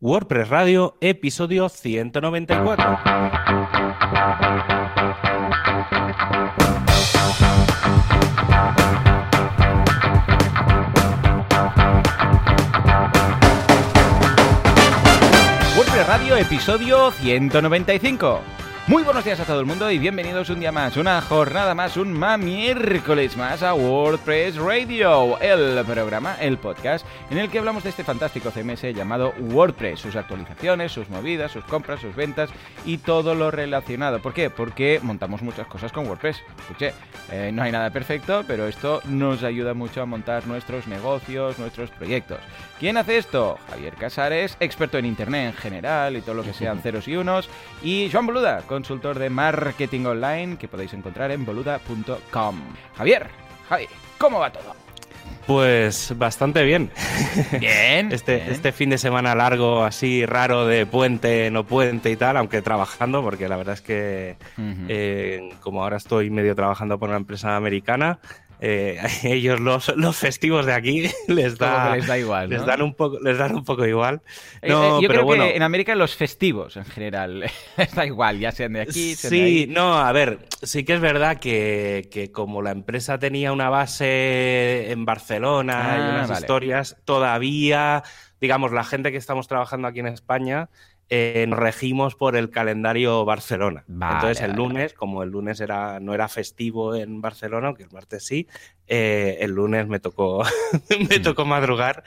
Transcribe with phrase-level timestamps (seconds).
[0.00, 2.98] WordPress Radio, episodio 194.
[15.74, 18.67] WordPress Radio, episodio 195.
[18.88, 21.98] Muy buenos días a todo el mundo y bienvenidos un día más, una jornada más,
[21.98, 27.90] un miércoles más a WordPress Radio, el programa, el podcast en el que hablamos de
[27.90, 32.48] este fantástico CMS llamado WordPress, sus actualizaciones, sus movidas, sus compras, sus ventas
[32.86, 34.22] y todo lo relacionado.
[34.22, 34.48] ¿Por qué?
[34.48, 36.42] Porque montamos muchas cosas con WordPress.
[36.58, 36.94] Escuché,
[37.30, 41.90] eh, no hay nada perfecto, pero esto nos ayuda mucho a montar nuestros negocios, nuestros
[41.90, 42.38] proyectos.
[42.78, 43.58] ¿Quién hace esto?
[43.70, 47.50] Javier Casares, experto en Internet en general y todo lo que sean ceros y unos,
[47.82, 52.62] y Joan Boluda, consultor de marketing online que podéis encontrar en boluda.com.
[52.96, 53.26] Javier,
[53.68, 53.86] Javi,
[54.18, 54.76] ¿cómo va todo?
[55.46, 56.90] Pues bastante bien.
[57.58, 58.12] Bien.
[58.18, 62.62] Este, este fin de semana largo, así raro de puente, no puente y tal, aunque
[62.62, 64.36] trabajando, porque la verdad es que
[64.88, 68.18] eh, como ahora estoy medio trabajando por una empresa americana,
[68.60, 72.48] eh, ellos los, los, festivos de aquí les da, les da igual.
[72.48, 74.20] Les, dan un poco, les dan un poco igual.
[74.62, 77.40] Eh, no, yo creo que en América los festivos en general
[77.76, 79.14] les da igual, ya sean de aquí.
[79.14, 79.66] Sean sí, de ahí.
[79.68, 84.90] no, a ver, sí que es verdad que, que, como la empresa tenía una base
[84.90, 86.40] en Barcelona Ah, y unas vale.
[86.40, 88.02] historias, todavía,
[88.40, 90.68] digamos, la gente que estamos trabajando aquí en España.
[91.10, 93.84] Eh, nos regimos por el calendario Barcelona.
[93.86, 97.90] Vale, Entonces el lunes, como el lunes era, no era festivo en Barcelona, aunque el
[97.90, 98.46] martes sí,
[98.86, 100.44] eh, el lunes me tocó,
[101.08, 102.04] me tocó madrugar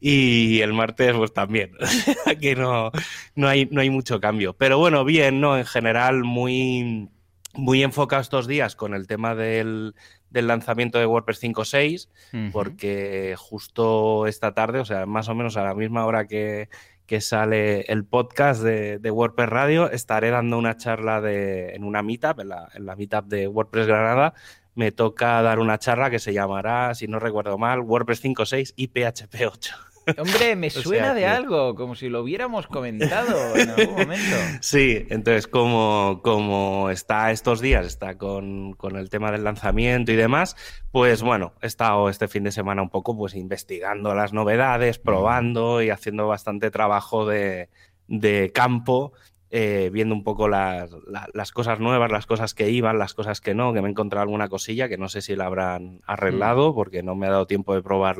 [0.00, 1.72] y el martes pues también.
[2.26, 2.92] Aquí no,
[3.34, 4.52] no, hay, no hay mucho cambio.
[4.52, 5.58] Pero bueno, bien, ¿no?
[5.58, 7.08] En general muy,
[7.54, 9.96] muy enfocado estos días con el tema del,
[10.30, 12.52] del lanzamiento de WordPress 5.6, Ujú.
[12.52, 16.68] porque justo esta tarde, o sea, más o menos a la misma hora que,
[17.06, 22.40] que sale el podcast de, WordPress Radio, estaré dando una charla de, en una meetup,
[22.40, 24.34] en la, en la meetup de WordPress Granada.
[24.74, 28.88] Me toca dar una charla que se llamará, si no recuerdo mal, WordPress 5.6 y
[28.88, 29.95] PHP 8.
[30.18, 33.96] Hombre, me O sea suena de que- algo, como si lo hubiéramos comentado en algún
[33.96, 34.36] momento.
[34.60, 40.16] Sí, entonces como, como está estos días, está con, con el tema del lanzamiento y
[40.16, 40.56] demás,
[40.92, 45.82] pues bueno, he estado este fin de semana un poco pues investigando las novedades, probando
[45.82, 47.68] y haciendo bastante trabajo de,
[48.08, 49.12] de campo,
[49.50, 53.40] eh, viendo un poco las, la- las cosas nuevas, las cosas que iban, las cosas
[53.40, 56.74] que no, que me he encontrado alguna cosilla que no sé si la habrán arreglado
[56.74, 58.18] porque no me ha dado tiempo de probar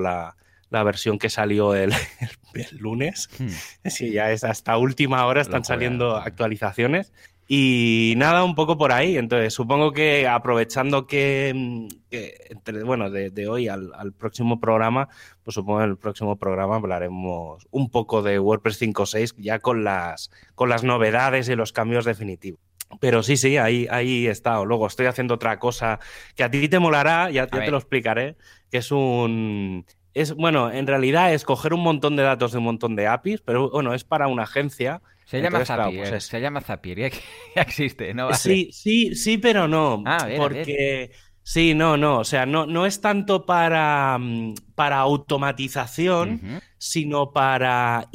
[0.71, 1.93] la, versión que salió el,
[2.55, 3.29] el lunes.
[3.39, 3.89] Hmm.
[3.89, 7.13] Sí, ya es hasta última hora están saliendo actualizaciones.
[7.49, 9.17] Y nada, un poco por ahí.
[9.17, 14.59] Entonces, supongo que aprovechando que, mm, que entre, bueno, de, de hoy al, al próximo
[14.59, 15.09] programa,
[15.45, 19.85] pues supongo que en el próximo programa hablaremos un poco de WordPress 5.6 ya con
[19.85, 22.61] las, con las novedades y los cambios definitivos.
[23.01, 24.63] Pero sí, sí, ahí, ahí está.
[24.65, 25.99] Luego estoy haciendo otra cosa
[26.35, 28.37] que a ti te molará, ya, ya te lo explicaré,
[28.71, 29.87] que es un...
[30.17, 33.43] Es, bueno, en realidad es coger un montón de datos de un montón de APIs,
[33.43, 35.03] pero bueno, es para una agencia.
[35.25, 37.11] Se llama Entonces, claro, Zapier, pues es- se llama Zapier, ya,
[37.57, 38.29] ya existe, ¿no?
[38.29, 38.39] Vale.
[38.39, 40.03] Sí, sí, sí, pero no.
[40.07, 41.13] Ah, porque
[41.49, 42.19] sí, no, no.
[42.19, 48.09] O sea, no, no es tanto para, mm, para automatización, sino para,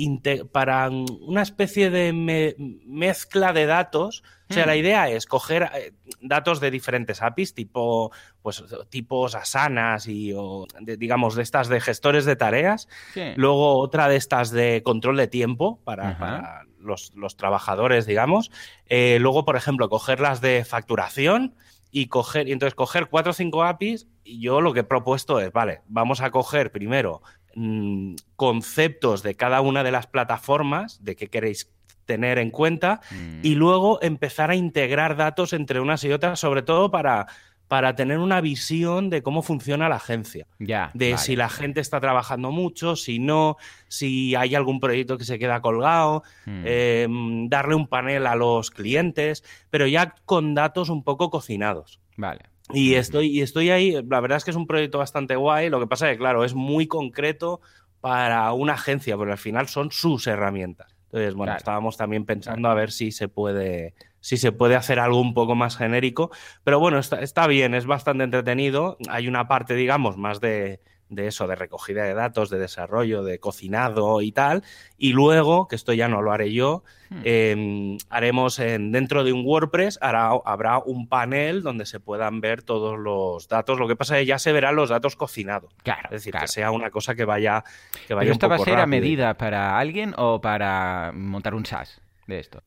[0.51, 2.55] para mm, una especie de me-
[2.85, 4.21] mezcla de datos.
[4.49, 8.11] O sea, la idea es coger eh, datos de diferentes APIs, tipo,
[8.41, 12.89] pues, tipos Asanas y, o, de- digamos, de estas de gestores de tareas.
[13.13, 13.21] Sí.
[13.37, 18.51] Luego otra de estas de control de tiempo para los, los trabajadores, digamos.
[18.87, 21.55] Eh, luego, por ejemplo, coger las de facturación
[21.91, 24.07] y coger, y entonces coger cuatro o cinco APIs.
[24.23, 27.21] Y yo lo que he propuesto es, vale, vamos a coger primero
[27.55, 31.69] mm, conceptos de cada una de las plataformas, de qué queréis
[32.05, 33.39] tener en cuenta, Mm.
[33.43, 37.27] y luego empezar a integrar datos entre unas y otras, sobre todo para,
[37.71, 40.91] para tener una visión de cómo funciona la agencia Ya.
[40.93, 41.17] de vale.
[41.23, 43.55] si la gente está trabajando mucho, si no,
[43.87, 46.63] si hay algún proyecto que se queda colgado, Mm.
[46.65, 47.07] eh,
[47.47, 52.01] darle un panel a los clientes, pero ya con datos un poco cocinados.
[52.17, 52.41] Vale.
[52.73, 55.79] Y estoy, y estoy ahí, la verdad es que es un proyecto bastante guay, lo
[55.79, 57.61] que pasa es que, claro, es muy concreto
[58.01, 60.93] para una agencia, porque al final son sus herramientas.
[61.05, 61.57] Entonces, bueno, Claro.
[61.59, 65.55] estábamos también pensando a ver si se puede, si se puede hacer algo un poco
[65.55, 66.31] más genérico,
[66.63, 68.97] pero bueno, está, está bien, es bastante entretenido.
[69.09, 70.79] Hay una parte, digamos, más de,
[71.11, 74.63] de eso, de recogida de datos, de desarrollo, de cocinado y tal.
[74.97, 77.21] Y luego, que esto ya no lo haré yo, hmm.
[77.25, 82.97] em, haremos en, dentro de un WordPress, habrá un panel donde se puedan ver todos
[82.97, 83.77] los datos.
[83.77, 85.73] Lo que pasa es que ya se verán los datos cocinados.
[85.83, 86.03] Claro.
[86.05, 87.63] Es decir, que sea una cosa que vaya,
[88.07, 91.65] que vaya ¿Pero esto va a ser a medida para alguien o para montar un
[91.65, 92.01] SaaS?
[92.27, 92.63] De esto?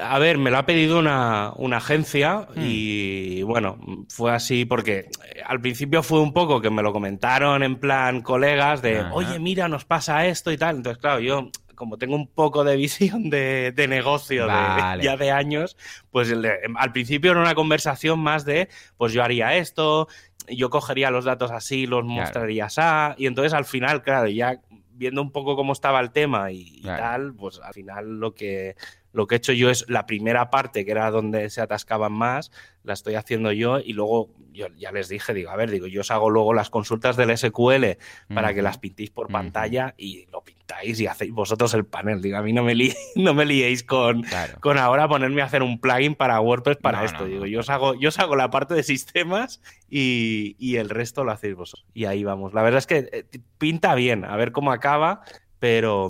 [0.00, 2.60] A ver, me lo ha pedido una, agencia hmm.
[2.62, 3.78] y bueno,
[4.08, 8.22] fue así porque eh, al principio fue un poco que me lo comentaron en plan
[8.22, 10.76] colegas de, oye, mira, nos pasa esto y tal.
[10.76, 15.76] Entonces, claro, yo como tengo un poco de visión de, negocio de, ya de años,
[16.10, 16.34] pues
[16.76, 20.08] al principio era una conversación más de, pues yo haría esto,
[20.48, 22.80] yo cogería los datos así, los mostraría así,
[23.22, 24.60] y entonces al final, claro, ya
[24.98, 28.76] viendo un poco cómo estaba el tema y, tal, pues al final lo que,
[29.18, 32.52] lo que he hecho yo es la primera parte, que era donde se atascaban más,
[32.84, 36.02] la estoy haciendo yo y luego yo ya les dije, digo, a ver, digo, yo
[36.02, 37.98] os hago luego las consultas del SQL
[38.32, 42.22] para que las pintéis por pantalla y lo pintáis y hacéis vosotros el panel.
[42.22, 42.76] Digo, a mí no me,
[43.16, 44.24] no me liéis con,
[44.60, 47.24] con ahora ponerme a hacer un plugin para WordPress para esto.
[47.24, 49.60] digo, yo os, hago, yo os hago la parte de sistemas
[49.90, 51.88] y, y el resto lo hacéis vosotros.
[51.92, 52.54] Y ahí vamos.
[52.54, 53.24] La verdad es que eh,
[53.58, 55.22] pinta bien, a ver cómo acaba,
[55.58, 56.08] pero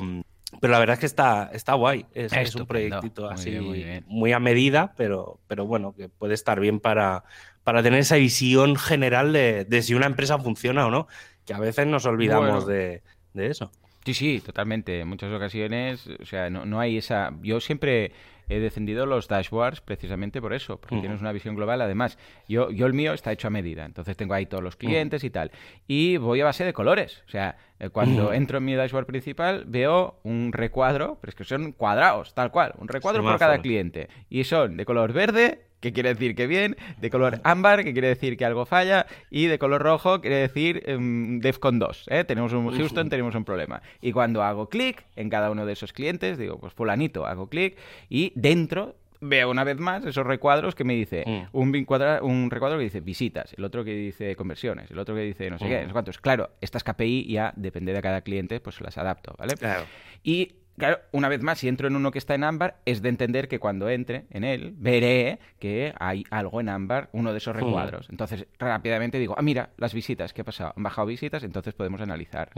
[0.60, 2.06] pero la verdad es que está, está guay.
[2.14, 3.58] Es, un proyectito así
[4.06, 7.24] muy, a medida, pero, pero bueno, que puede estar bien para,
[7.64, 11.06] para tener esa visión general de, si una empresa funciona o no,
[11.44, 13.02] que a veces nos olvidamos de,
[13.34, 13.70] eso.
[14.04, 15.00] Sí, sí, totalmente.
[15.00, 17.32] En muchas ocasiones, o sea, no, no hay esa...
[17.42, 18.12] Yo siempre
[18.48, 21.82] he defendido los dashboards precisamente por eso, porque tienes una visión global.
[21.82, 22.18] Además,
[22.48, 25.30] yo, yo el mío está hecho a medida, entonces tengo ahí todos los clientes y
[25.30, 25.50] tal.
[25.86, 27.22] Y voy a base de colores.
[27.26, 27.56] O sea,
[27.92, 32.50] cuando entro en mi dashboard principal veo un recuadro, pero es que son cuadrados, tal
[32.50, 34.08] cual, un recuadro por cada cliente.
[34.28, 38.08] Y son de color verde, que quiere decir que bien, de color ámbar, que quiere
[38.08, 42.06] decir que algo falla, y de color rojo, quiere decir um, DEFCON 2.
[42.10, 42.24] ¿eh?
[42.24, 43.82] Tenemos un Houston, tenemos un problema.
[44.00, 47.76] Y cuando hago clic en cada uno de esos clientes, digo, pues fulanito, hago clic,
[48.08, 51.56] y dentro veo una vez más esos recuadros que me dice mm.
[51.56, 51.86] un,
[52.22, 55.58] un recuadro que dice visitas, el otro que dice conversiones, el otro que dice no
[55.58, 56.18] sé qué, no sé cuántos.
[56.18, 59.54] Claro, estas KPI ya depende de cada cliente, pues las adapto, ¿vale?
[59.54, 59.84] Claro.
[60.22, 63.08] Y Claro, una vez más, si entro en uno que está en ámbar, es de
[63.08, 67.54] entender que cuando entre en él, veré que hay algo en ámbar, uno de esos
[67.54, 67.58] hmm.
[67.58, 68.08] recuadros.
[68.10, 70.72] Entonces, rápidamente digo, ah, mira, las visitas, ¿qué ha pasado?
[70.76, 72.50] Han bajado visitas, entonces podemos analizar.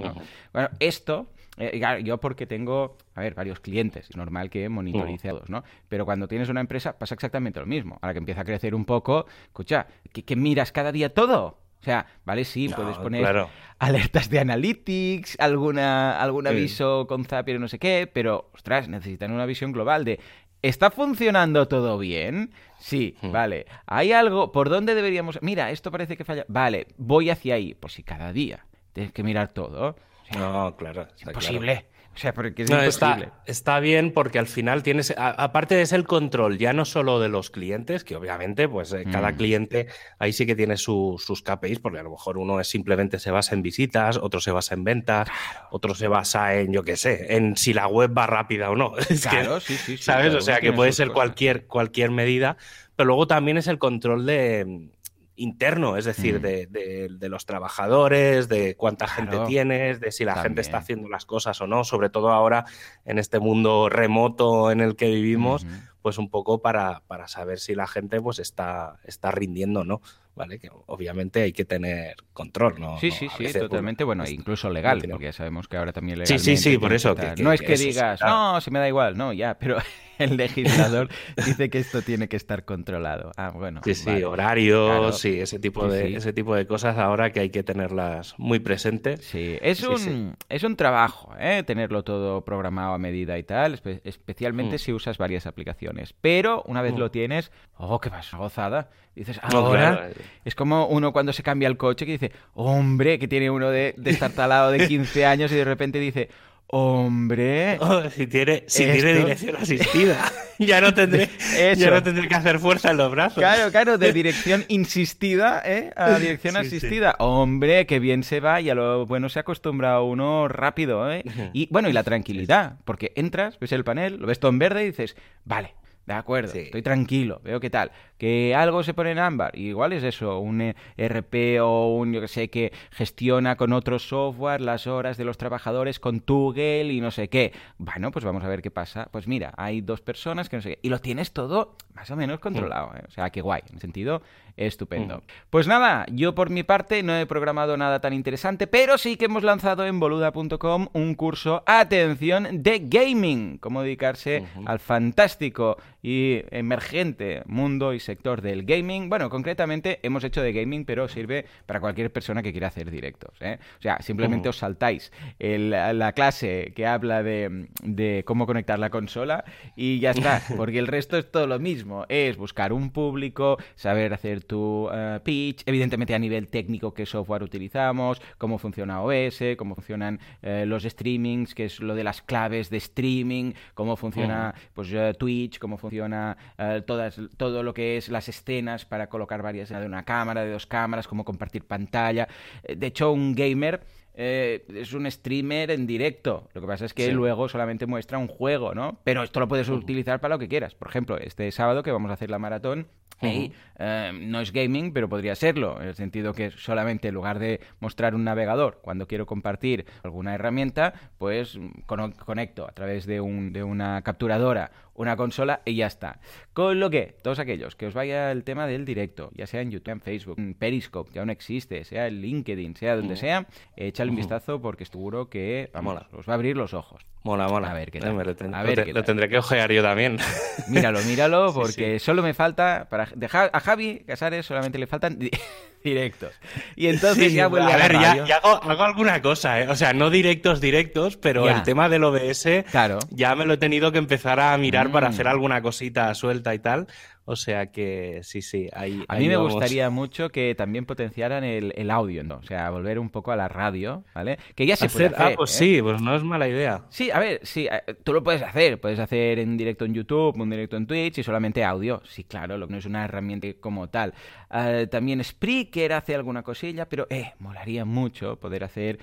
[0.53, 5.33] Bueno, esto, eh, yo porque tengo, a ver, varios clientes, es normal que monitorice a
[5.33, 5.65] todos, ¿no?
[5.89, 7.99] Pero cuando tienes una empresa pasa exactamente lo mismo.
[8.03, 11.59] Ahora que empieza a crecer un poco, escucha, que miras cada día todo?
[11.81, 13.47] O sea, vale, sí, puedes poner
[13.79, 19.47] alertas de analytics, alguna, algún aviso con Zapier no sé qué, pero, ostras, necesitan una
[19.47, 20.21] visión global de
[20.63, 22.53] ¿Está funcionando todo bien?
[22.79, 23.33] Sí, hmm.
[23.33, 23.67] vale.
[23.87, 24.53] ¿Hay algo?
[24.53, 25.39] ¿Por dónde deberíamos...?
[25.41, 26.45] Mira, esto parece que falla.
[26.49, 27.75] Vale, voy hacia ahí.
[27.75, 29.97] Pues si cada día tienes que mirar todo.
[30.37, 31.09] no, claro.
[31.27, 31.87] Imposible.
[32.15, 33.01] O sea, porque es
[33.47, 37.29] Está, bien porque al final tienes, aparte de ser el control ya no solo de
[37.29, 39.37] los clientes, que obviamente pues eh, cada mm.
[39.37, 39.87] cliente
[40.19, 43.55] ahí sí que tiene sus KPIs, porque a lo mejor uno es simplemente se basa
[43.55, 45.29] en visitas, otro se basa en ventas,
[45.71, 48.93] otro se basa en, yo qué sé, en si la web va rápida o no.
[49.23, 50.03] claro, sí, sí, sí.
[50.03, 50.35] ¿Sabes?
[50.35, 52.57] O sea, que puede ser cualquier, cualquier medida,
[52.97, 54.91] pero luego también es el control de
[55.41, 56.43] interno, es decir, mm.
[56.73, 61.61] de, los trabajadores, de cuánta gente tienes, de si la gente está haciendo las cosas
[61.61, 62.67] o no, sobre todo ahora
[63.05, 65.67] en este mundo remoto en el que vivimos,
[66.03, 70.01] pues un poco para, para, saber si la gente pues está, está rindiendo o no.
[70.35, 70.59] ¿vale?
[70.59, 72.99] Que obviamente hay que tener control, ¿no?
[72.99, 74.05] Sí, sí, sí, totalmente.
[74.05, 76.43] Bueno, incluso legal, porque ya sabemos que ahora también legalmente...
[76.43, 77.15] Sí, sí, sí, por eso.
[77.39, 79.77] no es que, digas, no, si me da igual, no, ya, pero
[80.21, 81.09] el legislador
[81.45, 83.33] dice que esto tiene que estar controlado.
[83.37, 83.81] Ah, bueno.
[83.85, 87.63] Sí, sí, horarios, sí, ese tipo, de, ese tipo de cosas ahora que hay que
[87.63, 89.25] tenerlas muy presentes.
[89.25, 91.63] Sí, es, un, es un trabajo, ¿eh?
[91.67, 94.79] Tenerlo todo programado a medida y tal, especialmente mm.
[94.79, 96.15] si usas varias aplicaciones.
[96.21, 96.99] Pero una vez mm.
[96.99, 98.91] lo tienes, oh, qué pasa, gozada.
[99.15, 100.11] Dices, ahora
[100.45, 103.95] es como uno cuando se cambia el coche que dice, hombre, que tiene uno de,
[103.97, 106.29] de estar talado de 15 años y de repente dice,
[106.73, 111.29] Hombre, oh, si tiene, si tiene dirección asistida, ya no tendré,
[111.77, 113.39] ya no tendré que hacer fuerza en los brazos.
[113.39, 115.91] Claro, claro, de dirección insistida, ¿eh?
[115.97, 117.17] A dirección asistida.
[117.19, 121.25] Hombre, qué bien se va y a lo bueno se acostumbra uno rápido, ¿eh?
[121.53, 124.85] Y bueno, y la tranquilidad, porque entras, ves el panel, lo ves todo en verde
[124.85, 125.75] y dices, vale,
[126.15, 127.93] de acuerdo, estoy tranquilo, veo qué tal.
[128.19, 132.29] Que algo se pone en ámbar, igual es eso, un ERP o un, yo que
[132.29, 137.11] sé, que gestiona con otro software las horas de los trabajadores con Toggle y no
[137.11, 137.53] sé qué.
[137.79, 139.09] Bueno, pues vamos a ver qué pasa.
[139.11, 140.79] Pues mira, hay dos personas que no sé qué.
[140.83, 143.03] Y lo tienes todo más o menos controlado, ¿eh?
[143.07, 143.61] O sea, qué guay.
[143.71, 144.23] En sentido,
[144.57, 145.23] estupendo.
[145.51, 149.27] Pues nada, yo por mi parte no he programado nada tan interesante, pero sí que
[149.27, 157.43] hemos lanzado en boluda.com un curso, atención, de gaming, cómo dedicarse al fantástico y emergente
[157.45, 159.11] mundo y sector del gaming.
[159.11, 163.35] Bueno, concretamente hemos hecho de gaming, pero sirve para cualquier persona que quiera hacer directos.
[163.41, 163.59] ¿eh?
[163.79, 169.45] O sea, simplemente os saltáis la clase que habla de, cómo conectar la consola
[169.77, 171.90] y ya está, porque el resto es todo lo mismo.
[172.09, 177.43] Es buscar un público, saber hacer tu eh, pitch, evidentemente a nivel técnico qué software
[177.43, 182.71] utilizamos, cómo funciona OS, cómo funcionan eh, los streamings, que es lo de las claves
[182.71, 188.29] de streaming, cómo funciona pues Twitch, cómo funciona eh, todas, todo lo que es las
[188.29, 192.29] escenas para colocar varias de una cámara, de dos cámaras, cómo compartir pantalla.
[192.63, 193.81] Eh, de hecho, un gamer
[194.23, 196.47] eh, es un streamer en directo.
[196.53, 198.99] Lo que pasa es que luego solamente muestra un juego, ¿no?
[199.03, 200.75] Pero esto lo puedes utilizar para lo que quieras.
[200.75, 202.87] Por ejemplo, este sábado que vamos a hacer la maratón,
[203.23, 208.15] no es gaming, pero podría serlo, en el sentido que solamente en lugar de mostrar
[208.15, 214.03] un navegador, cuando quiero compartir alguna herramienta, pues conecto a través de, un, de una
[214.03, 216.21] capturadora una consola y ya está.
[216.53, 219.71] Con lo que, todos aquellos que os vaya el tema del directo, ya sea en
[219.71, 224.11] YouTube, en Facebook, en Periscope, que aún existe, sea en LinkedIn, sea donde sea, échale
[224.11, 227.07] un vistazo porque seguro que, vamos, os va a abrir los ojos.
[227.23, 227.71] Mola, mola.
[227.71, 228.17] A ver qué tal.
[228.17, 230.19] lo, tendré que ojear yo también.
[230.69, 235.19] Míralo, míralo, porque solo me falta, para dejar a Javi Casares solamente le faltan
[235.85, 236.33] directos.
[236.77, 237.93] Y entonces ya vuelve a, ver,
[238.27, 239.69] ya, hago, alguna cosa, ¿eh?
[239.69, 242.99] O sea, no directos, directos, pero el tema del OBS claro.
[243.11, 245.11] ya me lo he tenido que empezar a mirar para mm.
[245.11, 246.87] hacer alguna cosita suelta y tal.
[247.25, 248.69] O sea que sí, sí.
[248.73, 252.37] Ahí, a mí me gustaría mucho que también potenciaran el, audio, ¿no?
[252.37, 254.39] O sea, volver un poco a la radio, ¿vale?
[254.55, 255.23] Que ya se puede hacer.
[255.23, 255.59] Ah, pues ¿eh?
[255.59, 256.83] sí, pues no es mala idea.
[256.89, 258.81] Sí, a ver, sí, eh, tú lo puedes hacer.
[258.81, 262.03] Puedes hacer en directo en YouTube, un directo en Twitch y solamente audio.
[262.09, 264.15] Sí, claro, lo que no es una herramienta como tal.
[264.51, 268.99] Uh, también Spreaker hace alguna cosilla, pero eh, molaría mucho poder hacer,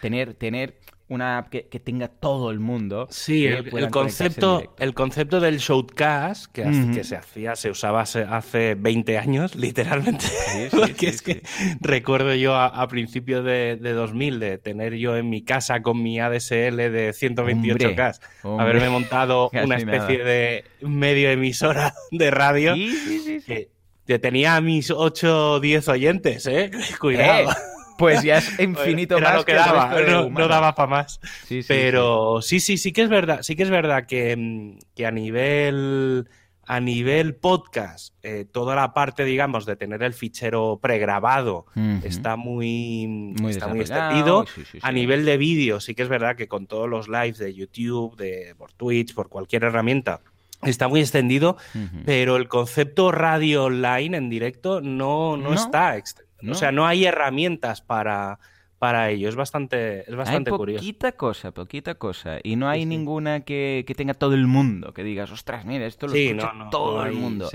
[0.00, 0.78] tener, tener
[1.08, 3.06] una app que, tenga todo el mundo.
[3.10, 6.62] Sí, el, concepto, el concepto del showcast que,
[6.94, 10.26] que, se hacía, se usaba hace, 20 años, literalmente.
[10.70, 11.42] Porque es que
[11.80, 16.76] recuerdo yo a, principios de, 2000 de tener yo en mi casa con mi ADSL
[16.76, 18.18] de 128K,
[18.58, 22.74] haberme montado una especie de medio emisora de radio.
[22.74, 23.68] Que,
[24.06, 26.70] que tenía mis 8 o 10 oyentes, ¿eh?
[27.00, 27.50] Cuidado.
[27.50, 27.54] Eh,
[27.96, 31.20] pues ya es infinito más que, daba, no, daba para más.
[31.68, 36.28] Pero sí, sí, sí que es verdad, sí que es verdad que, mm, a nivel
[36.66, 41.66] a nivel podcast, eh, toda la parte, digamos, de tener el fichero pregrabado
[42.02, 44.44] está muy, muy está muy extendido.
[44.82, 48.16] a nivel de vídeo, sí que es verdad que con todos los lives de YouTube,
[48.16, 50.20] de por Twitch, por cualquier herramienta,
[50.62, 51.56] está muy extendido,
[52.04, 56.24] pero el concepto radio online en directo no, no, está extendido.
[56.50, 58.38] O sea, no hay herramientas para,
[58.84, 59.30] para ello.
[59.30, 60.82] Es bastante, es bastante hay curioso.
[60.82, 62.36] Poquita cosa, poquita cosa.
[62.42, 66.06] Y no hay ninguna que, que, tenga todo el mundo, que digas, ostras, mira, esto
[66.06, 67.48] lo escucha todo el mundo.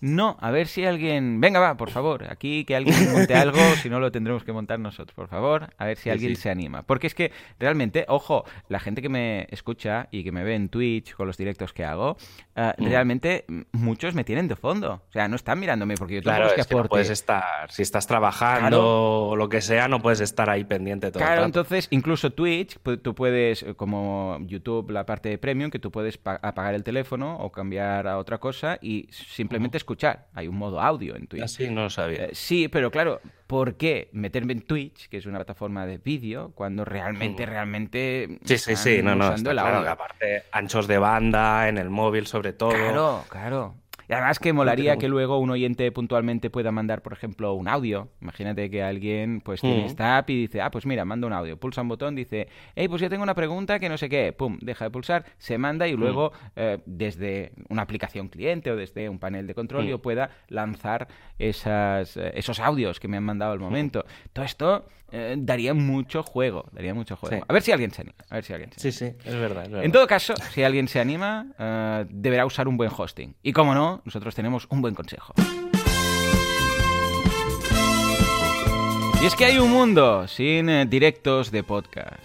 [0.00, 1.40] No, a ver si alguien...
[1.40, 4.78] Venga, va, por favor, aquí que alguien monte algo, si no lo tendremos que montar
[4.78, 6.84] nosotros, por favor, a ver si alguien se anima.
[6.84, 10.68] Porque es que realmente, ojo, la gente que me escucha y que me ve en
[10.68, 12.18] Twitch con los directos que hago,
[12.54, 12.84] eh, mm.
[12.84, 15.02] realmente muchos me tienen de fondo.
[15.08, 18.06] O sea, no están mirándome porque yo tengo claro, que, no puedes estar, si estás
[18.06, 22.78] trabajando o lo que sea, no puedes estar ahí pendiente todo Claro, entonces incluso Twitch,
[23.02, 27.50] tú puedes, como YouTube, la parte de premium, que tú puedes apagar el teléfono o
[27.50, 30.28] cambiar a otra cosa y simplemente escuchar.
[30.34, 31.42] Hay un modo audio en Twitch.
[31.42, 32.26] Así ah, no lo sabía.
[32.26, 36.52] Eh, sí, pero claro, ¿por qué meterme en Twitch, que es una plataforma de vídeo,
[36.54, 38.38] cuando realmente, realmente...
[38.44, 42.52] Sí, sí, sí, no, no, está claro, aparte anchos de banda, en el móvil sobre
[42.52, 42.70] todo.
[42.70, 43.74] Claro, claro.
[44.08, 48.08] Y además que molaría que luego un oyente puntualmente pueda mandar, por ejemplo, un audio.
[48.22, 49.86] Imagínate que alguien pues tiene mm.
[49.86, 51.58] esta app y dice, ah, pues mira, manda un audio.
[51.58, 54.32] Pulsa un botón, dice, hey, pues yo tengo una pregunta que no sé qué.
[54.32, 56.00] Pum, deja de pulsar, se manda y mm.
[56.00, 59.88] luego eh, desde una aplicación cliente o desde un panel de control mm.
[59.88, 64.06] yo pueda lanzar esas, eh, esos audios que me han mandado al momento.
[64.32, 67.44] Todo esto eh, daría mucho juego, daría mucho juego.
[67.48, 68.16] A ver si alguien se anima.
[68.28, 71.46] A ver si alguien Sí, sí, es verdad, En todo caso, si alguien se anima,
[71.58, 73.34] eh, deberá usar un buen hosting.
[73.42, 75.34] Y como no, nosotros tenemos un buen consejo.
[79.20, 82.22] Y es que hay un mundo sin eh, directos de podcast.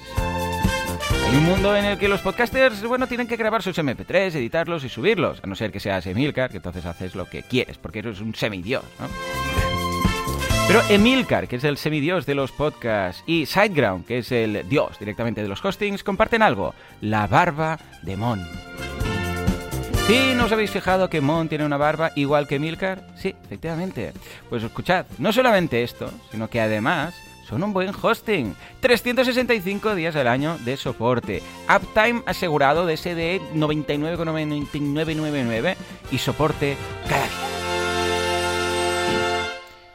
[1.27, 4.83] Hay un mundo en el que los podcasters, bueno, tienen que grabar sus MP3, editarlos
[4.83, 5.39] y subirlos.
[5.43, 8.35] A no ser que seas Emilcar, que entonces haces lo que quieres, porque eres un
[8.35, 9.52] semidios, ¿no?
[10.67, 14.97] Pero Emilcar, que es el semidios de los podcasts, y Sideground, que es el dios
[14.97, 18.41] directamente de los hostings, comparten algo, la barba de Mon.
[20.07, 23.07] ¿Sí no os habéis fijado que Mon tiene una barba igual que Milcar?
[23.15, 24.13] Sí, efectivamente.
[24.49, 27.13] Pues escuchad, no solamente esto, sino que además
[27.47, 28.55] son un buen hosting.
[28.79, 31.41] 365 días al año de soporte.
[31.73, 35.75] Uptime asegurado de SDE 99,9999
[36.11, 36.75] y soporte
[37.07, 37.37] cada día.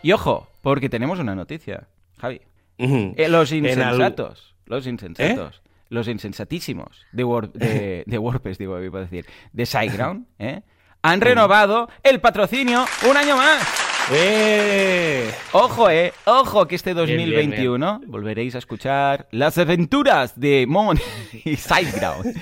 [0.03, 1.89] Y ojo, porque tenemos una noticia,
[2.21, 2.43] Javi.
[2.77, 9.25] Eh, los insensatos, los insensatos los insensatísimos de, de, de WordPress, digo, iba a decir,
[9.51, 10.61] de SiteGround, ¿eh?
[11.01, 13.67] han renovado el patrocinio un año más.
[14.13, 15.31] ¡Eh!
[15.53, 20.99] Ojo, eh, ojo que este 2021 volveréis a escuchar las aventuras de Mon
[21.45, 22.35] y Sideground.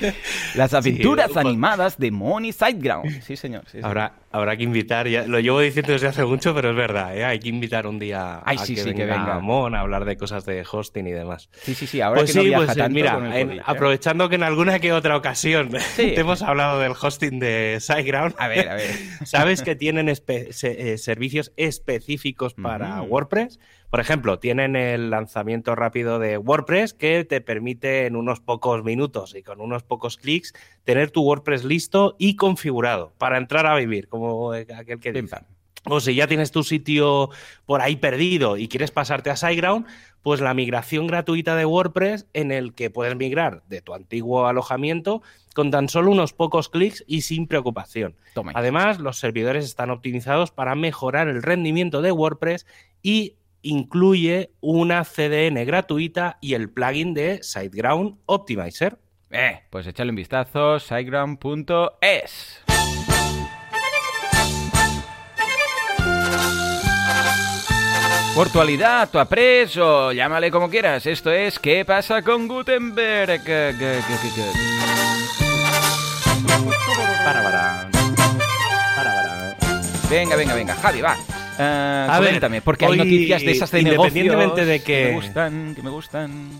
[0.56, 3.22] Las aventuras animadas de Mon y Sideground.
[3.22, 3.62] Sí, señor.
[3.70, 7.16] Sí, Habrá, habrá que invitar, ya, lo llevo diciendo desde hace mucho, pero es verdad,
[7.16, 7.24] ¿eh?
[7.24, 11.06] hay que invitar un día a que, venga Mon a hablar de cosas de hosting
[11.06, 11.48] y demás.
[11.62, 13.60] Sí, sí, sí, ahora pues que no viaja pues, tanto mira, ¿eh?
[13.64, 18.34] aprovechando que en alguna que otra ocasión te hemos hablado del hosting de SiteGround.
[18.38, 18.90] A ver, a ver.
[19.24, 23.58] Sabes que tienen eh, servicios específicos para WordPress.
[23.96, 29.34] Por ejemplo, tienen el lanzamiento rápido de WordPress que te permite en unos pocos minutos
[29.34, 30.52] y con unos pocos clics
[30.84, 35.38] tener tu WordPress listo y configurado para entrar a vivir, como aquel que dice.
[35.86, 37.30] O si ya tienes tu sitio
[37.64, 39.86] por ahí perdido y quieres pasarte a SiteGround,
[40.20, 45.22] pues la migración gratuita de WordPress en el que puedes migrar de tu antiguo alojamiento
[45.54, 48.14] con tan solo unos pocos clics y sin preocupación.
[48.52, 52.66] Además, los servidores están optimizados para mejorar el rendimiento de WordPress
[53.02, 58.98] y incluye una CDN gratuita y el plugin de SiteGround Optimizer.
[59.30, 62.62] Eh, pues échale un vistazo, siteground.es.
[68.36, 71.06] Virtualidad, tu apres o llámale como quieras.
[71.06, 73.42] Esto es ¿Qué pasa con Gutenberg?
[80.08, 80.74] Venga, venga, venga.
[80.76, 81.16] Javi, va.
[81.58, 85.06] Uh, a coméntame, porque hay noticias de esas de independientemente de que...
[85.06, 86.50] me gustan, que me gustan.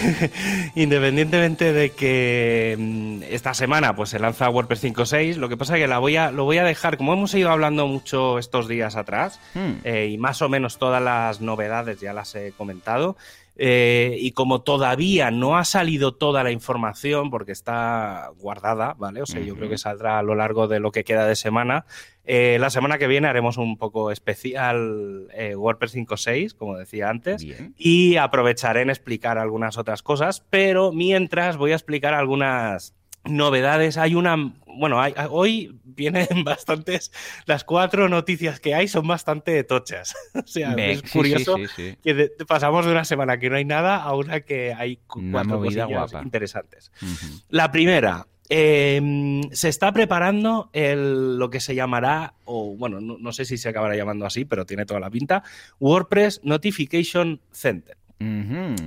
[0.74, 5.82] independientemente de que mm, esta semana pues se lanza WordPress 5.6, lo que pasa es
[5.82, 8.96] que la voy a, lo voy a dejar, como hemos ido hablando mucho estos días
[8.96, 9.72] atrás, hmm.
[9.84, 13.16] eh, y más o menos todas las novedades ya las he comentado,
[13.64, 19.22] eh, y como todavía no ha salido toda la información, porque está guardada, ¿vale?
[19.22, 21.86] O sea, yo creo que saldrá a lo largo de lo que queda de semana.
[22.24, 27.46] Eh, la semana que viene haremos un poco especial eh, WordPress 5.6, como decía antes,
[27.76, 33.96] y aprovecharé en explicar algunas otras cosas, pero mientras voy a explicar algunas novedades.
[33.98, 37.12] Hay una, bueno, hoy vienen bastantes,
[37.46, 40.14] las cuatro noticias que hay son bastante tochas.
[40.34, 41.56] o sea, es curioso
[42.02, 46.12] que pasamos de una semana que no hay nada a una que hay cuatro cosillas
[46.22, 46.92] interesantes.
[47.48, 53.44] La primera, em, se está preparando el, lo que se llamará, o bueno, no, sé
[53.44, 55.42] si se acabará llamando así, pero tiene toda la pinta,
[55.80, 57.96] WordPress Notification Center.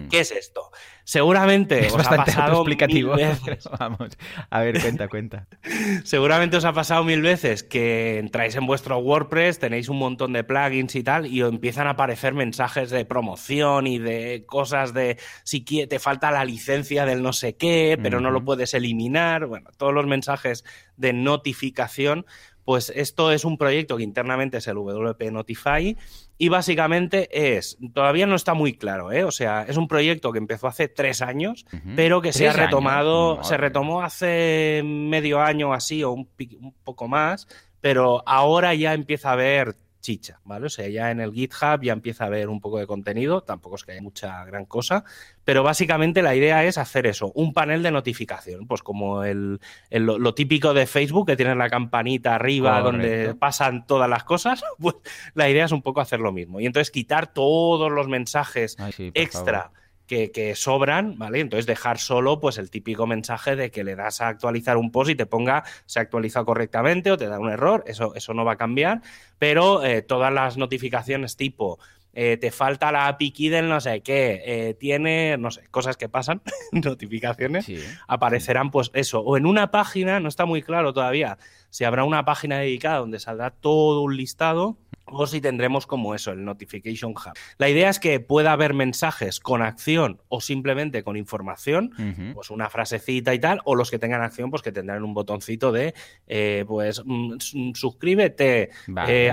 [0.09, 0.71] ¿Qué es esto?
[1.03, 3.15] Seguramente os ha pasado explicativo.
[3.79, 4.17] Vamos,
[4.49, 5.47] a ver, cuenta, cuenta.
[6.03, 10.43] Seguramente os ha pasado mil veces que entráis en vuestro WordPress, tenéis un montón de
[10.43, 15.61] plugins y tal, y empiezan a aparecer mensajes de promoción y de cosas de si
[15.61, 19.45] te falta la licencia del no sé qué, pero no lo puedes eliminar.
[19.45, 20.63] Bueno, todos los mensajes
[20.97, 22.25] de notificación
[22.65, 25.95] pues esto es un proyecto que internamente es el WP Notify
[26.38, 29.23] y básicamente es, todavía no está muy claro, ¿eh?
[29.23, 33.43] o sea, es un proyecto que empezó hace tres años, pero que se ha retomado,
[33.43, 36.28] se retomó hace medio año así o un,
[36.60, 37.47] un poco más,
[37.80, 40.67] pero ahora ya empieza a haber chicha, ¿vale?
[40.67, 43.75] O sea, ya en el GitHub ya empieza a haber un poco de contenido, tampoco
[43.75, 45.03] es que haya mucha gran cosa,
[45.43, 50.33] pero básicamente la idea es hacer eso, un panel de notificación, pues como el, lo,
[50.35, 54.95] típico de Facebook, que tiene la campanita arriba donde pasan todas las cosas, pues
[55.33, 56.59] la idea es un poco hacer lo mismo.
[56.59, 58.77] Y entonces quitar todos los mensajes
[59.15, 59.71] extra
[60.07, 61.39] que, sobran, ¿vale?
[61.39, 65.11] Entonces dejar solo pues el típico mensaje de que le das a actualizar un post
[65.11, 68.45] y te ponga se ha actualizado correctamente o te da un error, eso, eso no
[68.45, 69.01] va a cambiar,
[69.39, 71.79] pero eh, todas las notificaciones tipo
[72.13, 75.97] eh, te falta la API key del no sé qué, eh, tiene, no sé, cosas
[75.97, 76.41] que pasan,
[76.71, 77.67] notificaciones,
[78.07, 81.37] aparecerán pues eso, o en una página, no está muy claro todavía
[81.75, 86.31] si habrá una página dedicada donde saldrá todo un listado o si tendremos como eso,
[86.31, 87.33] el Notification Hub.
[87.57, 91.91] La idea es que pueda haber mensajes con acción o simplemente con información,
[92.33, 95.73] pues una frasecita y tal, o los que tengan acción, pues que tendrán un botoncito
[95.73, 95.93] de,
[96.27, 97.39] eh, pues, mm,
[97.73, 98.69] suscríbete,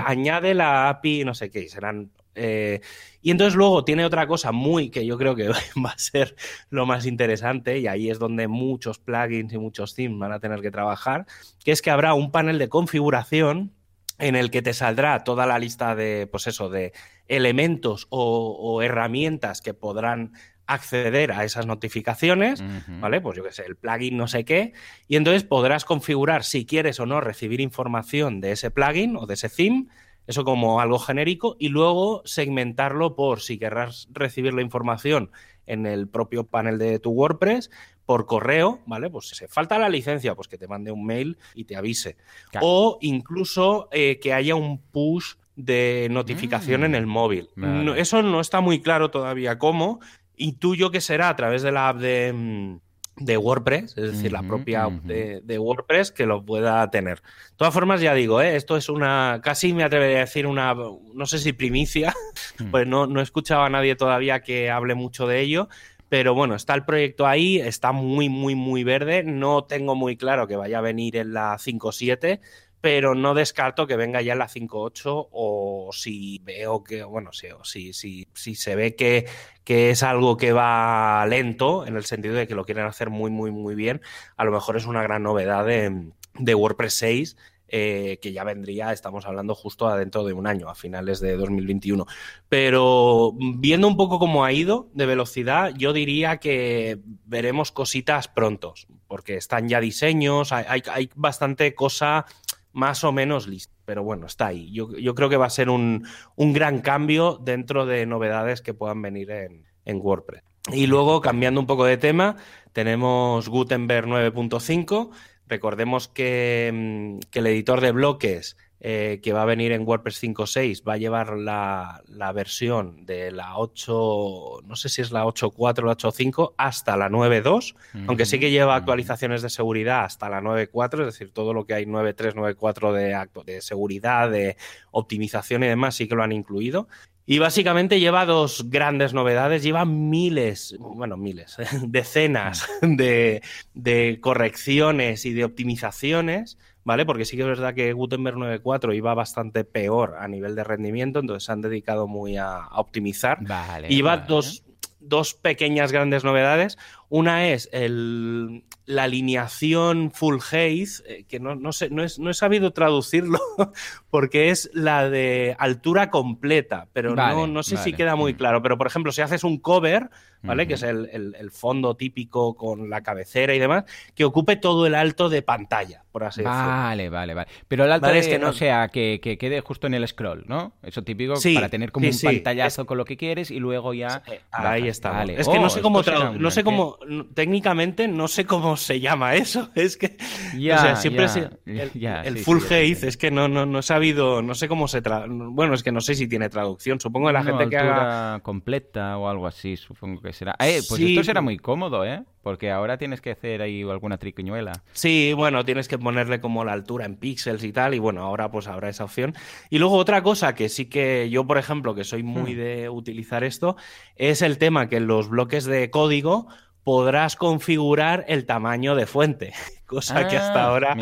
[0.05, 2.81] añade la API, no sé qué, serán Eh,
[3.21, 5.47] y entonces luego tiene otra cosa muy que yo creo que
[5.85, 6.35] va a ser
[6.69, 10.61] lo más interesante, y ahí es donde muchos plugins y muchos themes van a tener
[10.61, 11.25] que trabajar,
[11.63, 13.73] que es que habrá un panel de configuración
[14.19, 16.93] en el que te saldrá toda la lista de, pues eso, de
[17.27, 20.33] elementos o, herramientas que podrán
[20.65, 23.19] acceder a esas notificaciones, ¿vale?
[23.19, 24.73] Pues yo qué sé, el plugin no sé qué,
[25.07, 29.33] y entonces podrás configurar si quieres o no recibir información de ese plugin o de
[29.33, 29.87] ese theme,
[30.27, 35.31] eso como algo genérico, y luego segmentarlo por si querrás recibir la información
[35.65, 37.69] en el propio panel de tu WordPress,
[38.05, 39.09] por correo, ¿vale?
[39.09, 42.17] Pues si falta la licencia, pues que te mande un mail y te avise.
[42.61, 46.95] O incluso eh, que haya un push de notificación en mm.
[46.95, 47.49] el móvil.
[47.95, 49.99] eso no está muy claro todavía cómo.
[50.35, 52.79] Intuyo que será a través de la app de,
[53.15, 57.21] mm, WordPress, es decir, la propia de, WordPress que lo pueda tener.
[57.21, 58.55] De todas formas, ya digo, ¿eh?
[58.55, 62.13] esto es una, casi me atrevería a decir una, no sé si primicia,
[62.59, 62.71] mm.
[62.71, 65.69] pues no, no he escuchado a nadie todavía que hable mucho de ello,
[66.13, 69.23] pero bueno, está el proyecto ahí, está muy, muy, muy verde.
[69.23, 72.39] No tengo muy claro que vaya a venir en la 5.7,
[72.83, 77.47] pero no descarto que venga ya la 5.8 o si veo que, bueno, si,
[77.93, 79.25] si, si, se ve que,
[79.63, 83.31] que, es algo que va lento, en el sentido de que lo quieren hacer muy,
[83.31, 84.01] muy, muy bien,
[84.35, 87.37] a lo mejor es una gran novedad de, de WordPress 6
[87.69, 92.05] eh, que ya vendría, estamos hablando justo adentro de un año, a finales de 2021.
[92.49, 98.87] Pero viendo un poco cómo ha ido de velocidad, yo diría que veremos cositas prontos,
[99.07, 102.25] porque están ya diseños, hay, bastante cosa
[102.73, 103.73] más o menos lista.
[103.85, 104.71] Pero bueno, está ahí.
[104.71, 106.05] Yo, creo que va a ser un,
[106.37, 110.43] gran cambio dentro de novedades que puedan venir en, en WordPress.
[110.71, 112.37] Y luego, cambiando un poco de tema,
[112.71, 115.11] tenemos Gutenberg 9.5
[115.47, 120.21] Recordemos que, mm, que el editor de bloques eh, que va a venir en WordPress
[120.21, 122.01] 5.6 va a llevar la,
[122.35, 127.09] versión de la 8, no sé si es la 8.4 o la 8.5 hasta la
[127.09, 127.75] 9.2,
[128.07, 131.75] aunque sí que lleva actualizaciones de seguridad hasta la 9.4, es decir, todo lo que
[131.75, 134.57] hay 9.3, 9.4 de, de seguridad, de
[134.91, 136.89] optimización y demás sí que lo han incluido.
[137.25, 141.55] Y básicamente lleva dos grandes novedades, lleva miles, bueno, miles,
[141.87, 142.95] decenas mm.
[142.97, 147.05] de, correcciones y de optimizaciones, ¿vale?
[147.05, 151.19] Porque sí que es verdad que Gutenberg 9.4 iba bastante peor a nivel de rendimiento,
[151.19, 153.37] entonces se han dedicado muy a, optimizar.
[153.41, 154.63] Vale, y lleva dos,
[154.99, 156.77] dos pequeñas grandes novedades.
[157.13, 162.31] Una es el, la alineación full haze, eh, que no, no, sé, no, es, no
[162.31, 163.39] he sabido traducirlo
[164.09, 168.37] porque es la de altura completa, pero no, no sé si queda muy mm.
[168.37, 168.61] claro.
[168.63, 170.09] Pero, por ejemplo, si haces un cover,
[170.41, 170.67] ¿vale?
[170.67, 175.29] Que es el, fondo típico con la cabecera y demás, que ocupe todo el alto
[175.29, 176.59] de pantalla, por así decirlo.
[176.59, 177.47] Vale, vale, vale.
[177.67, 180.73] Pero el alto es que no sea que, quede justo en el scroll, ¿no?
[180.83, 184.23] Eso típico para tener como un pantallazo con lo que quieres y luego ya.
[184.51, 185.23] ahí está.
[185.23, 186.01] Es que no sé oh, cómo,
[186.37, 186.97] no sé cómo,
[187.33, 189.69] técnicamente no sé cómo se llama eso.
[189.75, 190.17] Es que.
[190.57, 191.25] Ya, o sea, siempre
[191.65, 195.73] el, full haze es que no, no, no he sabido, no sé cómo se Bueno,
[195.73, 196.99] es que no sé si tiene traducción.
[196.99, 198.39] Supongo que la gente que haga.
[198.41, 200.55] completa o algo así, supongo que será.
[200.59, 202.23] Eh, pues esto será muy cómodo, ¿eh?
[202.41, 204.83] Porque ahora tienes que hacer ahí alguna triquiñuela.
[204.91, 208.51] Sí, bueno, tienes que ponerle como la altura en píxeles y tal, y bueno, ahora
[208.51, 209.33] pues habrá esa opción.
[209.69, 212.57] Y luego otra cosa que sí que yo, por ejemplo, que soy muy hmm.
[212.57, 213.77] de utilizar esto,
[214.15, 216.47] es el tema que en los bloques de código
[216.83, 219.53] podrás configurar el tamaño de fuente,
[219.85, 220.97] cosa que hasta ah, ahora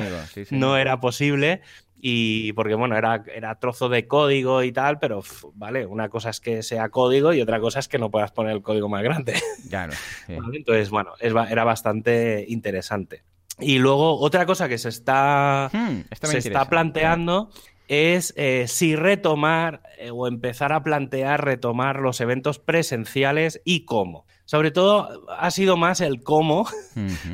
[0.49, 1.61] no era posible.
[2.03, 5.21] Y porque, bueno, era, era trozo de código y tal, pero
[5.53, 8.53] vale, una cosa es que sea código y otra cosa es que no puedas poner
[8.53, 9.33] el código más grande.
[9.69, 9.93] Claro.
[10.27, 13.23] Entonces, bueno, era bastante interesante.
[13.59, 17.51] Y luego, otra cosa que se está, hmm, se está planteando
[17.87, 24.25] es eh, si retomar eh, o empezar a plantear retomar los eventos presenciales y cómo.
[24.51, 26.67] Sobre todo ha sido más el cómo,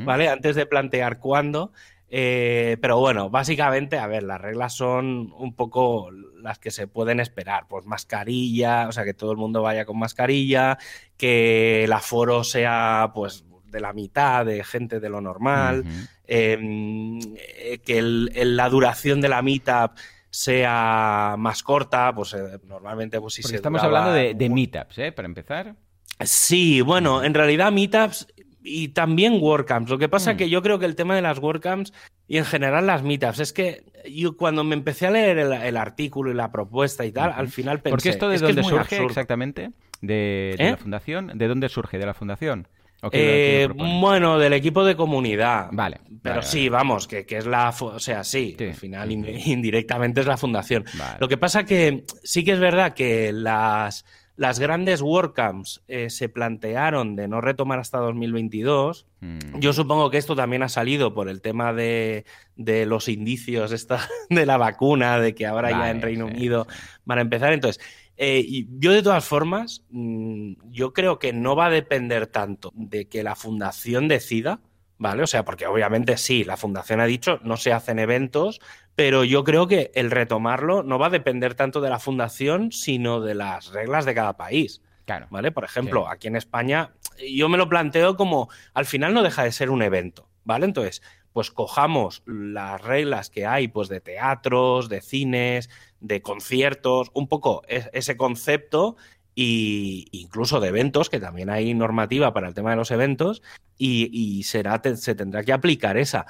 [0.04, 0.28] ¿vale?
[0.28, 1.72] Antes de plantear cuándo.
[2.08, 7.18] Eh, pero bueno, básicamente, a ver, las reglas son un poco las que se pueden
[7.18, 7.66] esperar.
[7.68, 10.78] Pues mascarilla, o sea, que todo el mundo vaya con mascarilla,
[11.16, 15.82] que el aforo sea pues de la mitad de gente de lo normal,
[16.24, 19.90] em, eh, que la duración de la meetup
[20.30, 25.10] sea más corta, pues eh, normalmente pues si se estamos hablando de, de meetups, ¿eh?
[25.10, 25.74] Para empezar.
[26.20, 28.26] Sí, bueno, en realidad meetups
[28.62, 29.90] y también WordCamps.
[29.90, 30.38] Lo que pasa es mm.
[30.38, 31.92] que yo creo que el tema de las WordCamps
[32.26, 36.30] y en general las meetups es que yo cuando me empecé a leer el, artículo
[36.30, 37.90] y la propuesta y tal, al final pensé...
[37.90, 39.70] Porque esto de dónde surge exactamente?
[40.00, 40.70] ¿De, ¿Eh?
[40.70, 41.32] la fundación?
[41.34, 41.98] ¿De dónde surge?
[41.98, 42.68] ¿De la fundación?
[43.12, 45.68] Eh, bueno, del equipo de comunidad.
[45.70, 46.00] Vale.
[46.20, 47.72] Pero sí, vamos, que, es la.
[47.80, 50.84] O sea, sí, al final indirectamente es la fundación.
[51.20, 54.04] Lo que pasa que sí que es verdad que las,
[54.38, 59.04] las grandes WordCamps eh, se plantearon de no retomar hasta 2022.
[59.20, 59.58] Mm.
[59.58, 62.24] Yo supongo que esto también ha salido por el tema de,
[62.56, 66.68] los indicios esta, de la vacuna, de que ahora ya en Reino Unido
[67.04, 67.52] van a empezar.
[67.52, 67.84] Entonces,
[68.16, 72.72] eh, y yo de todas formas, mm, yo creo que no va a depender tanto
[72.76, 74.60] de que la fundación decida,
[74.98, 75.22] ¿vale?
[75.22, 78.60] O sea, porque obviamente sí, la fundación ha dicho no se hacen eventos,
[78.94, 83.20] pero yo creo que el retomarlo no va a depender tanto de la fundación, sino
[83.20, 84.82] de las reglas de cada país.
[85.06, 85.26] Claro.
[85.30, 85.52] ¿Vale?
[85.52, 86.92] Por ejemplo, aquí en España,
[87.32, 90.66] yo me lo planteo como al final no deja de ser un evento, ¿vale?
[90.66, 91.00] Entonces,
[91.32, 97.62] pues cojamos las reglas que hay, pues de teatros, de cines, de conciertos, un poco
[97.68, 98.96] ese concepto
[99.40, 103.40] e incluso de eventos, que también hay normativa para el tema de los eventos,
[103.78, 106.26] y, será, se tendrá que aplicar esa.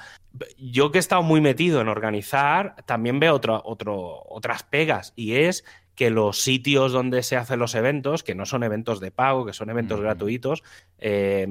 [0.59, 5.65] Yo que he estado muy metido en organizar, también veo otras pegas, y es
[5.99, 9.51] que los sitios donde se hacen los eventos, que no son eventos de pago, que
[9.51, 10.63] son eventos gratuitos,
[10.97, 11.45] eh,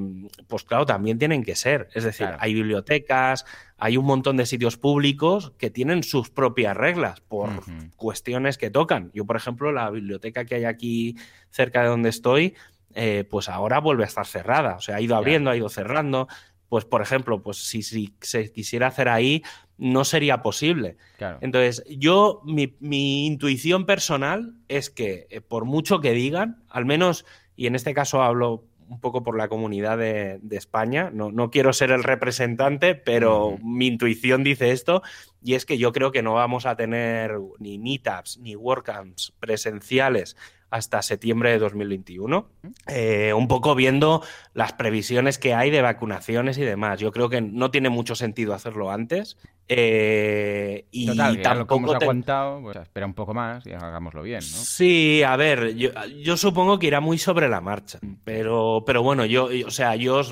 [0.47, 1.91] pues claro, también tienen que ser.
[1.93, 3.45] Es decir, hay bibliotecas,
[3.77, 7.51] hay un montón de sitios públicos que tienen sus propias reglas por
[7.97, 9.11] cuestiones que tocan.
[9.13, 11.17] Yo, por ejemplo, la biblioteca que hay aquí
[11.51, 12.55] cerca de donde estoy,
[12.95, 14.77] eh, pues ahora vuelve a estar cerrada.
[14.77, 16.27] O sea, ha ido abriendo, ha ido cerrando.
[16.69, 19.43] Pues, por ejemplo, pues si, si se quisiera hacer ahí,
[19.79, 20.97] no sería posible.
[21.41, 27.25] Entonces, yo, mi, intuición personal es que eh, por mucho que digan, al menos,
[27.57, 31.73] y en este caso hablo un poco por la comunidad de, España, no, no, quiero
[31.73, 35.03] ser el representante, pero mi intuición dice esto,
[35.43, 40.37] y es que yo creo que no vamos a tener ni meetups ni workcamps presenciales
[40.71, 42.49] hasta septiembre de 2021,
[42.89, 44.23] eh, un poco viendo
[44.55, 47.01] las previsiones que hay de vacunaciones y demás.
[47.01, 49.37] Yo creo que no tiene mucho sentido hacerlo antes.
[49.71, 54.47] Eh, y tampoco hemos aguantado, pues espera un poco más y hagámoslo bien, ¿no?
[54.47, 59.51] Sí, a ver, yo, supongo que irá muy sobre la marcha, pero, pero bueno, yo,
[59.67, 60.23] o sea, yo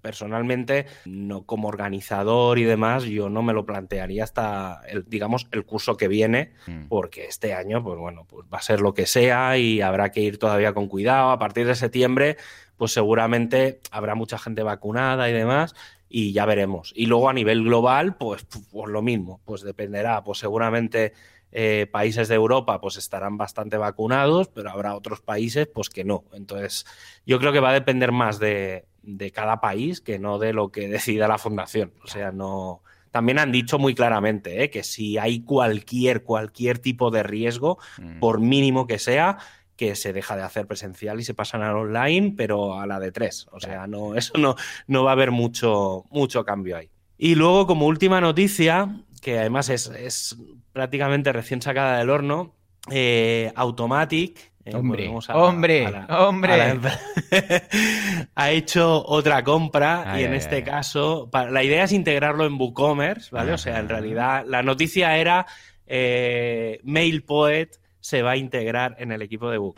[0.00, 5.66] personalmente, no como organizador y demás, yo no me lo plantearía hasta, el, digamos, el
[5.66, 6.86] curso que viene, mm.
[6.88, 10.20] porque este año, pues bueno, pues va a ser lo que sea y habrá que
[10.20, 11.30] ir todavía con cuidado.
[11.30, 12.38] A partir de septiembre,
[12.78, 15.74] pues seguramente habrá mucha gente vacunada y demás,
[16.08, 16.92] y ya veremos.
[16.96, 21.12] Y luego a nivel global, pues, pues lo mismo, pues dependerá, pues seguramente
[21.50, 26.24] eh, países de Europa pues estarán bastante vacunados, pero habrá otros países pues que no.
[26.32, 26.86] Entonces,
[27.26, 30.70] yo creo que va a depender más de, de cada país que no de lo
[30.70, 31.92] que decida la fundación.
[32.04, 34.70] O sea, no, también han dicho muy claramente ¿eh?
[34.70, 38.20] que si hay cualquier, cualquier tipo de riesgo, mm.
[38.20, 39.38] por mínimo que sea,
[39.78, 43.12] que se deja de hacer presencial y se pasan al online, pero a la de
[43.12, 43.46] tres.
[43.52, 44.56] O sea, no, eso no,
[44.88, 46.90] no va a haber mucho, mucho cambio ahí.
[47.16, 48.88] Y luego, como última noticia,
[49.22, 50.36] que además es,
[50.72, 52.56] prácticamente recién sacada del horno,
[52.90, 54.52] eh, Automatic.
[54.64, 56.90] Eh, hombre, hombre, hombre.
[58.34, 63.52] ha hecho otra compra y en este caso, la idea es integrarlo en WooCommerce, ¿vale?
[63.52, 65.46] o sea, en realidad la noticia era
[65.86, 69.76] eh, MailPoet se va a integrar en el equipo de Book.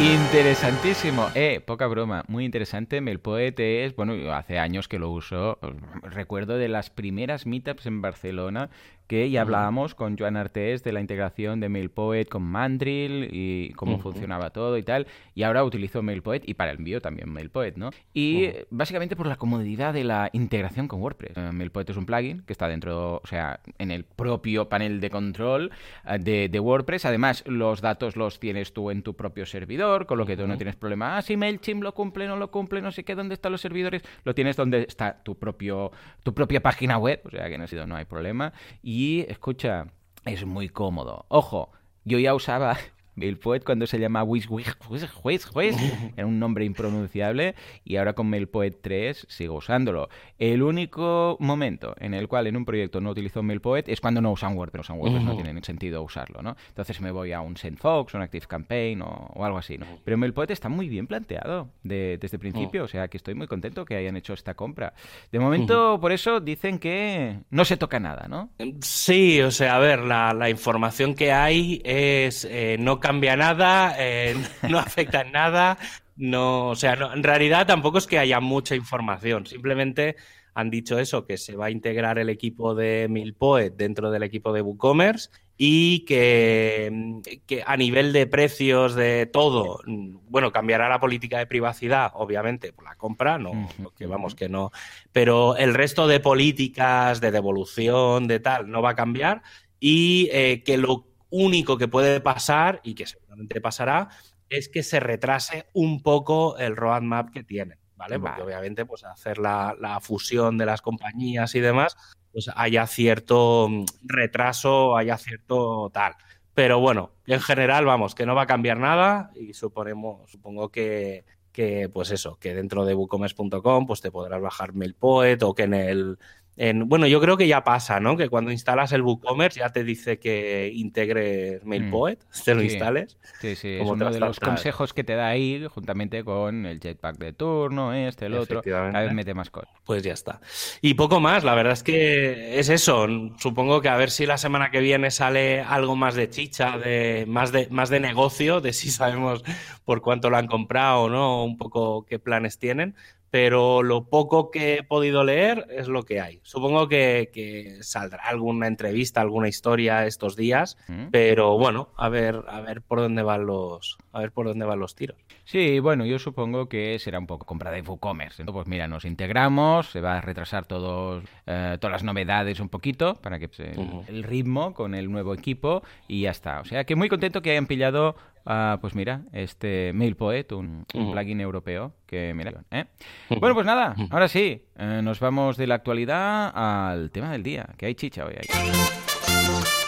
[0.00, 1.28] Interesantísimo.
[1.34, 3.00] Eh, poca broma, muy interesante.
[3.00, 5.58] MailPoet es, bueno, hace años que lo uso.
[6.02, 8.70] Recuerdo de las primeras meetups en Barcelona
[9.12, 13.98] que ya hablábamos con Joan Artés de la integración de MailPoet con Mandrill y cómo
[13.98, 15.06] funcionaba todo y tal.
[15.34, 17.90] Y ahora utilizo MailPoet y para el envío también MailPoet, ¿no?
[18.14, 21.36] Y básicamente por la comodidad de la integración con WordPress.
[21.36, 25.10] Eh, MailPoet es un plugin que está dentro, o sea, en el propio panel de
[25.10, 25.72] control
[26.06, 27.04] eh, de, WordPress.
[27.04, 30.56] Además, los datos los tienes tú en tu propio servidor, con lo que tú no
[30.56, 31.18] tienes problema.
[31.18, 34.02] Ah, si MailChimp lo cumple, no lo cumple, no sé qué, dónde están los servidores.
[34.24, 37.96] Lo tienes donde está tu propio tu propia página web, o sea que no, no
[37.96, 38.54] hay problema.
[38.82, 39.86] Y escucha,
[40.24, 41.26] es muy cómodo.
[41.28, 41.70] Ojo,
[42.04, 42.76] yo ya usaba
[43.14, 44.48] MailPoet cuando se llama Wish
[46.16, 50.08] era un nombre impronunciable y ahora con MailPoet 3 sigo usándolo.
[50.38, 54.32] El único momento en el cual en un proyecto no utilizo MailPoet es cuando no
[54.32, 56.56] usan WordPress, usan WordPress no tiene sentido usarlo, ¿no?
[56.68, 59.86] Entonces me voy a un SendFox, un ActiveCampaign o, o algo así, ¿no?
[60.04, 63.84] Pero MailPoet está muy bien planteado desde el principio, o sea que estoy muy contento
[63.84, 64.94] que hayan hecho esta compra.
[65.30, 68.50] De momento, por eso dicen que no se toca nada, ¿no?
[68.80, 74.34] Sí, o sea, a ver, la, información que hay es eh, no cambia nada, eh,
[74.70, 75.76] no afecta en nada.
[76.16, 80.16] No, o sea, en realidad tampoco es que haya mucha información, simplemente
[80.54, 84.52] han dicho eso, que se va a integrar el equipo de Milpoet dentro del equipo
[84.52, 91.38] de WooCommerce y que, que, a nivel de precios de todo, bueno, cambiará la política
[91.38, 94.72] de privacidad, obviamente, por la compra, no, que vamos que no,
[95.12, 99.42] pero el resto de políticas de devolución, de tal, no va a cambiar
[99.80, 104.10] y eh, que lo único que puede pasar y que seguramente pasará
[104.48, 107.78] es que se retrase un poco el roadmap que tienen.
[108.02, 108.18] ¿vale?
[108.18, 111.96] Porque obviamente, pues hacer la, fusión de las compañías y demás,
[112.32, 116.14] pues haya cierto mm, retraso, haya cierto tal.
[116.54, 121.24] Pero bueno, en general, vamos, que no va a cambiar nada y suponemos, supongo que,
[121.52, 125.74] que pues eso, que dentro de WooCommerce.com pues te podrás bajar MailPoet o que en
[125.74, 126.18] el
[126.56, 128.16] bueno, yo creo que ya pasa, ¿no?
[128.16, 132.44] Que cuando instalas el WooCommerce ya te dice que integres MailPoet, mm.
[132.44, 133.18] te lo instales.
[133.40, 137.16] Sí, sí, es uno de los consejos que te da ahí, juntamente con el jetpack
[137.16, 139.70] de turno, este, el otro, cada vez mete más cosas.
[139.84, 140.40] Pues ya está.
[140.82, 143.06] Y poco más, la verdad es que es eso.
[143.38, 147.24] Supongo que a ver si la semana que viene sale algo más de chicha, de
[147.26, 149.42] más de, más de negocio, de si sabemos
[149.84, 152.94] por cuánto lo han comprado o no, un poco qué planes tienen
[153.32, 156.40] pero lo poco que he podido leer es lo que hay.
[156.42, 161.06] Supongo que, saldrá alguna entrevista, alguna historia estos días, mm.
[161.10, 164.80] pero bueno, a ver, a ver por dónde van los, a ver por dónde van
[164.80, 165.16] los tiros.
[165.44, 168.42] Sí, bueno, yo supongo que será un poco compra de WooCommerce.
[168.42, 172.68] Entonces, pues mira, nos integramos, se va a retrasar todos, eh, todas las novedades un
[172.68, 173.72] poquito para que se,
[174.08, 176.60] el ritmo con el nuevo equipo y ya está.
[176.60, 181.12] O sea que muy contento que hayan pillado Ah, pues mira, este MailPoet, un, un
[181.12, 182.52] plugin europeo que mira.
[182.70, 182.86] ¿eh?
[183.28, 187.68] Bueno, pues nada, ahora sí, eh, nos vamos de la actualidad al tema del día,
[187.76, 188.34] que hay chicha hoy.
[188.36, 189.81] Hay.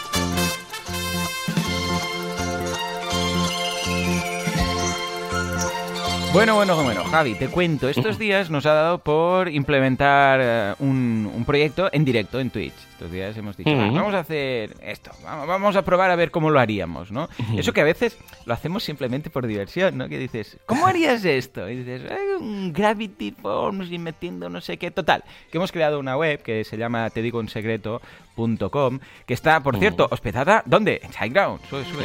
[6.35, 7.87] Bueno, bueno, bueno, Javi, te cuento.
[7.87, 12.73] Estos días nos ha dado por implementar eh, un, proyecto en directo en Twitch.
[12.91, 16.59] Estos días hemos dicho, vamos a hacer esto, vamos a probar a ver cómo lo
[16.59, 17.29] haríamos, ¿no?
[17.55, 20.09] Eso que a veces lo hacemos simplemente por diversión, ¿no?
[20.09, 21.69] Que dices, ¿cómo harías esto?
[21.69, 22.01] Y dices,
[22.41, 24.91] un Gravity Forms y metiendo no sé qué.
[24.91, 29.63] Total, que hemos creado una web que se llama te digo un secreto.com, que está,
[29.63, 30.99] por cierto, hospedada, ¿dónde?
[31.01, 31.61] En SiteGround.
[31.69, 32.03] Sube, sube.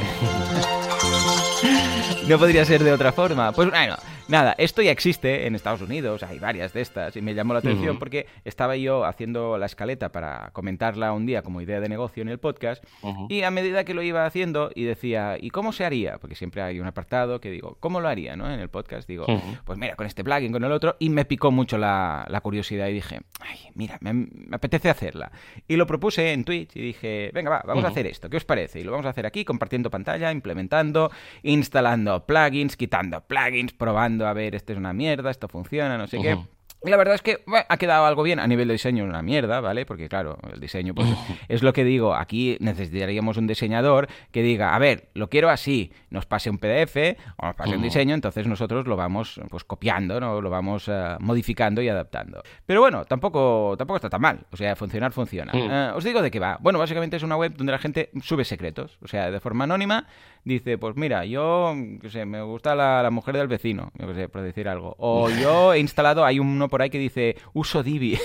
[2.28, 3.52] no podría ser de otra forma.
[3.52, 3.96] Pues bueno,
[4.30, 7.58] Nada, esto ya existe en Estados Unidos, hay varias de estas, y me llamó la
[7.58, 12.22] atención porque estaba yo haciendo la escaleta para comentarla un día como idea de negocio
[12.22, 12.84] en el podcast,
[13.28, 16.18] y a medida que lo iba haciendo y decía, ¿y cómo se haría?
[16.18, 18.48] Porque siempre hay un apartado que digo, ¿cómo lo haría ¿no?
[18.48, 19.08] en el podcast?
[19.08, 19.26] Digo,
[19.64, 22.92] pues mira, con este plugin, con el otro, y me picó mucho la, curiosidad y
[22.92, 25.32] dije, ay, mira, me, apetece hacerla.
[25.66, 28.44] Y lo propuse en Twitch y dije, venga, va, vamos a hacer esto, ¿qué os
[28.44, 28.78] parece?
[28.78, 31.10] Y lo vamos a hacer aquí, compartiendo pantalla, implementando,
[31.42, 36.20] instalando plugins, quitando plugins, probando a ver, esto es una mierda, esto funciona, no sé
[36.20, 36.38] qué.
[36.82, 39.60] Y la verdad es que ha quedado algo bien a nivel de diseño, una mierda,
[39.60, 39.84] ¿vale?
[39.84, 41.08] Porque claro, el diseño pues
[41.48, 45.92] es lo que digo, aquí necesitaríamos un diseñador que diga, a ver, lo quiero así,
[46.08, 50.20] nos pase un PDF o nos pase un diseño, entonces nosotros lo vamos pues copiando,
[50.20, 50.40] ¿no?
[50.40, 52.42] Lo vamos eh, modificando y adaptando.
[52.64, 55.52] Pero bueno, tampoco, tampoco está tan mal, o sea, funcionar funciona.
[55.54, 56.56] Eh, os digo de qué va.
[56.62, 60.06] Bueno, básicamente es una web donde la gente sube secretos, o sea, de forma anónima
[60.44, 64.29] dice, pues mira, yo, qué sé, me gusta la, mujer del vecino, yo qué sé,
[64.29, 64.94] por decir algo.
[64.98, 68.18] O yo he instalado, hay uno por ahí que dice, uso Divi.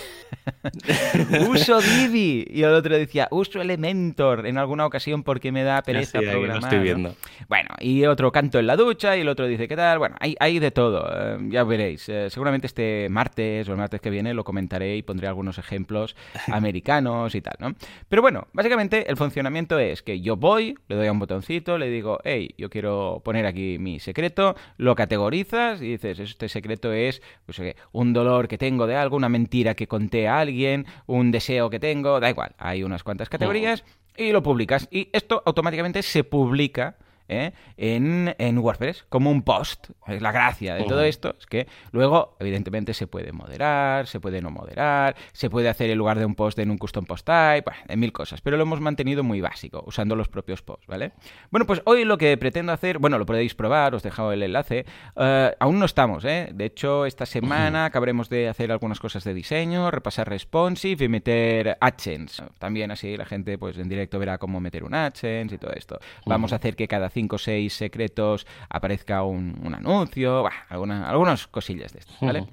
[1.49, 2.45] uso Divi.
[2.49, 6.63] Y el otro decía, uso Elementor en alguna ocasión porque me da pereza programar.
[6.63, 7.15] estoy viendo.
[7.47, 9.99] Bueno, y otro canto en la ducha y el otro dice, ¿qué tal?
[9.99, 12.07] Bueno, hay, hay de todo, eh, ya veréis.
[12.09, 16.15] Eh, seguramente este martes o el martes que viene lo comentaré y pondré algunos ejemplos
[16.51, 17.75] americanos y tal, ¿no?
[18.09, 21.89] Pero bueno, básicamente el funcionamiento es que yo voy, le doy a un botoncito, le
[21.89, 26.93] digo, digo, hey, yo quiero poner aquí mi secreto, lo categorizas y dices, este secreto
[26.93, 27.59] es pues,
[27.91, 31.79] un dolor que tengo de algo, una mentira que conté a alguien, un deseo que
[31.79, 33.83] tengo, da igual, hay unas cuantas categorías
[34.15, 34.87] y lo publicas.
[34.91, 37.51] Y esto automáticamente se publica ¿eh?
[37.77, 39.89] en, WordPress como un post.
[40.07, 44.51] La gracia de todo esto es que luego, evidentemente, se puede moderar, se puede no
[44.51, 47.81] moderar, se puede hacer en lugar de un post en un custom post type, bueno,
[47.87, 51.13] de mil cosas, pero lo hemos mantenido muy básico, usando los propios posts, ¿vale?
[51.51, 54.43] Bueno, pues hoy lo que pretendo hacer, bueno, lo podéis probar, os he dejado el
[54.43, 54.85] enlace,
[55.15, 56.49] eh, aún no estamos, ¿eh?
[56.53, 61.77] De hecho, esta semana acabaremos de hacer algunas cosas de diseño, repasar responsive y meter
[61.79, 62.43] AdSense.
[62.59, 65.99] También así la gente, pues en directo verá cómo meter un AdSense y todo esto.
[66.25, 71.99] Vamos a hacer que cada cinco o seis secretos aparezca un, anuncio, algunas cosillas de
[71.99, 72.45] estas, ¿vale?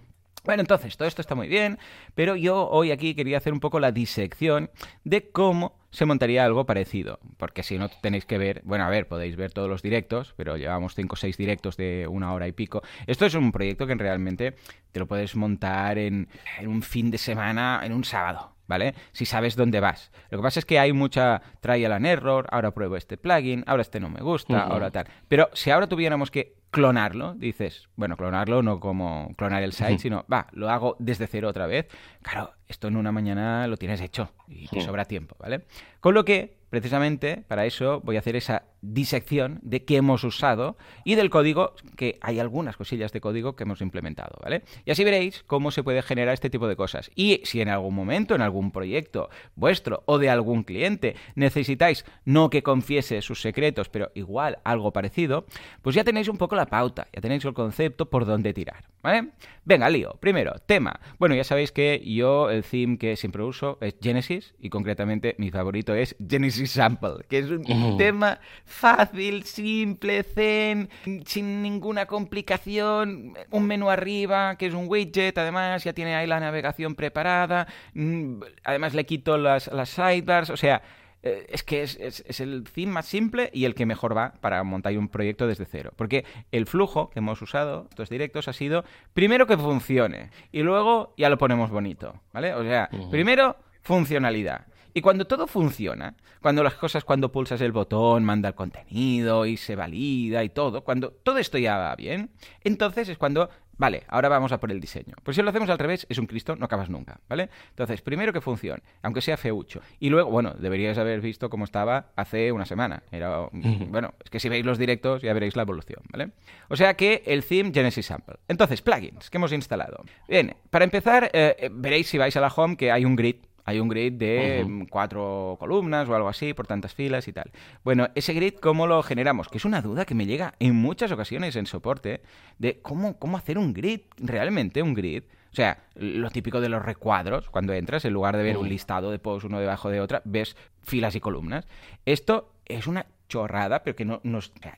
[0.44, 1.78] Bueno, entonces, todo esto está muy bien,
[2.16, 4.70] pero yo hoy aquí quería hacer un poco la disección
[5.04, 7.20] de cómo se montaría algo parecido.
[7.36, 10.56] Porque si no tenéis que ver, bueno, a ver, podéis ver todos los directos, pero
[10.56, 12.82] llevamos 5 o 6 directos de una hora y pico.
[13.06, 14.56] Esto es un proyecto que realmente
[14.90, 18.51] te lo puedes montar en, en un fin de semana, en un sábado.
[18.66, 18.94] ¿Vale?
[19.12, 20.10] Si sabes dónde vas.
[20.30, 23.82] Lo que pasa es que hay mucha trial and error, ahora pruebo este plugin, ahora
[23.82, 25.06] este no me gusta, ahora tal.
[25.28, 30.24] Pero si ahora tuviéramos que clonarlo, dices, bueno, clonarlo no como clonar el site, sino,
[30.32, 31.86] va, lo hago desde cero otra vez.
[32.22, 35.66] Claro, esto en una mañana lo tienes hecho y te sobra tiempo, ¿vale?
[36.00, 40.76] Con lo que, precisamente, para eso voy a hacer esa disección de qué hemos usado
[41.04, 44.64] y del código, que hay algunas cosillas de código que hemos implementado, ¿vale?
[44.84, 47.10] Y así veréis cómo se puede generar este tipo de cosas.
[47.14, 52.50] Y si en algún momento, en algún proyecto vuestro o de algún cliente necesitáis no
[52.50, 55.46] que confiese sus secretos, pero igual algo parecido,
[55.80, 59.30] pues ya tenéis un poco la pauta, ya tenéis el concepto por dónde tirar, ¿vale?
[59.64, 60.16] Venga, lío.
[60.20, 61.00] Primero, tema.
[61.18, 65.50] Bueno, ya sabéis que yo el theme que siempre uso es Genesis y concretamente mi
[65.50, 68.40] favorito es Genesis Sample, que es un tema
[68.72, 70.88] fácil, simple, zen,
[71.24, 76.40] sin ninguna complicación, un menú arriba, que es un widget, además ya tiene ahí la
[76.40, 80.82] navegación preparada, mm, además le quito las, las sidebars, o sea,
[81.22, 84.62] eh, es que es, es, el theme más simple y el que mejor va para
[84.64, 85.92] montar un proyecto desde cero.
[85.94, 91.14] Porque el flujo que hemos usado, estos directos, ha sido primero que funcione y luego
[91.16, 92.54] ya lo ponemos bonito, ¿vale?
[92.54, 94.66] O sea, primero funcionalidad.
[94.94, 99.56] Y cuando todo funciona, cuando las cosas, cuando pulsas el botón, manda el contenido y
[99.56, 102.30] se valida y todo, cuando todo esto ya va bien,
[102.62, 105.14] entonces es cuando, vale, ahora vamos a por el diseño.
[105.22, 107.48] Pues si lo hacemos al revés, es un Cristo, no acabas nunca, ¿vale?
[107.70, 109.80] Entonces, primero que funcione, aunque sea feucho.
[109.98, 113.02] Y luego, bueno, deberíais haber visto cómo estaba hace una semana.
[113.10, 116.32] Era, bueno, es que si veis los directos ya veréis la evolución, ¿vale?
[116.68, 118.36] O sea que el theme Genesis Sample.
[118.46, 120.04] Entonces, plugins que hemos instalado.
[120.28, 123.80] Bien, para empezar, eh, veréis si vais a la home que hay un grid hay
[123.80, 127.50] un grid de cuatro columnas o algo así, por tantas filas y tal.
[127.84, 129.48] Bueno, ese grid, ¿cómo lo generamos?
[129.48, 132.22] Que es una duda que me llega en muchas ocasiones en soporte
[132.58, 135.24] de cómo, cómo hacer un grid, realmente un grid.
[135.52, 139.10] O sea, lo típico de los recuadros, cuando entras, en lugar de ver un listado
[139.10, 141.66] de posts uno debajo de otra, ves filas y columnas.
[142.06, 144.20] Esto es una chorrada, pero que no,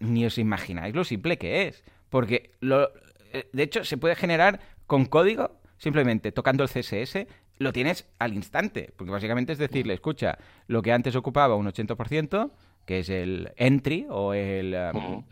[0.01, 1.85] ni os imagináis lo simple que es.
[2.11, 2.91] Porque, lo,
[3.33, 7.27] eh, de hecho, se puede generar con código simplemente tocando el CSS
[7.59, 12.51] lo tienes al instante, porque básicamente es decirle, escucha, lo que antes ocupaba un 80%,
[12.85, 14.77] que es el entry o el...
[14.93, 15.25] Um,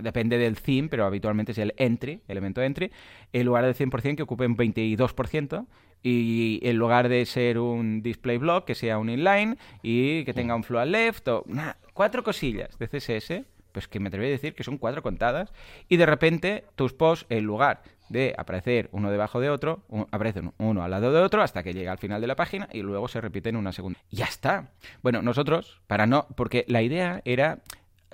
[0.00, 2.90] depende del theme, pero habitualmente es el entry, elemento entry,
[3.32, 5.66] en lugar del 100% que ocupe un 22%,
[6.02, 10.54] y en lugar de ser un display block, que sea un inline y que tenga
[10.54, 11.44] un flow al left, o
[11.94, 15.52] cuatro cosillas de CSS, pues que me atrevo a decir que son cuatro contadas,
[15.88, 20.82] y de repente tus posts, en lugar de aparecer uno debajo de otro, aparecen uno
[20.82, 23.20] al lado de otro hasta que llega al final de la página y luego se
[23.20, 23.98] repite en una segunda.
[24.10, 24.70] Ya está.
[25.02, 27.58] Bueno, nosotros, para no, porque la idea era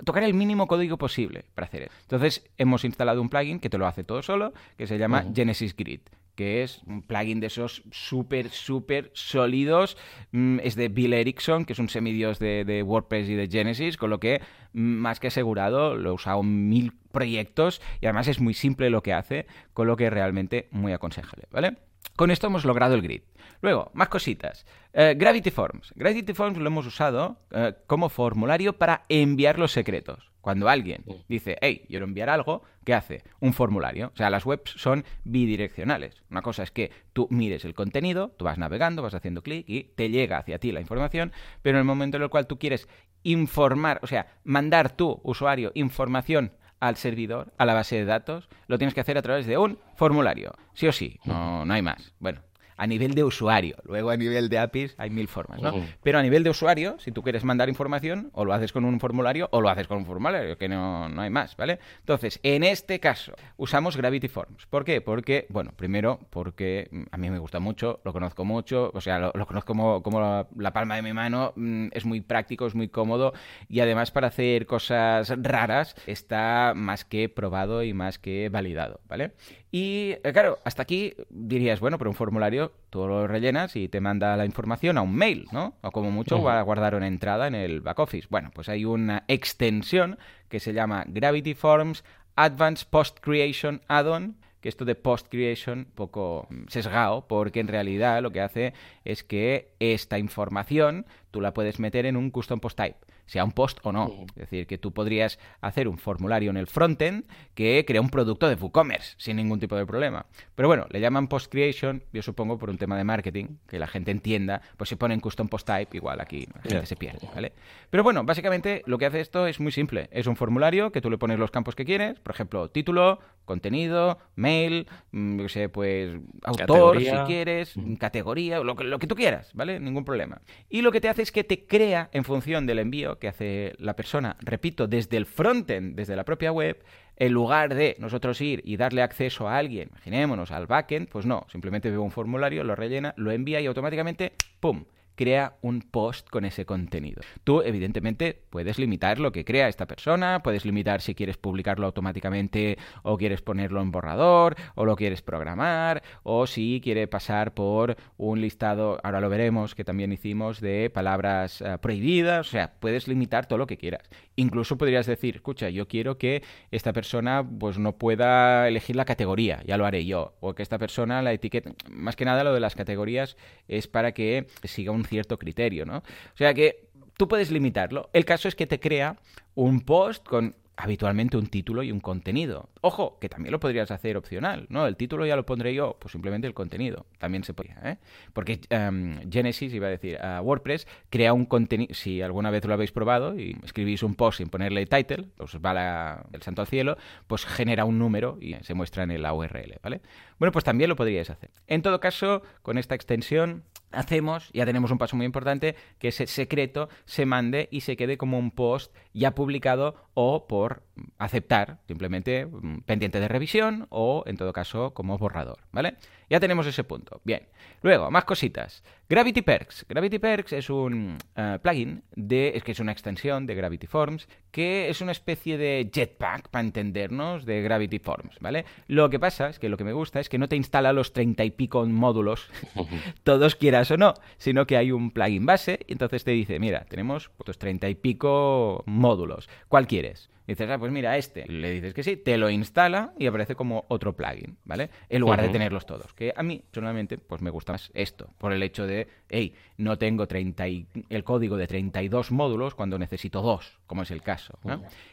[0.03, 1.91] tocar el mínimo código posible para hacer eso.
[2.01, 5.75] Entonces hemos instalado un plugin que te lo hace todo solo, que se llama Genesis
[5.75, 6.01] Grid
[6.35, 9.97] que es un plugin de esos súper, súper sólidos.
[10.31, 13.97] Mm, es de Bill Erickson, que es un semidios de, de, WordPress y de Genesis,
[13.97, 14.41] con lo que,
[14.73, 19.03] mm, más que asegurado, lo he usado mil proyectos y además es muy simple lo
[19.03, 21.77] que hace, con lo que realmente muy aconsejable, ¿vale?
[22.15, 23.21] Con esto hemos logrado el grid.
[23.61, 24.65] Luego, más cositas.
[24.93, 25.93] Eh, Gravity Forms.
[25.95, 30.32] Gravity Forms lo hemos usado eh, como formulario para enviar los secretos.
[30.43, 33.23] Cuando alguien dice, hey, quiero enviar algo, ¿qué hace?
[33.39, 34.11] Un formulario.
[34.13, 36.21] O sea, las webs son bidireccionales.
[36.29, 39.83] Una cosa es que tú mires el contenido, tú vas navegando, vas haciendo clic y
[39.95, 41.31] te llega hacia ti la información,
[41.61, 42.89] pero en el momento en el cual tú quieres
[43.23, 48.77] informar, o sea, mandar tu usuario información al servidor, a la base de datos, lo
[48.77, 50.53] tienes que hacer a través de un formulario.
[50.73, 52.13] Sí o sí, no, no hay más.
[52.19, 52.41] Bueno,
[52.77, 53.75] a nivel de usuario.
[53.83, 55.73] Luego a nivel de APIs hay mil formas, ¿no?
[56.01, 58.99] Pero a nivel de usuario, si tú quieres mandar información, o lo haces con un
[58.99, 61.79] formulario o lo haces con un formulario, que no, no hay más, ¿vale?
[61.99, 64.65] Entonces, en este caso, usamos Gravity Forms.
[64.67, 65.01] ¿Por qué?
[65.01, 69.31] Porque, bueno, primero, porque a mí me gusta mucho, lo conozco mucho, o sea, lo,
[69.45, 73.33] conozco como, como la, palma de mi mano, mm, es muy práctico, es muy cómodo
[73.67, 79.33] y además para hacer cosas raras está más que probado y más que validado, ¿vale?
[79.75, 84.01] Y eh, claro, hasta aquí dirías, bueno, pero un formulario tú lo rellenas y te
[84.01, 85.73] manda la información a un mail, ¿no?
[85.81, 88.27] O como mucho va a guardar una entrada en el back office.
[88.29, 92.03] Bueno, pues hay una extensión que se llama Gravity Forms
[92.35, 98.31] Advanced Post Creation Add-on que esto de post creation poco sesgado, porque en realidad lo
[98.31, 102.95] que hace es que esta información tú la puedes meter en un custom post type
[103.25, 104.25] sea un post o no.
[104.29, 108.47] Es decir, que tú podrías hacer un formulario en el frontend que crea un producto
[108.47, 110.25] de WooCommerce sin ningún tipo de problema.
[110.55, 113.87] Pero bueno, le llaman post creation, yo supongo por un tema de marketing, que la
[113.87, 117.53] gente entienda, pues si ponen custom post type, igual aquí la gente se pierde, ¿vale?
[117.89, 120.09] Pero bueno, básicamente lo que hace esto es muy simple.
[120.11, 124.17] Es un formulario que tú le pones los campos que quieres, por ejemplo, título, contenido,
[124.35, 126.13] mail, mm, yo sé, pues
[126.43, 129.79] autor, si quieres, categoría, lo que, lo que tú quieras, ¿vale?
[129.79, 130.41] Ningún problema.
[130.69, 133.73] Y lo que te hace es que te crea en función del envío que hace
[133.77, 136.83] la persona, repito, desde el frontend, desde la propia web,
[137.15, 141.45] en lugar de nosotros ir y darle acceso a alguien, imaginémonos al backend, pues no,
[141.51, 144.85] simplemente veo un formulario, lo rellena, lo envía y automáticamente, ¡pum!,
[145.15, 147.21] crea un post con ese contenido.
[147.43, 152.77] Tú, evidentemente, puedes limitar lo que crea esta persona, puedes limitar si quieres publicarlo automáticamente
[153.03, 158.41] o quieres ponerlo en borrador o lo quieres programar o si quiere pasar por un
[158.41, 163.45] listado, ahora lo veremos, que también hicimos de palabras eh, prohibidas, o sea, puedes limitar
[163.45, 164.09] todo lo que quieras.
[164.35, 169.61] Incluso podrías decir, escucha, yo quiero que esta persona pues no pueda elegir la categoría,
[169.65, 172.59] ya lo haré yo, o que esta persona la etiqueta, más que nada lo de
[172.59, 173.37] las categorías
[173.67, 175.97] es para que siga un cierto criterio, ¿no?
[175.97, 178.09] O sea que tú puedes limitarlo.
[178.13, 179.17] El caso es que te crea
[179.55, 182.69] un post con habitualmente un título y un contenido.
[182.81, 184.87] Ojo, que también lo podrías hacer opcional, ¿no?
[184.87, 187.05] El título ya lo pondré yo, pues simplemente el contenido.
[187.19, 187.97] También se podría, ¿eh?
[188.33, 192.91] Porque em, Genesis, iba a decir, WordPress crea un contenido, si alguna vez lo habéis
[192.91, 196.97] probado y escribís un post sin ponerle title, os va el santo al cielo,
[197.27, 200.01] pues genera un número y se muestra en la URL, ¿vale?
[200.39, 201.51] Bueno, pues también lo podríais hacer.
[201.67, 203.63] En todo caso, con esta extensión
[203.93, 208.17] hacemos, ya tenemos un paso muy importante, que ese secreto se mande y se quede
[208.17, 210.83] como un post ya publicado o por
[211.17, 215.95] aceptar, simplemente mm, pendiente de revisión o en todo caso como borrador, ¿vale?
[216.29, 217.21] Ya tenemos ese punto.
[217.23, 217.47] Bien.
[217.81, 218.83] Luego, más cositas.
[219.09, 219.85] Gravity Perks.
[219.87, 224.27] Gravity Perks es un eh, plugin de, es que es una extensión de Gravity Forms
[224.51, 228.65] que es una especie de jetpack para entendernos de Gravity Forms, ¿vale?
[228.87, 231.11] Lo que pasa es que lo que me gusta es que no te instala los
[231.11, 232.49] treinta y pico módulos,
[233.23, 236.85] todos quieras o no, sino que hay un plugin base y entonces te dice, mira,
[236.85, 240.29] tenemos pues treinta y pico módulos, ¿cuál quieres?
[240.47, 241.45] Dices, ah, pues mira, este.
[241.47, 244.89] Le dices que sí, te lo instala y aparece como otro plugin, ¿vale?
[245.09, 246.13] En lugar de tenerlos todos.
[246.13, 248.29] Que a mí, personalmente, pues me gusta más esto.
[248.37, 250.63] Por el hecho de, hey, no tengo 30
[251.09, 254.59] el código de 32 módulos cuando necesito dos, como es el caso.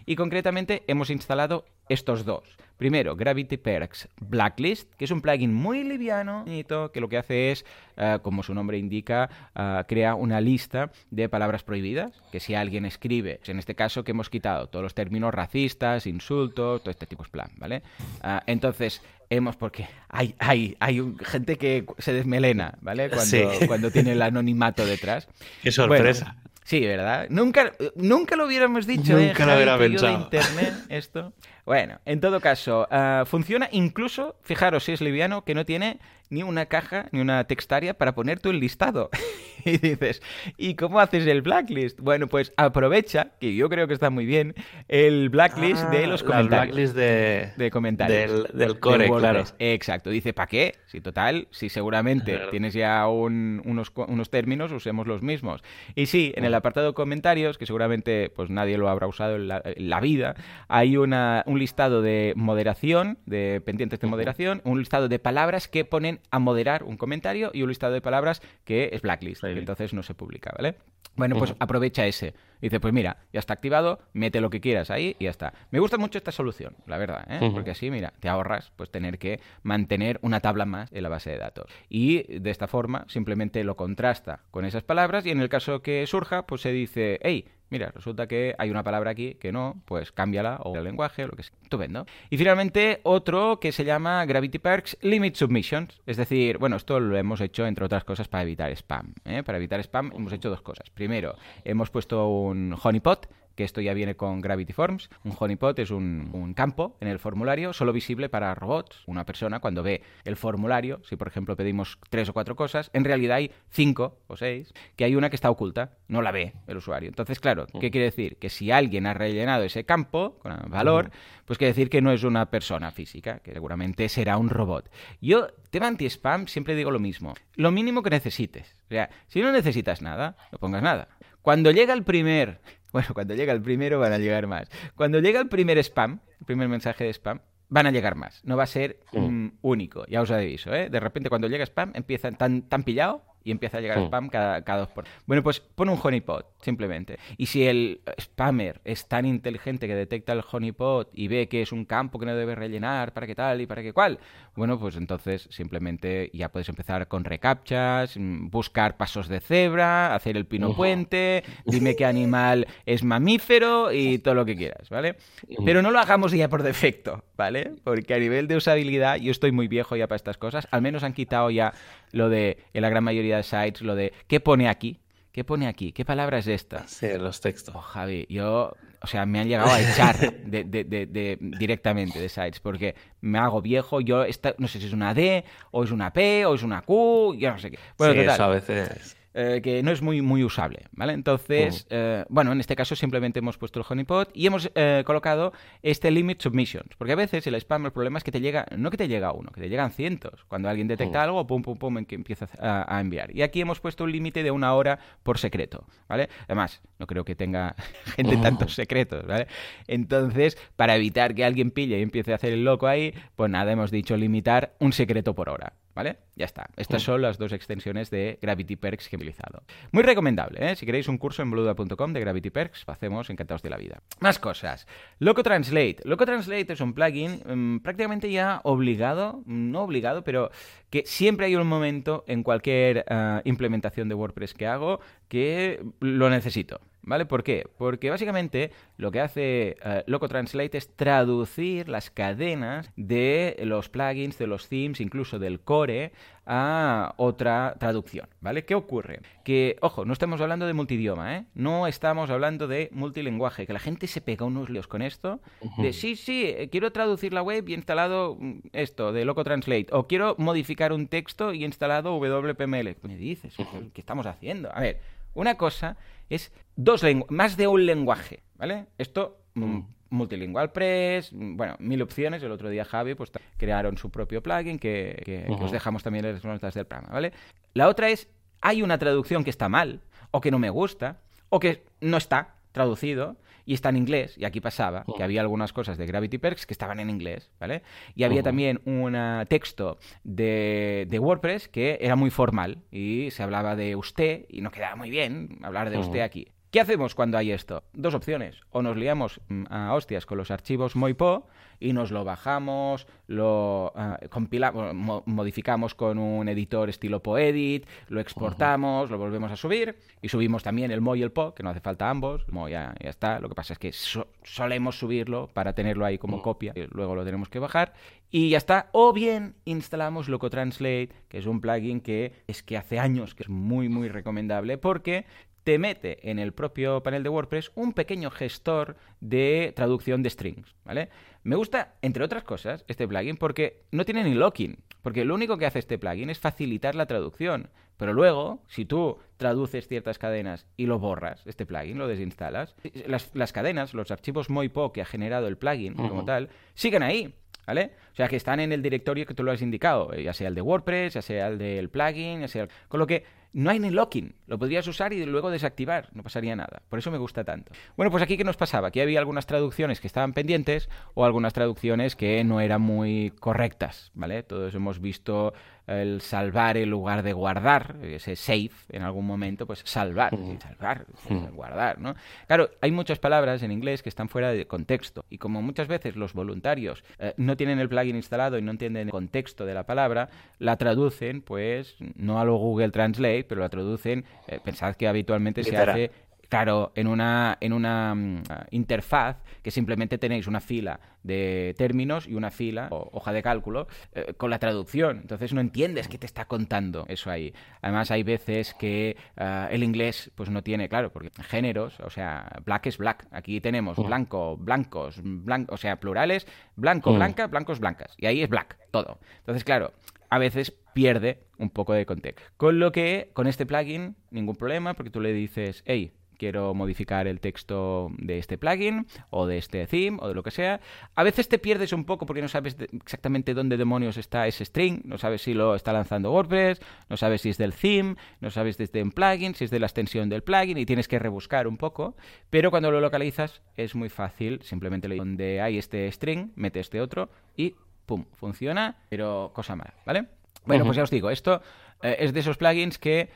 [0.07, 2.45] Y concretamente hemos instalado estos dos.
[2.81, 7.67] Primero, Gravity Perks Blacklist, que es un plugin muy liviano, que lo que hace es,
[7.99, 12.87] eh, como su nombre indica, uh, crea una lista de palabras prohibidas, que si alguien
[12.87, 17.23] escribe, en este caso que hemos quitado todos los términos racistas, insultos, todo este tipo
[17.23, 17.83] de plan, ¿vale?
[18.23, 23.11] Ah, entonces, hemos, porque hay, hay, hay gente que se desmelena, ¿vale?
[23.11, 25.29] Cuando, cuando tiene el anonimato detrás.
[25.63, 26.37] Qué sorpresa.
[26.65, 27.27] sí, ¿verdad?
[27.29, 29.29] Nunca, nunca lo hubiéramos dicho, ¿eh?
[29.29, 30.17] Nunca lo hubiera pensado.
[30.17, 31.35] de internet, esto.
[31.67, 36.01] Bueno, en todo caso, ah, funciona incluso, fijaros si es liviano, que no tiene
[36.31, 39.11] ni una caja ni una textaria para poner tu listado.
[39.65, 40.23] y dices,
[40.57, 42.01] ¿y cómo haces el blacklist?
[42.01, 44.55] Bueno, pues aprovecha, que yo creo que está muy bien,
[44.89, 46.67] el blacklist de los comentarios.
[46.67, 48.53] blacklist de, de comentarios.
[48.53, 49.45] Del, core, claro.
[49.59, 50.11] Exacto.
[50.11, 50.77] Dice, ¿para qué?
[50.87, 55.63] Si total, si seguramente tienes ya unos, unos términos, usemos los mismos.
[55.95, 60.01] Y sí, en el apartado comentarios, que seguramente pues nadie lo habrá usado en la,
[60.01, 60.35] vida,
[60.69, 65.85] hay una, un listado de moderación, de pendientes de moderación, un listado de palabras que
[65.85, 69.93] ponen a moderar un comentario y un listado de palabras que es blacklist, que entonces
[69.93, 70.77] no se publica, ¿vale?
[71.17, 72.35] Bueno, pues aprovecha ese.
[72.61, 75.53] Dice, pues mira, ya está activado, mete lo que quieras ahí y ya está.
[75.71, 77.51] Me gusta mucho esta solución, la verdad, ¿eh?
[77.53, 81.31] porque así, mira, te ahorras pues tener que mantener una tabla más en la base
[81.31, 81.67] de datos.
[81.89, 86.07] Y de esta forma simplemente lo contrasta con esas palabras y en el caso que
[86.07, 90.13] surja, pues se dice, hey, mira, resulta que hay una palabra aquí que no, pues
[90.13, 91.57] cámbiala o el lenguaje o lo que sea.
[91.63, 92.05] Estupendo.
[92.29, 96.01] Y finalmente otro que se llama Gravity Perks Limit Submissions.
[96.07, 99.15] Es decir, bueno, esto lo hemos hecho entre otras cosas para evitar spam.
[99.25, 99.43] ¿eh?
[99.45, 100.91] Para evitar spam hemos hecho dos cosas.
[100.91, 103.29] Primero, hemos puesto un honeypot
[103.61, 105.11] que esto ya viene con Gravity Forms.
[105.23, 109.03] Un honeypot es un, campo en el formulario solo visible para robots.
[109.07, 113.05] Una persona cuando ve el formulario, si por ejemplo pedimos tres o cuatro cosas, en
[113.05, 116.79] realidad hay cinco o seis, que hay una que está oculta, no la ve el
[116.79, 117.11] usuario.
[117.11, 117.91] Entonces, claro, ¿qué mm.
[117.91, 118.37] quiere decir?
[118.39, 121.11] Que si alguien ha rellenado ese campo con valor,
[121.45, 124.91] pues quiere decir que no es una persona física, que seguramente será un robot.
[125.21, 127.35] Yo, tema anti-spam, siempre digo lo mismo.
[127.57, 128.75] Lo mínimo que necesites.
[128.87, 131.09] O sea, si no necesitas nada, no pongas nada.
[131.43, 132.61] Cuando llega el primer
[132.93, 134.69] bueno, cuando llega el primero van a llegar más.
[134.95, 138.45] Cuando llega el primer spam, el primer mensaje de spam, van a llegar más.
[138.45, 140.91] No va a ser mm, único, ya os aviso, ¿eh?
[140.91, 144.63] De repente cuando llega spam empiezan tan, tan pillado y empieza a llegar spam cada,
[144.63, 145.05] cada dos por...
[145.27, 147.19] Bueno, pues pon un honeypot, simplemente.
[147.37, 151.73] Y si el spammer es tan inteligente que detecta el honeypot y ve que es
[151.73, 154.19] un campo que no debe rellenar, para qué tal y para qué cual,
[154.55, 160.37] bueno, pues entonces simplemente ya puedes empezar con recaptchas, mm, buscar pasos de cebra, hacer
[160.37, 165.17] el pino puente, dime qué animal es mamífero y todo lo que quieras, ¿vale?
[165.65, 167.73] Pero no lo hagamos ya por defecto, ¿vale?
[167.85, 171.03] Porque a nivel de usabilidad, yo estoy muy viejo ya para estas cosas, al menos
[171.03, 171.73] han quitado ya
[172.13, 174.99] lo de, en la gran mayoría de sites, lo de, ¿qué pone aquí?
[175.33, 175.93] ¿Qué pone aquí?
[175.93, 176.87] ¿Qué palabra es esta?
[176.89, 177.75] Sí, los textos.
[177.75, 182.19] Oh, Javi, yo, o sea, me han llegado a echar de, de- de- de- directamente
[182.21, 184.01] de sites porque me hago viejo.
[184.01, 186.83] Yo, esta, no sé si es una D, o es una P, o es una
[186.83, 187.79] Q, yo no sé qué.
[187.97, 189.17] Bueno, sí, total, eso a veces.
[189.33, 191.13] Eh, que no es muy, muy usable, ¿vale?
[191.13, 195.53] Entonces, eh, bueno, en este caso simplemente hemos puesto el honeypot y hemos eh, colocado
[195.83, 198.91] este limit submissions, porque a veces el spam, el problema es que te llega, no
[198.91, 200.45] que te llega uno, que te llegan cientos.
[200.49, 203.35] Cuando alguien detecta algo, pum, pum, pum, en que empieza a, a enviar.
[203.35, 206.29] Y aquí hemos puesto un límite de una hora por secreto, ¿vale?
[206.47, 207.77] Además, no creo que tenga
[208.17, 209.47] gente tantos secretos, ¿vale?
[209.87, 213.71] Entonces, para evitar que alguien pille y empiece a hacer el loco ahí, pues nada,
[213.71, 215.73] hemos dicho limitar un secreto por hora.
[215.95, 216.19] ¿Vale?
[216.37, 216.71] Ya está.
[216.77, 219.65] Estas son las dos extensiones de Gravity Perks que he utilizado.
[219.91, 220.77] Muy recomendable, ¿eh?
[220.77, 224.01] Si queréis un curso en boluda.com de Gravity Perks, lo hacemos encantados de la vida.
[224.21, 224.87] Más cosas.
[225.19, 225.97] Loco Translate.
[226.05, 230.51] Loco Translate es un plugin mm, prácticamente ya obligado, no obligado, pero
[230.91, 236.31] que siempre hay un momento en cualquier ah, implementación de WordPress que hago que lo
[236.31, 236.81] necesito.
[237.03, 237.25] ¿Vale?
[237.25, 237.67] ¿Por qué?
[237.79, 244.39] Porque básicamente lo que hace eh, Loco Translate es traducir las cadenas de los plugins,
[244.39, 246.13] de los themes, incluso del core,
[246.53, 248.65] a otra traducción, ¿vale?
[248.65, 249.21] ¿Qué ocurre?
[249.45, 251.45] Que, ojo, no estamos hablando de multidioma, ¿eh?
[251.55, 255.41] No estamos hablando de multilinguaje, que la gente se pega unos líos con esto,
[255.79, 259.45] de sí, sí, eh, quiero traducir la web y he instalado mm, esto de Loco
[259.45, 262.97] Translate, o quiero modificar un texto y he instalado WPML.
[262.97, 263.55] ¿Qué me dices?
[263.95, 264.75] ¿Qué estamos haciendo?
[264.75, 265.01] A ver,
[265.35, 265.97] una cosa
[266.29, 268.87] es dos más de un lenguaje, ¿vale?
[268.99, 269.63] Esto mm,
[270.11, 272.43] multilingual press, mm, bueno, mil opciones.
[272.43, 276.25] El otro día Javi pues crearon su propio plugin que, que- que os dejamos también
[276.25, 277.33] en las notas del programa, ¿vale?
[277.75, 278.29] La otra es
[278.61, 280.01] hay una traducción que está mal
[280.31, 281.19] o que no me gusta
[281.49, 285.73] o que no está traducido y está en inglés, y aquí pasaba que había algunas
[285.73, 287.83] cosas de Gravity Perks que estaban en inglés, ¿vale?
[288.15, 293.43] Y había también un ah, texto de, de WordPress que era muy formal y se
[293.43, 296.49] hablaba de usted y no quedaba muy bien hablar de usted aquí.
[296.71, 297.83] ¿Qué hacemos cuando hay esto?
[297.93, 298.61] Dos opciones.
[298.71, 301.49] O nos liamos mm, a hostias con los archivos Moipo
[301.81, 308.21] y nos lo bajamos, lo ah, compilamos, mo- modificamos con un editor estilo Poedit, lo
[308.21, 311.71] exportamos, lo volvemos a subir y subimos también el Mo y el Po, que no
[311.71, 312.47] hace falta ambos.
[312.53, 313.41] Mo ya, ya está.
[313.41, 317.17] Lo que pasa es que so- solemos subirlo para tenerlo ahí como copia y luego
[317.17, 317.95] lo tenemos que bajar
[318.31, 318.91] y ya está.
[318.93, 323.43] O bien instalamos Loco Translate, que es un plugin que es que hace años que
[323.43, 325.25] es muy muy recomendable porque
[325.65, 330.75] te mete en el propio panel de WordPress un pequeño gestor de traducción de strings,
[330.85, 331.09] ¿vale?
[331.43, 335.59] Me gusta, entre otras cosas, este plugin porque no tiene ni locking, porque lo único
[335.59, 340.67] que hace este plugin es facilitar la traducción, pero luego, si tú traduces ciertas cadenas
[340.79, 342.75] y lo borras, este plugin, lo desinstalas,
[343.07, 346.25] las, las cadenas, los archivos Moipo que ha generado el plugin como Ujú.
[346.25, 347.35] tal, siguen ahí,
[347.67, 347.93] ¿Vale?
[348.13, 350.49] O sea, que están en el directorio que tú lo has indicado, eh, ya sea
[350.49, 352.63] el de WordPress, ya sea el del plugin, ya sea...
[352.65, 353.23] el- Con lo que
[353.53, 356.83] no hay ni locking, lo podrías usar y luego desactivar, no pasaría nada.
[356.89, 357.73] Por eso me gusta tanto.
[357.97, 358.89] Bueno, pues aquí ¿qué nos pasaba?
[358.89, 364.11] Aquí había algunas traducciones que estaban pendientes o algunas traducciones que no eran muy correctas,
[364.15, 364.43] ¿vale?
[364.43, 365.53] Todos hemos visto
[365.87, 370.33] el salvar en lugar de guardar, ese save en algún momento, pues salvar,
[370.63, 371.07] salvar,
[371.53, 372.15] guardar, ¿no?
[372.47, 376.15] Claro, hay muchas palabras en inglés que están fuera de contexto y como muchas veces
[376.15, 379.85] los voluntarios eh, no tienen el plugin instalado y no entienden el contexto de la
[379.85, 380.29] palabra,
[380.59, 385.63] la traducen, pues, no a lo Google Translate, pero la traducen, eh, pensad que habitualmente
[385.65, 386.11] se hace
[386.51, 392.27] Claro, en una, en una mm, ah, interfaz que simplemente tenéis una fila de términos
[392.27, 395.19] y una fila o hoja de cálculo eh, con la traducción.
[395.19, 397.55] Entonces no entiendes qué te está contando eso ahí.
[397.83, 402.51] Además hay veces que ah, el inglés pues no tiene, claro, porque géneros, o sea,
[402.65, 403.29] black es black.
[403.31, 404.07] Aquí tenemos Mm.
[404.07, 407.15] blanco, blancos, blanco, o sea, plurales, blanco, Mm.
[407.15, 408.13] blanca, blancos, blancas.
[408.19, 409.21] Y ahí es black, todo.
[409.39, 409.93] Entonces, claro,
[410.31, 412.43] a veces pierde un poco de contexto.
[412.57, 417.27] Con lo que con este plugin, ningún problema, porque tú le dices, hey, quiero modificar
[417.27, 420.81] el texto de este plugin o de este theme o de lo que sea.
[421.15, 425.03] A veces te pierdes un poco porque no sabes exactamente dónde demonios está ese string,
[425.05, 426.81] no sabes si lo está lanzando WordPress,
[427.11, 429.87] no sabes si es del theme, no sabes desde un plugin, si es de la
[429.87, 432.17] extensión del plugin y tienes que rebuscar un poco,
[432.49, 437.03] pero cuando lo localizas es muy fácil, simplemente le donde hay este string, mete este
[437.03, 437.75] otro y
[438.07, 440.40] pum, funciona, pero cosa mala, ¿vale?
[440.65, 441.63] Bueno, pues ya os digo, esto
[442.03, 443.31] eh, es de esos plugins que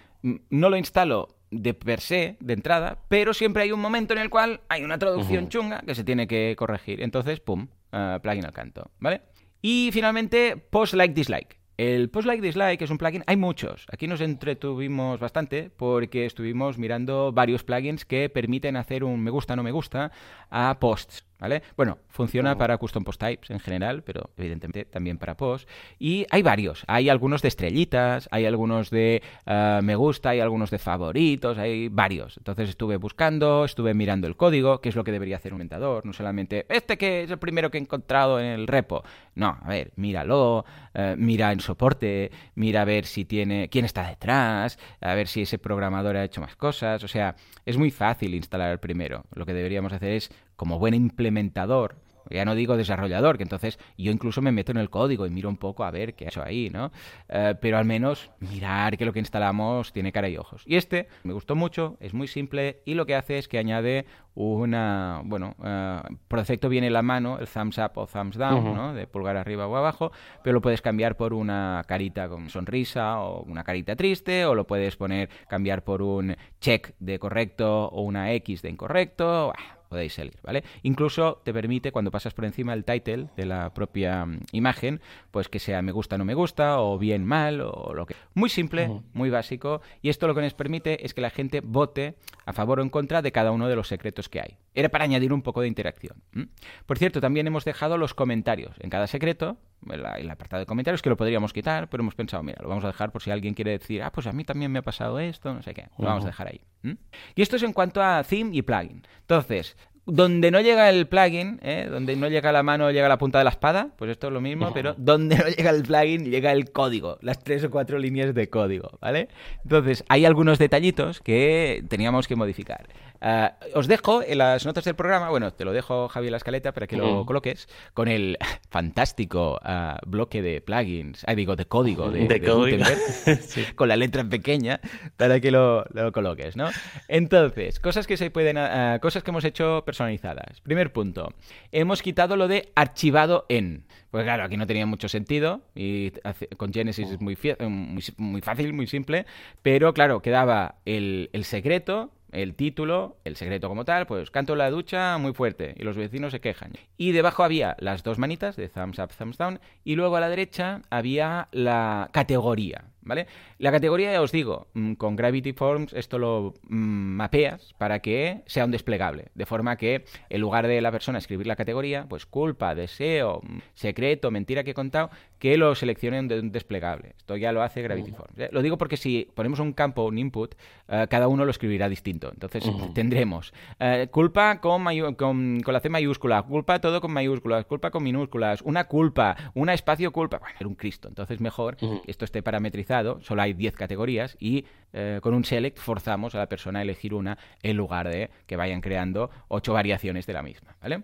[0.50, 4.30] no lo instalo de per se, de entrada, pero siempre hay un momento en el
[4.30, 7.02] cual hay una traducción chunga que se tiene que corregir.
[7.02, 9.22] Entonces, pum, uh, plugin al canto, ¿vale?
[9.62, 11.58] Y finalmente, post like dislike.
[11.76, 13.86] El post like dislike es un plugin, hay muchos.
[13.90, 19.56] Aquí nos entretuvimos bastante porque estuvimos mirando varios plugins que permiten hacer un me gusta,
[19.56, 20.12] no me gusta
[20.50, 21.24] a posts.
[21.38, 21.62] ¿Vale?
[21.76, 25.68] Bueno, funciona para custom post types en general, pero evidentemente también para post.
[25.98, 26.84] Y hay varios.
[26.86, 31.88] Hay algunos de estrellitas, hay algunos de uh, me gusta, hay algunos de favoritos, hay
[31.88, 32.38] varios.
[32.38, 36.06] Entonces estuve buscando, estuve mirando el código, qué es lo que debería hacer un inventador.
[36.06, 39.02] No solamente este que es el primero que he encontrado en el repo.
[39.34, 40.64] No, a ver, míralo,
[40.94, 45.42] uh, mira en soporte, mira a ver si tiene, quién está detrás, a ver si
[45.42, 47.02] ese programador ha hecho más cosas.
[47.02, 47.34] O sea,
[47.66, 49.24] es muy fácil instalar el primero.
[49.34, 51.96] Lo que deberíamos hacer es como buen implementador,
[52.30, 55.48] ya no digo desarrollador, que entonces yo incluso me meto en el código y miro
[55.48, 56.90] un poco a ver qué ha hecho ahí, ¿no?
[57.28, 60.62] Eh, pero al menos mirar que lo que instalamos tiene cara y ojos.
[60.66, 64.06] Y este me gustó mucho, es muy simple y lo que hace es que añade
[64.36, 68.70] una, bueno, uh, por defecto viene la mano, el thumbs up o thumbs down, uh
[68.70, 68.74] -huh.
[68.74, 68.94] ¿no?
[68.94, 70.10] De pulgar arriba o abajo,
[70.42, 74.66] pero lo puedes cambiar por una carita con sonrisa o una carita triste, o lo
[74.66, 79.52] puedes poner, cambiar por un check de correcto o una X de incorrecto
[79.94, 80.64] podéis salir, ¿vale?
[80.82, 85.48] Incluso te permite, cuando pasas por encima del title de la propia um, imagen, pues
[85.48, 88.16] que sea me gusta, no me gusta, o bien mal, o lo que...
[88.34, 89.02] Muy simple, uh -huh.
[89.12, 92.80] muy básico, y esto lo que nos permite es que la gente vote a favor
[92.80, 94.56] o en contra de cada uno de los secretos que hay.
[94.74, 96.22] Era para añadir un poco de interacción.
[96.32, 96.42] ¿Mm?
[96.86, 99.56] Por cierto, también hemos dejado los comentarios en cada secreto,
[99.90, 102.88] el apartado de comentarios, que lo podríamos quitar, pero hemos pensado, mira, lo vamos a
[102.88, 105.52] dejar por si alguien quiere decir, ah, pues a mí también me ha pasado esto,
[105.54, 106.06] no sé qué, lo uh -huh.
[106.06, 106.60] vamos a dejar ahí.
[106.82, 106.92] ¿Mm?
[107.34, 109.02] Y esto es en cuanto a theme y plugin.
[109.20, 111.88] Entonces, donde no llega el plugin, ¿eh?
[111.90, 114.40] donde no llega la mano, llega la punta de la espada, pues esto es lo
[114.40, 118.34] mismo, pero donde no llega el plugin, llega el código, las tres o cuatro líneas
[118.34, 119.28] de código, ¿vale?
[119.62, 122.86] Entonces, hay algunos detallitos que teníamos que modificar.
[123.24, 126.36] Uh, os dejo en las notas del programa, bueno, te lo dejo Javi en la
[126.36, 128.36] escaleta para que lo coloques, con el
[128.68, 132.84] fantástico uh, bloque de plugins, ah, digo, de código de, de, de código.
[133.40, 133.64] sí.
[133.76, 134.78] con la letra pequeña,
[135.16, 136.68] para que lo, lo, coloques, ¿no?
[137.08, 140.60] Entonces, cosas que se pueden, uh, cosas que hemos hecho personalizadas.
[140.60, 141.32] Primer punto,
[141.72, 143.86] hemos quitado lo de archivado en.
[144.10, 146.12] Pues claro, aquí no tenía mucho sentido y
[146.58, 149.24] con Genesis es muy, muy, muy fácil, muy simple,
[149.62, 154.70] pero claro, quedaba el, el secreto el título, el secreto como tal, pues canto la
[154.70, 156.72] ducha muy fuerte y los vecinos se quejan.
[156.96, 160.28] Y debajo había las dos manitas de thumbs up, thumbs down y luego a la
[160.28, 163.26] derecha había la categoría, ¿vale?
[163.58, 168.42] La categoría, ya os digo, mm, con Gravity Forms esto lo mm, mapeas para que
[168.46, 172.26] sea un desplegable, de forma que en lugar de la persona escribir la categoría, pues
[172.26, 177.14] culpa, deseo, mm, secreto, mentira que he contado, que lo seleccionen de un desplegable.
[177.18, 178.16] Esto ya lo hace Gravity uh -huh.
[178.16, 178.38] Forms.
[178.38, 178.48] ¿eh?
[178.50, 180.54] Lo digo porque si ponemos un campo, un input,
[180.88, 182.30] uh, cada uno lo escribirá distinto.
[182.32, 182.94] Entonces uh -huh.
[182.94, 184.84] tendremos uh, culpa con,
[185.16, 189.74] con, con, la C mayúscula, culpa todo con mayúsculas, culpa con minúsculas, una culpa, una
[189.74, 190.38] espacio culpa.
[190.38, 191.08] Bueno, era un Cristo.
[191.08, 195.78] Entonces mejor que esto esté parametrizado, solo hay 10 categorías y eh, con un select
[195.78, 200.26] forzamos a la persona a elegir una en lugar de que vayan creando ocho variaciones
[200.26, 201.02] de la misma, ¿vale?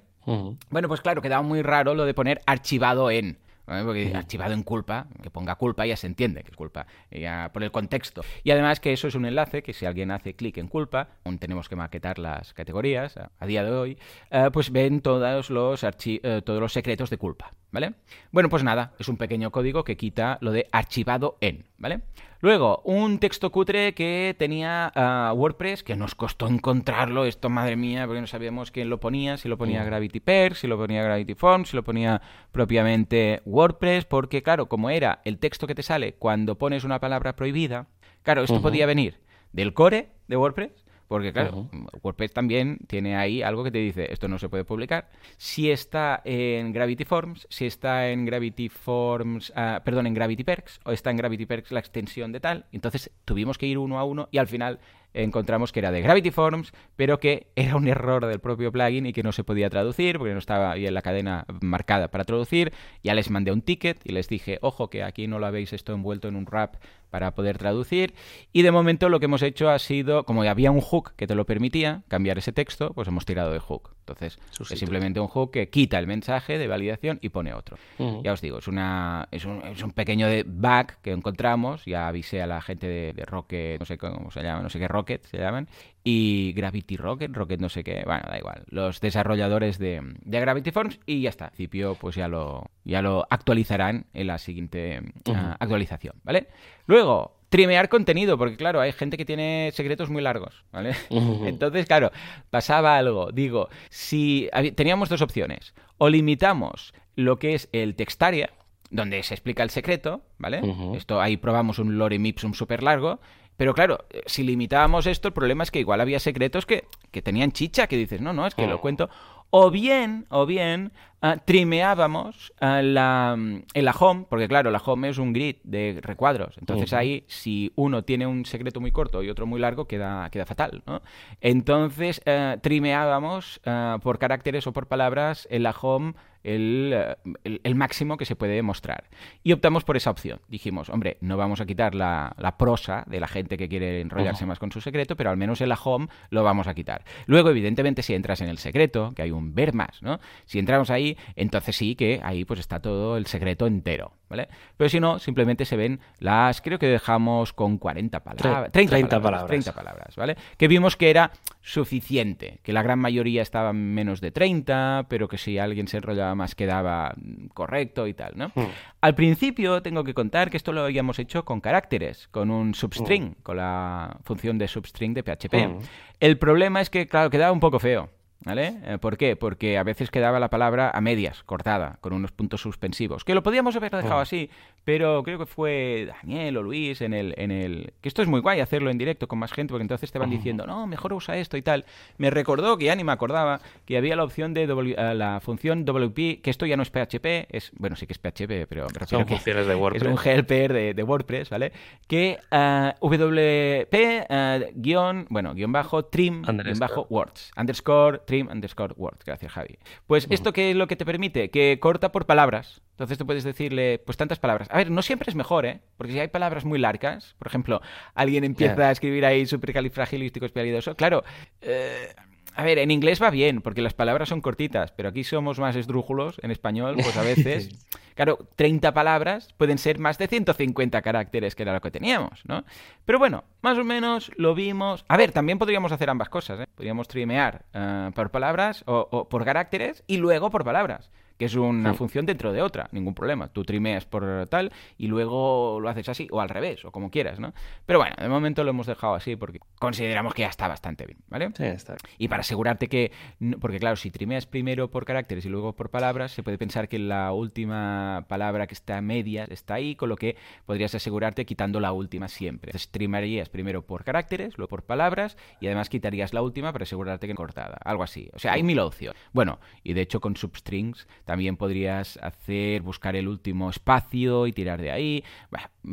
[0.68, 3.38] Bueno, pues claro, quedaba muy raro lo de poner archivado en.
[3.70, 7.62] Porque archivado en culpa, que ponga culpa ya se entiende que es culpa, ya por
[7.62, 8.22] el contexto.
[8.42, 11.38] Y además que eso es un enlace que si alguien hace clic en culpa, aún
[11.38, 13.98] tenemos que maquetar las categorías a, a día de hoy,
[14.32, 17.94] uh, pues ven todos los, uh, todos los secretos de culpa, ¿vale?
[18.32, 22.00] Bueno, pues nada, es un pequeño código que quita lo de archivado en, ¿vale?
[22.43, 28.07] Luego, un texto cutre que tenía uh, WordPress, que nos costó encontrarlo, esto madre mía,
[28.07, 31.34] porque no sabíamos quién lo ponía, si lo ponía Gravity Perks, si lo ponía Gravity
[31.34, 36.14] Forms, si lo ponía propiamente WordPress, porque claro, como era el texto que te sale
[36.14, 37.88] cuando pones una palabra prohibida,
[38.22, 38.62] claro, esto uh -huh.
[38.62, 39.20] podía venir
[39.53, 40.80] del core de WordPress,
[41.11, 41.98] porque claro, uh -huh.
[42.04, 45.11] WordPress también tiene ahí algo que te dice, esto no se puede publicar.
[45.38, 50.78] Si está en Gravity Forms, si está en Gravity Forms, uh, perdón, en Gravity Perks,
[50.84, 54.04] o está en Gravity Perks la extensión de tal, entonces tuvimos que ir uno a
[54.04, 54.78] uno y al final
[55.14, 59.12] encontramos que era de Gravity Forms, pero que era un error del propio plugin y
[59.12, 62.72] que no se podía traducir porque no estaba bien la cadena marcada para traducir.
[63.02, 65.92] Ya les mandé un ticket y les dije, ojo, que aquí no lo habéis esto
[65.92, 66.76] envuelto en un wrap
[67.11, 68.14] para poder traducir.
[68.52, 71.34] Y de momento lo que hemos hecho ha sido, como había un hook que te
[71.34, 73.94] lo permitía, cambiar ese texto, pues hemos tirado de hook.
[74.12, 74.38] Entonces,
[74.70, 77.76] es simplemente un hook que quita el mensaje de validación y pone otro.
[78.22, 81.84] Ya os digo, es, una, es, un, es un pequeño bug que encontramos.
[81.84, 84.88] Ya avisé a la gente de, Rocket, no sé cómo se llama, no sé qué
[84.88, 85.68] Rocket se llaman,
[86.02, 90.98] y Gravity Rocket, Rocket no sé qué, bueno, da igual, los desarrolladores de, Gravity Forms
[91.06, 91.46] y ya está.
[91.46, 95.00] En principio, pues ya lo, ya lo actualizarán en la siguiente
[95.34, 96.48] ah, actualización, ¿vale?
[96.86, 100.94] Luego, trimear contenido, porque claro, hay gente que tiene secretos muy largos, ¿vale?
[101.11, 102.11] Entonces, claro,
[102.48, 103.30] pasaba algo.
[103.32, 108.51] Digo, si teníamos dos opciones, o limitamos lo que es el textaria,
[108.90, 110.62] donde se explica el secreto, ¿vale?
[110.94, 113.20] Esto ahí probamos un lorem ipsum súper largo,
[113.57, 117.53] pero claro, si limitábamos esto, el problema es que igual había secretos que, que tenían
[117.53, 119.11] chicha, que dices, no, no, es que lo cuento.
[119.51, 120.92] O bien, o bien,
[121.22, 123.36] uh, trimeábamos uh, la,
[123.74, 126.56] la home, porque claro, la home es un grid de recuadros.
[126.58, 130.46] Entonces ahí, si uno tiene un secreto muy corto y otro muy largo, queda, queda
[130.46, 131.02] fatal, ¿no?
[131.40, 133.60] Entonces, uh, trimeábamos
[134.02, 139.04] por caracteres o por palabras en la home el, el, máximo que se puede mostrar.
[139.42, 140.40] Y optamos por esa opción.
[140.48, 144.46] Dijimos, hombre, no vamos a quitar la, la prosa de la gente que quiere enrollarse
[144.46, 147.04] más con su secreto, pero al menos en la home lo vamos a quitar.
[147.26, 150.18] Luego, evidentemente, si entras en el secreto, que hay un ver más, ¿no?
[150.44, 154.48] Si entramos ahí, entonces sí que ahí pues está todo el secreto entero, ¿vale?
[154.76, 159.46] Pero si no, simplemente se ven las, creo que dejamos con 40 palabras, 30, palabras,
[159.46, 160.36] 30 palabras, ¿vale?
[160.56, 161.30] Que vimos que era
[161.62, 166.34] suficiente, que la gran mayoría estaba menos de 30, pero que si alguien se enrollaba
[166.34, 167.14] más quedaba
[167.54, 168.52] correcto y tal, ¿no?
[168.54, 168.66] Hmm.
[169.00, 173.24] Al principio tengo que contar que esto lo habíamos hecho con caracteres, con un substring,
[173.24, 173.42] hmm.
[173.42, 175.54] con la función de substring de PHP.
[175.54, 175.78] Hmm.
[176.20, 178.11] El problema es que, claro, quedaba un poco feo.
[178.43, 178.80] ¿Vale?
[178.84, 179.36] Eh, ¿Por qué?
[179.36, 183.22] Porque a veces quedaba la palabra a medias, cortada, con unos puntos suspensivos.
[183.22, 184.20] Que lo podíamos haber dejado oh.
[184.20, 184.51] así,
[184.85, 187.93] pero creo que fue Daniel o Luis en el, en el...
[188.01, 190.31] Que esto es muy guay hacerlo en directo con más gente, porque entonces te van
[190.31, 191.85] diciendo, no, mejor usa esto y tal.
[192.18, 196.43] Me recordó, que ya ni me acordaba, que había la opción de la función WP,
[196.43, 197.72] que esto ya no es PHP, es...
[197.76, 200.03] Bueno, sí que es PHP, pero me Son funciones de WordPress.
[200.03, 201.72] Es un helper de, WordPress, ¿vale?
[202.07, 209.18] Que uh, WP, guion, bueno, guion bajo, trim, guion bajo, words, underscore trim underscore word.
[209.24, 209.78] Gracias, Javi.
[210.07, 211.51] Pues, ¿esto qué es lo que te permite?
[211.51, 212.83] Que corta por palabras.
[213.01, 214.68] Entonces tú puedes decirle, pues tantas palabras.
[214.70, 215.80] A ver, no siempre es mejor, ¿eh?
[215.96, 217.80] Porque si hay palabras muy largas, por ejemplo,
[218.14, 221.24] alguien empieza a escribir ahí supercalifragilístico espialidoso, claro,
[221.62, 222.14] eh,
[222.55, 225.76] a ver, en inglés va bien, porque las palabras son cortitas, pero aquí somos más
[225.76, 227.70] esdrújulos en español, pues a veces,
[228.14, 232.64] claro, 30 palabras pueden ser más de 150 caracteres, que era lo que teníamos, ¿no?
[233.07, 235.07] Pero bueno, más o menos lo vimos.
[235.09, 236.66] A ver, también podríamos hacer ambas cosas, ¿eh?
[236.74, 241.11] Podríamos trimear eh, por palabras o por caracteres y luego por palabras
[241.41, 243.49] que es una función dentro de otra, ningún problema.
[243.49, 247.41] Tú trimeas por tal y luego lo haces así, o al revés, o como quieras,
[247.41, 247.55] ¿no?
[247.86, 251.20] Pero bueno, de momento lo hemos dejado así porque consideramos que ya está bastante bien,
[251.28, 251.51] ¿vale?
[251.57, 251.97] Sí, está.
[252.18, 253.12] Y para asegurarte que,
[253.59, 256.99] porque claro, si trimeas primero por caracteres y luego por palabras, se puede pensar que
[256.99, 260.36] la última palabra que está a medias está ahí, con lo que
[260.66, 262.68] podrías asegurarte quitando la última siempre.
[262.68, 267.26] Entonces trimarías primero por caracteres, luego por palabras y además quitarías la última para asegurarte
[267.26, 268.28] que cortada, algo así.
[268.34, 269.18] O sea, hay mil opciones.
[269.32, 274.83] Bueno, y de hecho con substrings también podrías hacer, buscar el último espacio y tirar
[274.83, 275.24] de ahí.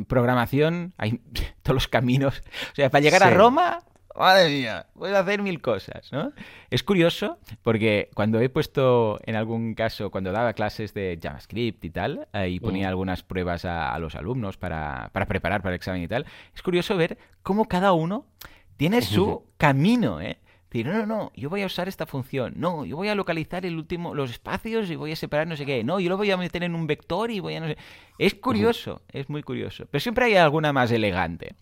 [0.07, 1.21] programación, hay
[1.61, 2.41] todos los caminos.
[2.71, 3.83] O sea, para llegar a Roma,
[4.15, 6.33] madre mía, puedes hacer mil cosas, ¿no?
[6.71, 11.91] Es curioso porque cuando he puesto, en algún caso, cuando daba clases de JavaScript y
[11.91, 16.07] tal, y ponía algunas pruebas a, los alumnos para, para, preparar para el examen y
[16.07, 16.25] tal,
[16.55, 18.25] es curioso ver cómo cada uno
[18.75, 20.39] tiene su camino, ¿eh?
[20.77, 22.53] Decir, no, no, no, yo voy a usar esta función.
[22.57, 25.65] No, yo voy a localizar el último, los espacios y voy a separar no sé
[25.65, 25.83] qué.
[25.83, 27.77] No, yo lo voy a meter en un vector y voy a no sé.
[28.19, 29.85] Es curioso, es muy curioso.
[29.89, 31.55] Pero siempre hay alguna más elegante.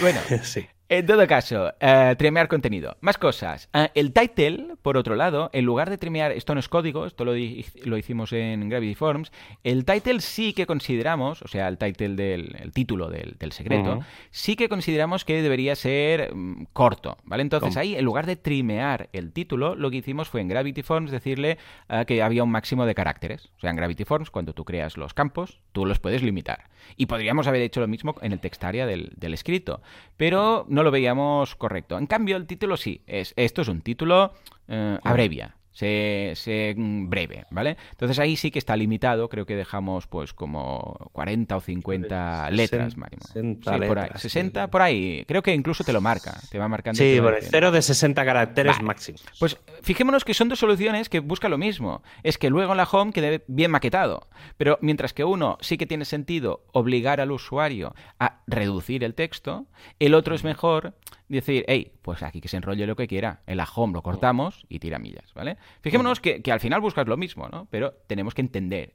[0.00, 0.66] Bueno, sí.
[0.90, 2.96] En todo caso, uh, trimear contenido.
[3.02, 3.68] Más cosas.
[3.74, 7.26] Uh, el title, por otro lado, en lugar de trimear, esto no es código, esto
[7.26, 9.30] lo, lo hicimos en Gravity Forms,
[9.64, 14.00] el title sí que consideramos, o sea, el title del el título del, del secreto,
[14.30, 17.42] sí que consideramos que debería ser um, corto, ¿vale?
[17.42, 21.10] Entonces ahí, en lugar de trimear el título, lo que hicimos fue en Gravity Forms
[21.10, 21.58] decirle
[21.90, 23.50] uh, que había un máximo de caracteres.
[23.58, 26.70] O sea, en Gravity Forms, cuando tú creas los campos, tú los puedes limitar.
[26.96, 29.82] Y podríamos haber hecho lo mismo en el textaria del, del escrito,
[30.16, 31.98] pero no lo veíamos correcto.
[31.98, 34.32] En cambio, el título sí, es esto es un título
[34.68, 35.57] eh, abrevia.
[35.78, 37.76] Se, mm, breve, ¿vale?
[37.92, 42.96] Entonces ahí sí que está limitado, creo que dejamos pues como 40 o 50 letras,
[42.96, 43.22] máximo.
[43.22, 44.10] 60 por ahí.
[44.16, 46.98] 60 por ahí, creo que incluso te lo marca, te va marcando.
[46.98, 49.18] Sí, por el cero de 60 caracteres máximo.
[49.38, 52.88] Pues fijémonos que son dos soluciones que buscan lo mismo, es que luego en la
[52.90, 54.26] home quede bien maquetado,
[54.56, 59.66] pero mientras que uno sí que tiene sentido obligar al usuario a reducir el texto,
[60.00, 60.94] el otro es mejor
[61.28, 64.64] decir, hey, pues aquí que se enrolle lo que quiera, en la home lo cortamos
[64.68, 65.58] y tira millas, ¿vale?
[65.80, 67.66] Fijémonos que, que al final buscas lo mismo, ¿no?
[67.70, 68.94] Pero tenemos que entender.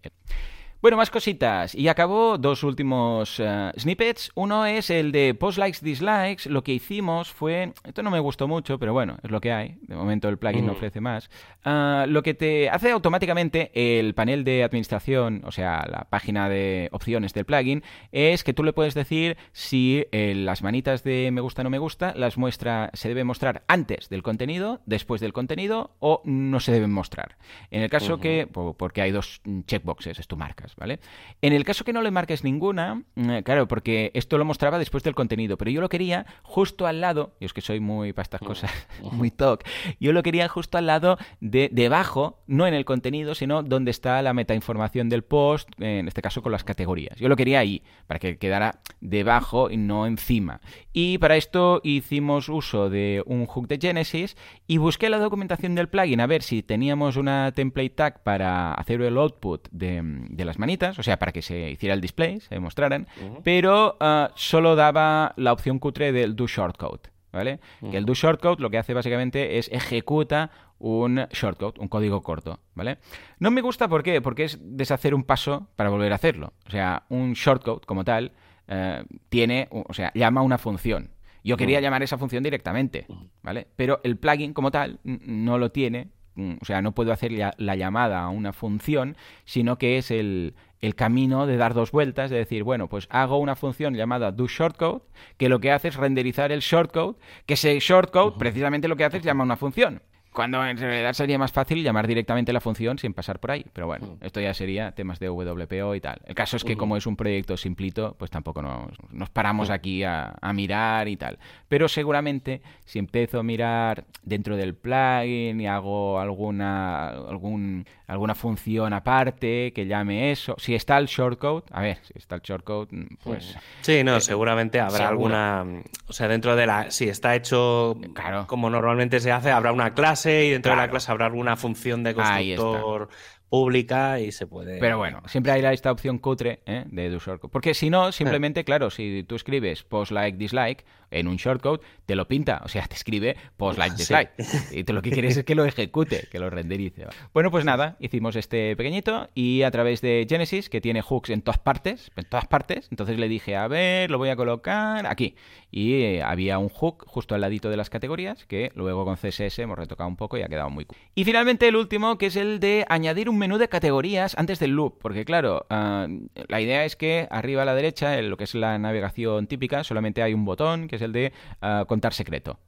[0.83, 1.73] Bueno, más cositas.
[1.75, 4.33] Y acabó dos últimos eh, snippets.
[4.35, 6.49] Uno es el de post likes, dislikes.
[6.49, 7.71] Lo que hicimos fue.
[7.85, 9.77] Esto no me gustó mucho, pero bueno, es lo que hay.
[9.83, 10.75] De momento el plugin no mm.
[10.75, 11.29] ofrece más.
[11.63, 16.89] Ah, lo que te hace automáticamente el panel de administración, o sea, la página de
[16.91, 17.81] opciones del plugin,
[18.11, 21.69] es que tú le puedes decir si eh, las manitas de me gusta o no
[21.69, 26.59] me gusta las muestra, se deben mostrar antes del contenido, después del contenido o no
[26.59, 27.37] se deben mostrar.
[27.71, 28.49] En el caso que.
[28.51, 30.72] Porque hay dos checkboxes, es tu marcas.
[30.75, 30.99] ¿Vale?
[31.41, 35.03] En el caso que no le marques ninguna, mm, claro, porque esto lo mostraba después
[35.03, 38.23] del contenido, pero yo lo quería justo al lado, y es que soy muy para
[38.23, 38.45] estas mm.
[38.45, 38.71] cosas,
[39.11, 39.63] muy talk,
[39.99, 44.21] yo lo quería justo al lado de debajo, no en el contenido, sino donde está
[44.21, 47.17] la metainformación del post, en este caso con las categorías.
[47.19, 50.61] Yo lo quería ahí, para que quedara debajo y no encima.
[50.91, 55.89] Y para esto hicimos uso de un hook de Genesis y busqué la documentación del
[55.89, 60.59] plugin a ver si teníamos una template tag para hacer el output de, de las
[60.63, 63.05] manitas, o sea, para que se hiciera el display, se mostraran,
[63.43, 67.59] pero ah, solo daba la opción cutre del do shortcode, ¿vale?
[67.91, 72.61] Que el do shortcode lo que hace básicamente es ejecuta un shortcode, un código corto,
[72.75, 72.99] ¿vale?
[73.39, 74.21] No me gusta ¿por qué?
[74.21, 76.53] Porque es deshacer un paso para volver a hacerlo.
[76.65, 78.31] O sea, un shortcode como tal
[78.69, 81.11] eh, tiene, o sea, llama una función.
[81.43, 83.05] Yo quería llamar esa función directamente,
[83.41, 83.67] ¿vale?
[83.75, 86.07] Pero el plugin como tal no lo tiene
[86.37, 89.15] o sea, no puedo hacer la, llamada a una función,
[89.45, 90.55] sino que es el,
[90.95, 95.01] camino de dar dos vueltas, de decir, bueno, pues hago una función llamada doShortcode,
[95.37, 99.17] que lo que hace es renderizar el shortcode, que ese shortcode precisamente lo que hace
[99.17, 100.01] es llamar a una función.
[100.33, 103.65] Cuando en realidad sería más fácil llamar directamente la función sin pasar por ahí.
[103.71, 104.25] Pero bueno, mm.
[104.25, 106.19] esto ya sería temas de WPO y tal.
[106.25, 110.33] El caso es que como es un proyecto simplito, pues tampoco nos, paramos aquí a,
[110.53, 111.37] mirar y tal.
[111.67, 118.93] Pero seguramente si empiezo a mirar dentro del plugin y hago alguna, algún, alguna función
[118.93, 123.17] aparte que llame eso, si está el shortcode, a ver, si está el shortcode, mm,
[123.23, 123.57] pues...
[123.81, 125.65] Sí, no, eh, seguramente habrá alguna...
[126.07, 126.91] O sea, dentro de la...
[126.91, 128.45] Si está hecho claro.
[128.47, 132.03] como normalmente se hace, habrá una clase y dentro de la clase habrá alguna función
[132.03, 133.09] de constructor
[133.53, 134.79] pública y se puede.
[134.79, 136.85] Pero bueno, siempre hay esta opción cutre ¿eh?
[136.87, 137.51] de do shortcode.
[137.51, 142.15] Porque si no, simplemente, claro, si tú escribes post like dislike en un shortcode, te
[142.15, 144.31] lo pinta, o sea, te escribe post like dislike.
[144.71, 147.05] Y tú lo que quieres es que lo ejecute, que lo renderice.
[147.31, 151.43] Bueno, pues nada, hicimos este pequeñito y a través de Genesis, que tiene hooks en
[151.43, 155.35] todas partes, en todas partes, entonces le dije, a ver, lo voy a colocar aquí.
[155.75, 159.57] Y eh, había un hook justo al ladito de las categorías que luego con CSS
[159.57, 160.95] hemos retocado un poco y ha quedado muy cool.
[161.15, 164.69] Y finalmente el último, que es el de añadir un menú de categorías antes del
[164.69, 166.05] loop, porque claro, ah,
[166.47, 169.83] la idea es que arriba a la derecha, en lo que es la navegación típica,
[169.83, 172.59] solamente hay un botón, que es el de ah, contar secreto.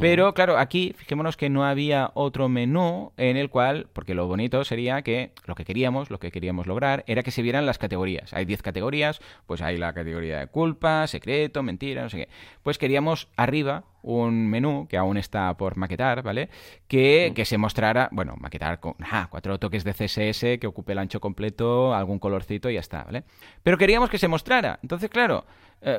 [0.00, 4.64] Pero claro, aquí fijémonos que no había otro menú en el cual, porque lo bonito
[4.64, 8.32] sería que lo que queríamos, lo que queríamos lograr, era que se vieran las categorías.
[8.32, 12.28] Hay 10 categorías, pues hay la categoría de culpa, secreto, mentira, no sé qué.
[12.62, 16.50] Pues queríamos arriba un menú que aún está por maquetar, ¿vale?
[16.88, 18.94] Que, que se mostrara, bueno, maquetar con
[19.30, 23.24] cuatro toques de CSS que ocupe el ancho completo, algún colorcito y ya está, ¿vale?
[23.62, 24.78] Pero queríamos que se mostrara.
[24.82, 25.46] Entonces, claro,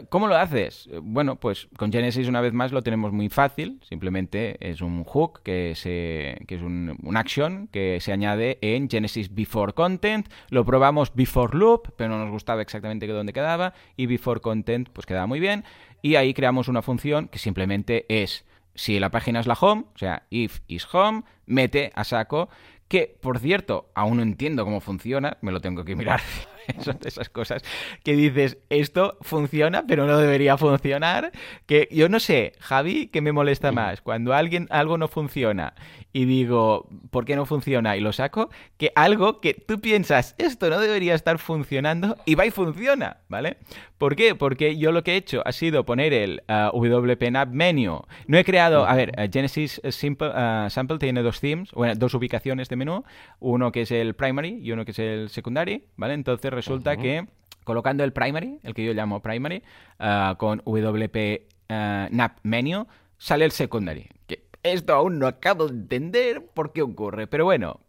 [0.09, 0.89] ¿cómo lo haces?
[1.01, 3.79] Bueno, pues con Genesis una vez más lo tenemos muy fácil.
[3.87, 8.89] Simplemente es un hook que, se, que es un, un action que se añade en
[8.89, 10.27] Genesis Before Content.
[10.49, 13.73] Lo probamos Before Loop, pero no nos gustaba exactamente dónde quedaba.
[13.95, 15.63] Y Before Content, pues quedaba muy bien
[16.05, 18.45] y ahí creamos una función que simplemente es,
[18.75, 22.47] si la página es la home, o sea, if is home, mete a saco,
[22.87, 26.21] que por cierto, aún no entiendo cómo funciona, me lo tengo que mirar
[26.79, 27.63] son esas cosas
[28.03, 31.31] que dices, esto funciona, pero no debería funcionar.
[31.65, 34.01] Que yo no sé, Javi, ¿qué me molesta más?
[34.01, 35.73] Cuando alguien, algo no funciona
[36.15, 37.97] y digo, ¿por qué no funciona?
[37.97, 42.45] Y lo saco, que algo que tú piensas, esto no debería estar funcionando y va
[42.45, 43.57] y funciona, ¿vale?
[43.97, 44.33] ¿Por qué?
[44.33, 48.01] Porque yo lo que he hecho ha sido poner el uh, Menu.
[48.27, 52.13] No he creado, a ver, uh, Genesis Simple, uh, Sample tiene dos themes, bueno, dos
[52.13, 53.03] ubicaciones de menú,
[53.39, 56.13] uno que es el primary y uno que es el secondary, ¿vale?
[56.13, 57.25] Entonces resulta que
[57.63, 59.61] colocando el primary, el que yo llamo primary,
[59.99, 62.87] ah, con WP uh, Menu,
[63.17, 64.07] sale el secondary.
[64.27, 67.27] Que esto aún no acabo de entender por qué ocurre.
[67.27, 67.81] Pero bueno,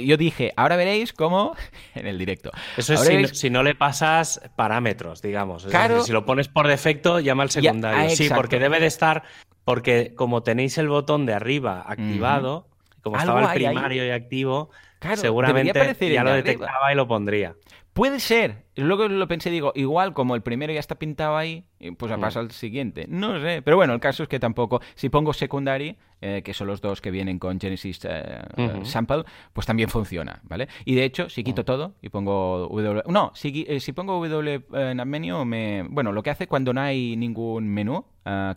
[0.00, 1.54] yo dije, ahora veréis cómo
[1.94, 2.50] en el directo.
[2.76, 5.66] Eso es si, no le pasas parámetros, digamos.
[5.66, 6.02] claro.
[6.02, 8.06] si lo pones por defecto, llama al secundario.
[8.06, 9.24] Ah, sí, porque debe de estar,
[9.64, 12.68] porque como tenéis el botón de arriba activado,
[13.02, 14.70] como estaba el primario y activo,
[15.16, 17.56] seguramente ya lo detectaba y lo pondría.
[17.94, 18.63] Puede ser.
[18.76, 21.64] Luego lo pensé, digo, igual como el primero ya está pintado ahí,
[21.96, 23.06] pues a paso al siguiente.
[23.08, 23.62] No sé.
[23.62, 24.80] Pero bueno, el caso es que tampoco.
[24.94, 25.96] Si pongo secondary,
[26.26, 28.40] eh, que son los dos que vienen con Genesis eh,
[28.84, 30.68] Sample, pues también funciona, ¿vale?
[30.86, 31.64] Y de hecho, si quito mm.
[31.66, 33.02] todo y pongo W.
[33.08, 35.82] No, si, eh, si pongo W en el menú, me.
[35.82, 38.06] Bueno, lo que hace cuando no hay ningún menú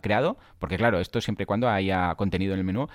[0.00, 2.88] creado, porque claro, esto siempre y cuando haya contenido en el menú,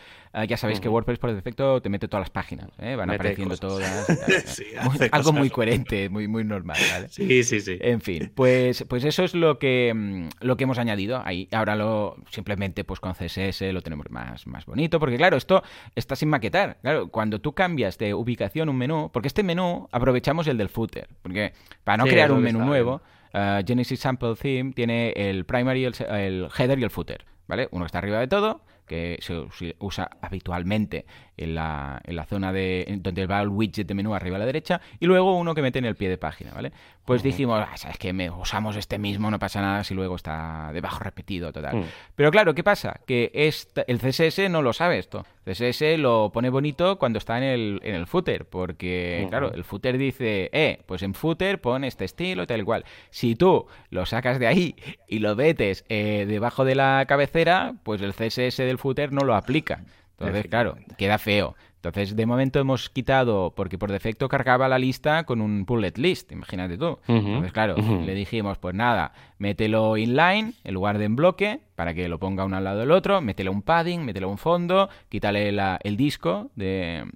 [0.48, 4.08] ya sabéis que WordPress por defecto te mete todas las páginas, van apareciendo todas.
[5.12, 7.10] algo muy coherente, muy, muy normal, ¿vale?
[7.14, 7.78] Sí, sí, sí.
[7.80, 11.48] En fin, pues, pues eso es lo que, mm, lo que hemos añadido ahí.
[11.52, 15.62] Ahora lo simplemente pues con CSS lo tenemos más, más bonito, porque claro, esto
[15.96, 16.78] está sin maquetar.
[16.82, 21.08] Claro, cuando tú cambias de ubicación un menú, porque este menú aprovechamos el del footer,
[21.22, 21.54] porque
[21.84, 23.04] para no crear un menú nuevo,
[23.34, 27.68] uh, Genesis Sample Theme tiene el primary, el, el header y el footer, ¿vale?
[27.70, 31.06] Uno está arriba de todo, que se usa habitualmente
[31.38, 34.46] en la, en la zona de donde va el widget de menú arriba a la
[34.46, 36.72] derecha y luego uno que mete en el pie de página, ¿vale?
[37.06, 40.72] Pues dijimos, ah, sabes que me usamos este mismo, no pasa nada si luego está
[40.74, 41.78] debajo repetido, total.
[41.78, 41.84] Mm.
[42.16, 43.02] Pero claro, ¿qué pasa?
[43.06, 45.26] Que el CSS no lo sabe esto.
[45.46, 49.98] CSS lo pone bonito cuando está en el, en el footer, porque claro, el footer
[49.98, 52.86] dice, eh, pues en footer pone este estilo y tal igual.
[53.10, 54.76] Si tú lo sacas de ahí
[55.08, 59.36] y lo metes eh, debajo de la cabecera, pues el CSS del footer no lo
[59.36, 59.84] aplica.
[60.18, 61.56] Entonces, claro, queda feo.
[61.84, 66.32] Entonces, de momento hemos quitado, porque por defecto cargaba la lista con un bullet list,
[66.32, 66.98] imagínate tú.
[67.10, 72.08] Entonces, claro, le dijimos, pues nada, mételo inline en lugar de en bloque, para que
[72.08, 75.98] lo ponga uno al lado del otro, métele un padding, métele un fondo, quítale el
[75.98, 77.14] disco del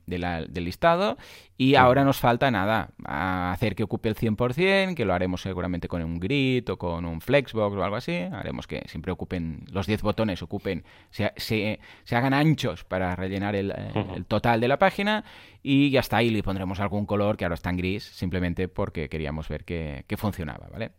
[0.54, 1.18] listado
[1.60, 6.04] y ahora nos falta nada, hacer que ocupe el 100%, que lo haremos seguramente con
[6.04, 10.04] un grid o con un flexbox o algo así, haremos que siempre ocupen, los 10
[10.04, 11.80] botones ocupen, se, se,
[12.12, 13.74] hagan anchos para rellenar el,
[14.16, 15.24] el total de la página
[15.70, 19.10] y ya está, y le pondremos algún color que ahora está en gris, simplemente porque
[19.10, 20.92] queríamos ver que, funcionaba, ¿vale?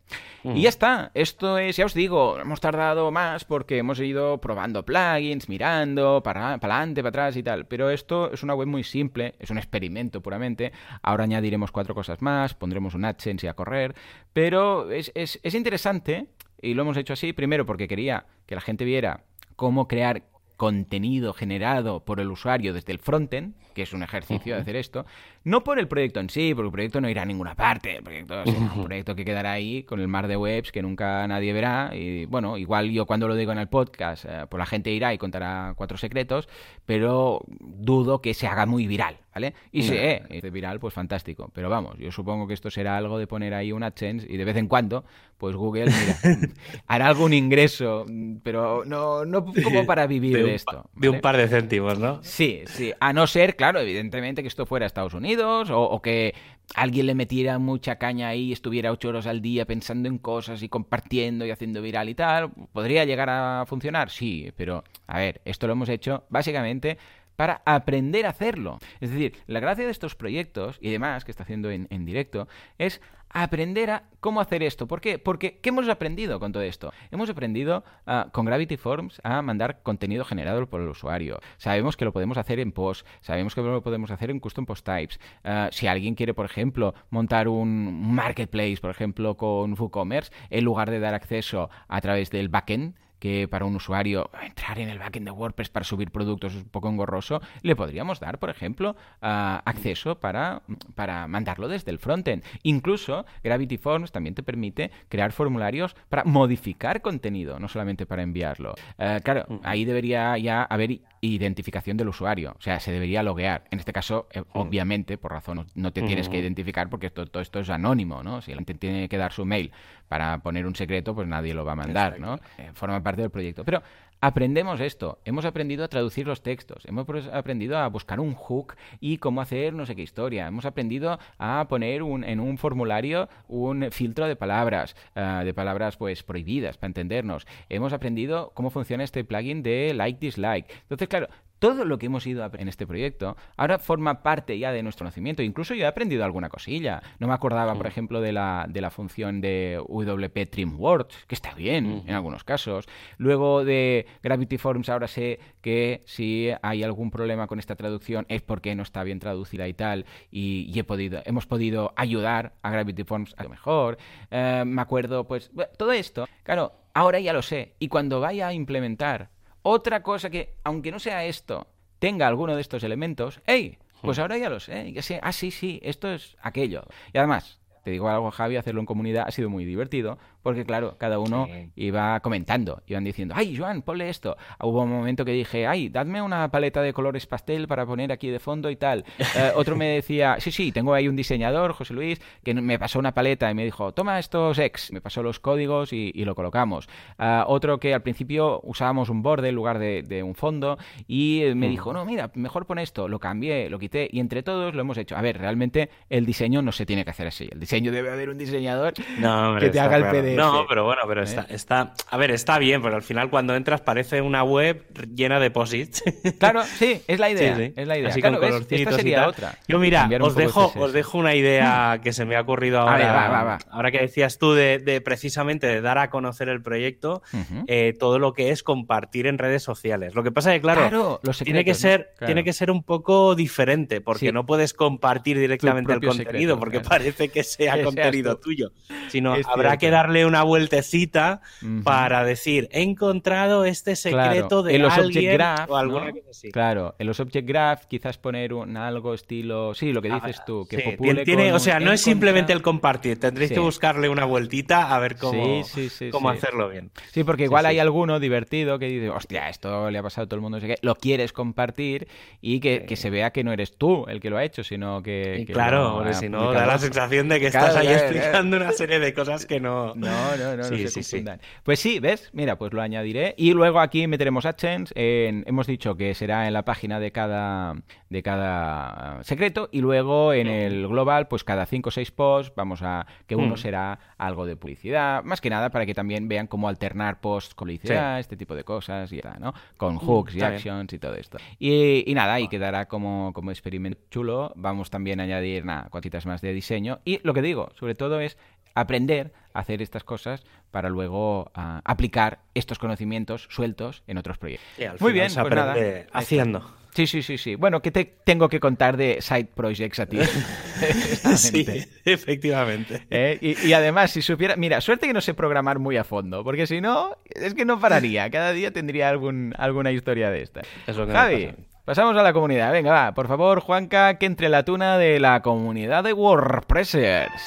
[0.44, 4.84] Y ya está, esto es, ya os digo, hemos tardado más porque hemos ido probando
[4.84, 9.36] plugins, mirando para, adelante, para atrás y tal, pero esto es una web muy simple,
[9.38, 13.94] es un experimento puramente, ahora añadiremos cuatro cosas más, pondremos un AdSense a correr,
[14.34, 16.26] pero es, es, es interesante
[16.60, 19.24] y lo hemos hecho así, primero porque quería que la gente viera
[19.56, 20.24] cómo crear
[20.58, 25.06] contenido generado por el usuario desde el frontend, que es un ejercicio de hacer esto,
[25.44, 28.02] no por el proyecto en sí, porque el proyecto no irá a ninguna parte, el
[28.02, 31.52] proyecto es un proyecto que quedará ahí con el mar de webs que nunca nadie
[31.52, 34.90] verá, y bueno, igual yo cuando lo digo en el podcast, eh, pues la gente
[34.90, 36.48] irá y contará cuatro secretos,
[36.84, 39.54] pero dudo que se haga muy viral, ¿vale?
[39.70, 43.28] Y si es viral, pues fantástico, pero vamos, yo supongo que esto será algo de
[43.28, 45.04] poner ahí un AdSense y de vez en cuando,
[45.36, 46.16] pues Google, mira,
[46.88, 48.04] hará algún ingreso,
[48.42, 50.90] pero no, no como para vivir de, esto.
[50.96, 52.20] De un par de céntimos, ¿no?
[52.24, 56.34] Sí, sí, a no ser, claro, evidentemente que esto fuera Estados Unidos o, que
[56.74, 60.62] alguien le metiera mucha caña ahí y estuviera ocho horas al día pensando en cosas
[60.62, 64.10] y compartiendo y haciendo viral y tal, ¿podría llegar a funcionar?
[64.10, 66.98] Sí, pero a ver, esto lo hemos hecho básicamente
[67.38, 68.80] para aprender a hacerlo.
[68.98, 72.48] Es decir, la gracia de estos proyectos y demás que está haciendo en, en directo
[72.78, 74.88] es aprender a cómo hacer esto.
[74.88, 75.20] ¿Por qué?
[75.20, 76.92] Porque ¿qué hemos aprendido con todo esto?
[77.12, 81.38] Hemos aprendido ah, con Gravity Forms a mandar contenido generado por el usuario.
[81.58, 84.84] Sabemos que lo podemos hacer en post, sabemos que lo podemos hacer en custom post
[84.84, 85.20] types.
[85.44, 90.90] Ah, si alguien quiere, por ejemplo, montar un marketplace, por ejemplo, con WooCommerce, en lugar
[90.90, 95.26] de dar acceso a través del backend, que para un usuario entrar en el backend
[95.26, 100.18] de WordPress para subir productos es un poco engorroso, le podríamos dar, por ejemplo, acceso
[100.18, 100.62] para,
[100.94, 102.44] para mandarlo desde el frontend.
[102.62, 108.74] Incluso Gravity Forms también te permite crear formularios para modificar contenido, no solamente para enviarlo.
[108.98, 113.64] Eh, claro, ahí debería ya haber identificación del usuario, o sea, se debería loguear.
[113.70, 117.60] En este caso, eh, obviamente, por razón, no te tienes que identificar porque todo, esto
[117.60, 118.40] es anónimo, ¿no?
[118.40, 119.72] Si alguien tiene que dar su mail
[120.08, 122.38] para poner un secreto, pues nadie lo va a mandar, ¿no?
[122.58, 123.64] Eh, forma parte del proyecto.
[123.64, 123.82] Pero
[124.20, 129.18] aprendemos esto, hemos aprendido a traducir los textos, hemos aprendido a buscar un hook y
[129.18, 133.90] cómo hacer no sé qué historia, hemos aprendido a poner un, en un formulario un
[133.90, 139.24] filtro de palabras, eh, de palabras pues prohibidas para entendernos, hemos aprendido cómo funciona este
[139.24, 140.66] plugin de like dislike.
[140.82, 144.82] Entonces, claro, todo lo que hemos ido en este proyecto ahora forma parte ya de
[144.82, 145.42] nuestro conocimiento.
[145.42, 147.02] Incluso yo he aprendido alguna cosilla.
[147.18, 151.54] No me acordaba, por ejemplo, de la, de la función de WP TrimWords, que está
[151.54, 152.86] bien en algunos casos.
[153.16, 158.42] Luego de Gravity Forms ahora sé que si hay algún problema con esta traducción es
[158.42, 160.06] porque no está bien traducida y tal.
[160.30, 163.98] Y, he podido, hemos podido ayudar a Gravity Forms a lo mejor.
[164.30, 166.28] Eh, me acuerdo, pues, todo esto.
[166.44, 167.74] Claro, ahora ya lo sé.
[167.78, 169.30] Y cuando vaya a implementar
[169.62, 171.66] otra cosa que, aunque no sea esto,
[171.98, 173.78] tenga alguno de estos elementos, ¡hey!
[174.02, 174.20] Pues hmm.
[174.20, 176.84] ahora ya lo sé, ya sé, ah, sí, sí, esto es aquello.
[177.12, 180.18] Y además, te digo algo, Javi, hacerlo en comunidad ha sido muy divertido,
[180.48, 181.46] porque claro, cada uno
[181.76, 184.38] iba comentando, iban diciendo, ay, Joan, ponle esto.
[184.62, 188.30] Hubo un momento que dije, ay, dadme una paleta de colores pastel para poner aquí
[188.30, 189.04] de fondo y tal.
[189.18, 192.98] Eh, otro me decía, sí, sí, tengo ahí un diseñador, José Luis, que me pasó
[192.98, 196.88] una paleta y me dijo, toma estos ex, me pasó los códigos y, lo colocamos.
[197.18, 201.68] Eh, otro que al principio usábamos un borde en lugar de, un fondo y me
[201.68, 201.70] mm.
[201.70, 204.96] dijo, no, mira, mejor pon esto, lo cambié, lo quité y entre todos lo hemos
[204.96, 205.14] hecho.
[205.14, 207.50] A ver, realmente el diseño no se tiene que hacer así.
[207.52, 210.36] El diseño debe haber un diseñador que te haga el PDF.
[210.38, 211.46] No, pero bueno, pero está, ¿Eh?
[211.50, 214.84] está, a ver, está bien, pero al final cuando entras parece una web
[215.14, 216.02] llena de posits.
[216.38, 218.10] Claro, sí, es la idea, es la idea.
[218.10, 219.58] Así claro, con esta sería otra.
[219.66, 223.58] Yo mira, os dejo, os dejo una idea que se me ha ocurrido ahora.
[223.70, 227.22] Ahora que decías tú de, precisamente de dar a conocer el proyecto,
[227.66, 230.14] eh, todo lo que es compartir en redes sociales.
[230.14, 234.00] Lo que pasa es que, claro, tiene que ser, tiene que ser un poco diferente,
[234.00, 238.72] porque no puedes compartir directamente el contenido, porque parece que sea contenido tuyo.
[239.08, 241.40] Sino habrá que darle una vueltecita
[241.84, 246.50] para decir, he encontrado este secreto de en los alguien graph, o alguna cosa así.
[246.50, 250.44] Claro, en los object graph quizás poner un algo estilo, sí, lo que dices ah,
[250.46, 254.94] tú, que tiene, o sea, no es simplemente el compartir, tendréis que buscarle una vueltita
[254.94, 255.62] a ver cómo,
[256.10, 256.90] cómo hacerlo bien.
[257.12, 260.36] Sí, porque igual hay alguno divertido que dice, hostia, esto le ha pasado a todo
[260.36, 262.08] el mundo, lo quieres compartir
[262.40, 265.46] y que, se vea que no eres tú el que lo ha hecho, sino que...
[265.52, 269.46] claro, si no, da la sensación de que estás ahí explicando una serie de cosas
[269.46, 269.94] que no...
[269.94, 271.24] No, no, no, sí, sí, sí.
[271.62, 272.30] Pues sí, ¿ves?
[272.32, 273.34] Mira, pues lo añadiré.
[273.36, 274.92] Y luego aquí meteremos AdSense.
[274.96, 277.76] hemos dicho que será en la página de cada,
[278.10, 279.68] de cada secreto.
[279.70, 283.06] Y luego en el global, pues cada 5 o 6 posts vamos a...
[283.26, 283.58] que uno mm.
[283.58, 285.22] será algo de publicidad.
[285.24, 288.64] Más que nada para que también vean cómo alternar posts con publicidad, este tipo de
[288.64, 289.52] cosas y ¿no?
[289.76, 291.38] Con mm, hooks y actions y todo esto.
[291.58, 294.52] Y, nada, y quedará como, como experimento chulo.
[294.56, 297.00] Vamos también a añadir, nada, cuantitas más de diseño.
[297.04, 298.38] Y lo que digo, sobre todo es
[298.80, 305.00] aprender a hacer estas cosas para luego ah, aplicar estos conocimientos sueltos en otros proyectos.
[305.00, 305.74] Muy bien, pues nada,
[306.12, 306.78] haciendo.
[306.98, 307.54] Sí, sí, sí, sí.
[307.54, 310.18] Bueno, ¿qué te tengo que contar de side projects a ti?
[311.36, 311.64] sí,
[312.04, 313.06] efectivamente.
[313.08, 313.38] ¿Eh?
[313.40, 316.80] Y, además, si supiera, mira, suerte que no sé programar muy a fondo, porque si
[316.80, 318.28] no, es que no pararía.
[318.30, 320.62] Cada día tendría algún, alguna historia de esta.
[320.86, 322.72] Javi, pasamos a la comunidad.
[322.72, 327.44] Venga, va, por favor, Juanca, que entre la tuna de la comunidad de WordPressers.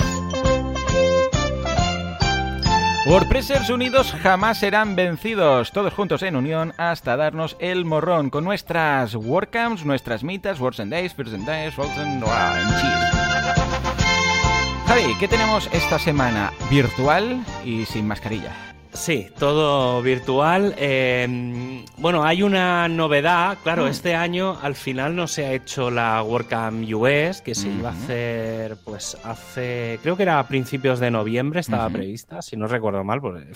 [3.07, 9.15] WordPressers unidos jamás serán vencidos, todos juntos en unión hasta darnos el morrón con nuestras
[9.15, 13.11] WordCamps, nuestras mitas, Words and Days, First and Days, Words and, Cheese.
[14.85, 16.51] Javi, ¿qué tenemos esta semana?
[16.69, 18.51] Virtual y sin mascarilla.
[18.93, 20.75] Sí, todo virtual.
[20.77, 23.57] Em, bueno, hay una novedad.
[23.63, 23.87] Claro, mm.
[23.87, 27.93] este año al final no se ha hecho la WordCamp US, que se iba a
[27.93, 33.03] hacer, pues hace, creo que era a principios de noviembre, estaba prevista, si no recuerdo
[33.03, 33.47] mal, porque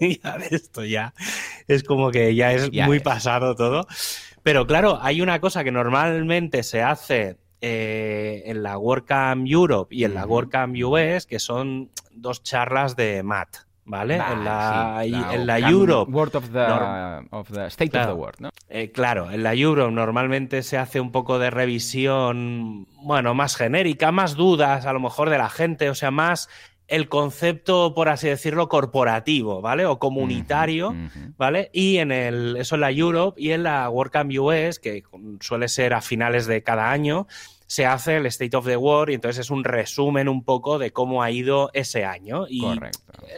[0.22, 1.14] ya esto ya
[1.66, 3.86] es como que ya es muy pasado todo.
[4.42, 10.04] Pero claro, hay una cosa que normalmente se hace eh, en la WordCamp Europe y
[10.04, 13.56] en la WordCamp US, que son dos charlas de MAT.
[13.84, 14.14] ¿Vale?
[14.14, 16.10] en la, en la Europe.
[16.10, 18.50] Word of the, State of the World, ¿no?
[18.68, 24.12] Eh, claro, en la Europe normalmente se hace un poco de revisión, bueno, más genérica,
[24.12, 26.48] más dudas a lo mejor de la gente, o sea, más
[26.86, 29.86] el concepto, por así decirlo, corporativo, ¿vale?
[29.86, 30.94] O comunitario,
[31.38, 31.70] ¿vale?
[31.72, 35.02] Y en el, eso en la Europe y en la WordCamp US, que
[35.40, 37.26] suele ser a finales de cada año,
[37.66, 40.92] se hace el State of the World y entonces es un resumen un poco de
[40.92, 42.62] cómo ha ido ese año y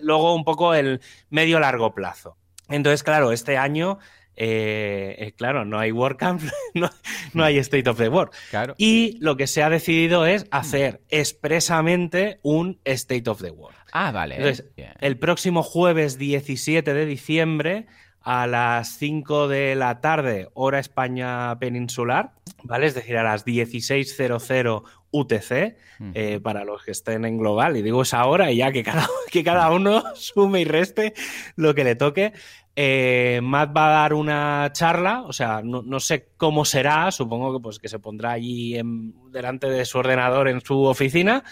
[0.03, 1.01] luego un poco el
[1.31, 2.37] medio largo plazo.
[2.69, 3.99] Entonces, claro, este año,
[4.35, 6.43] eh, eh, claro, no hay WordCamp,
[6.75, 6.91] no,
[7.33, 8.33] no, hay State of the World.
[8.77, 13.79] Y lo que se ha decidido es hacer expresamente un State of the World.
[13.93, 14.37] Ah, vale.
[14.37, 14.67] Entonces,
[15.01, 17.87] el próximo jueves 17 de diciembre
[18.27, 22.33] a las 5 de la tarde, hora España peninsular,
[22.65, 22.87] ¿vale?
[22.87, 24.83] Es decir, a las 16.00
[25.13, 25.77] UTC,
[26.13, 27.77] eh, para los que estén en global.
[27.77, 31.15] Y digo es ahora y ya que cada, que cada uno sume y reste
[31.55, 32.33] lo que le toque.
[32.75, 37.63] Eh, Matt va a dar una charla, o sea, no, sé cómo será, supongo que,
[37.63, 41.45] pues, que se pondrá allí en, delante de su ordenador en su oficina.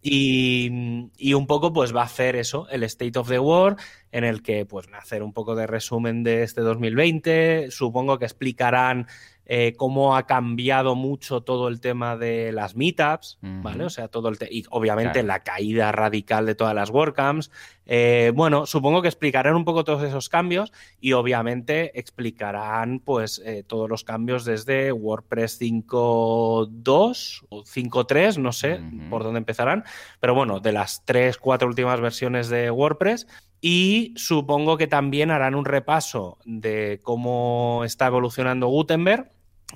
[0.00, 3.76] Y, y, un poco pues va a hacer eso, el State of the War,
[4.14, 9.08] en el que pues hacer un poco de resumen de este 2020, supongo que explicarán
[9.46, 13.84] eh, cómo ha cambiado mucho todo el tema de las meetups, ¿vale?
[13.84, 17.50] O sea, todo el y obviamente la caída radical de todas las WordCamps.
[17.86, 23.64] Eh, bueno, supongo que explicarán un poco todos esos cambios y obviamente explicarán pues eh,
[23.66, 28.80] todos los cambios desde WordPress 5.2 o 5.3, no sé
[29.10, 29.84] por dónde empezarán,
[30.20, 33.26] pero bueno, de las tres, cuatro últimas versiones de WordPress
[33.66, 39.30] y supongo que también harán un repaso de cómo está evolucionando Gutenberg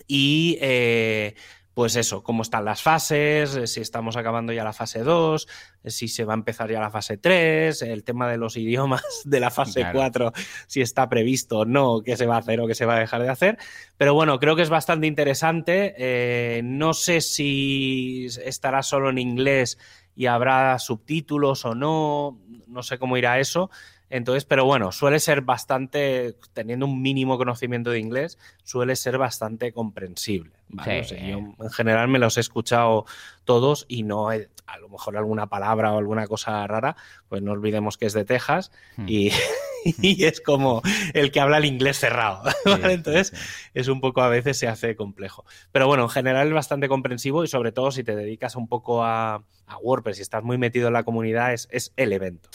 [0.06, 1.34] y eh,
[1.72, 5.48] pues eso, cómo están las fases, eh, si estamos acabando ya la fase 2,
[5.84, 9.22] eh, si se va a empezar ya la fase 3, el tema de los idiomas
[9.24, 10.34] de la fase 4,
[10.66, 13.00] si está previsto o no, qué se va a hacer o qué se va a
[13.00, 13.56] dejar de hacer.
[13.96, 16.60] Pero bueno, creo que es bastante interesante.
[16.62, 19.78] no sé si estará solo en inglés
[20.18, 22.36] y habrá subtítulos o no,
[22.66, 23.70] no sé cómo irá eso.
[24.10, 29.72] Entonces, pero bueno, suele ser bastante, teniendo un mínimo conocimiento de inglés, suele ser bastante
[29.72, 30.50] comprensible.
[30.68, 33.06] yo en general me los he escuchado
[33.44, 36.96] todos y no he, a lo mejor alguna palabra o alguna cosa rara,
[37.28, 39.04] pues no olvidemos que es de Texas hmm.
[39.06, 39.30] y,
[40.02, 40.82] y es como
[41.14, 42.42] el que habla el inglés cerrado.
[42.84, 43.32] Entonces,
[43.74, 45.44] es un poco a veces se hace complejo.
[45.72, 49.04] Pero bueno, en general es bastante comprensivo y sobre todo si te dedicas un poco
[49.04, 49.44] a,
[49.82, 52.48] WordPress y estás muy metido en la comunidad, es, es el evento.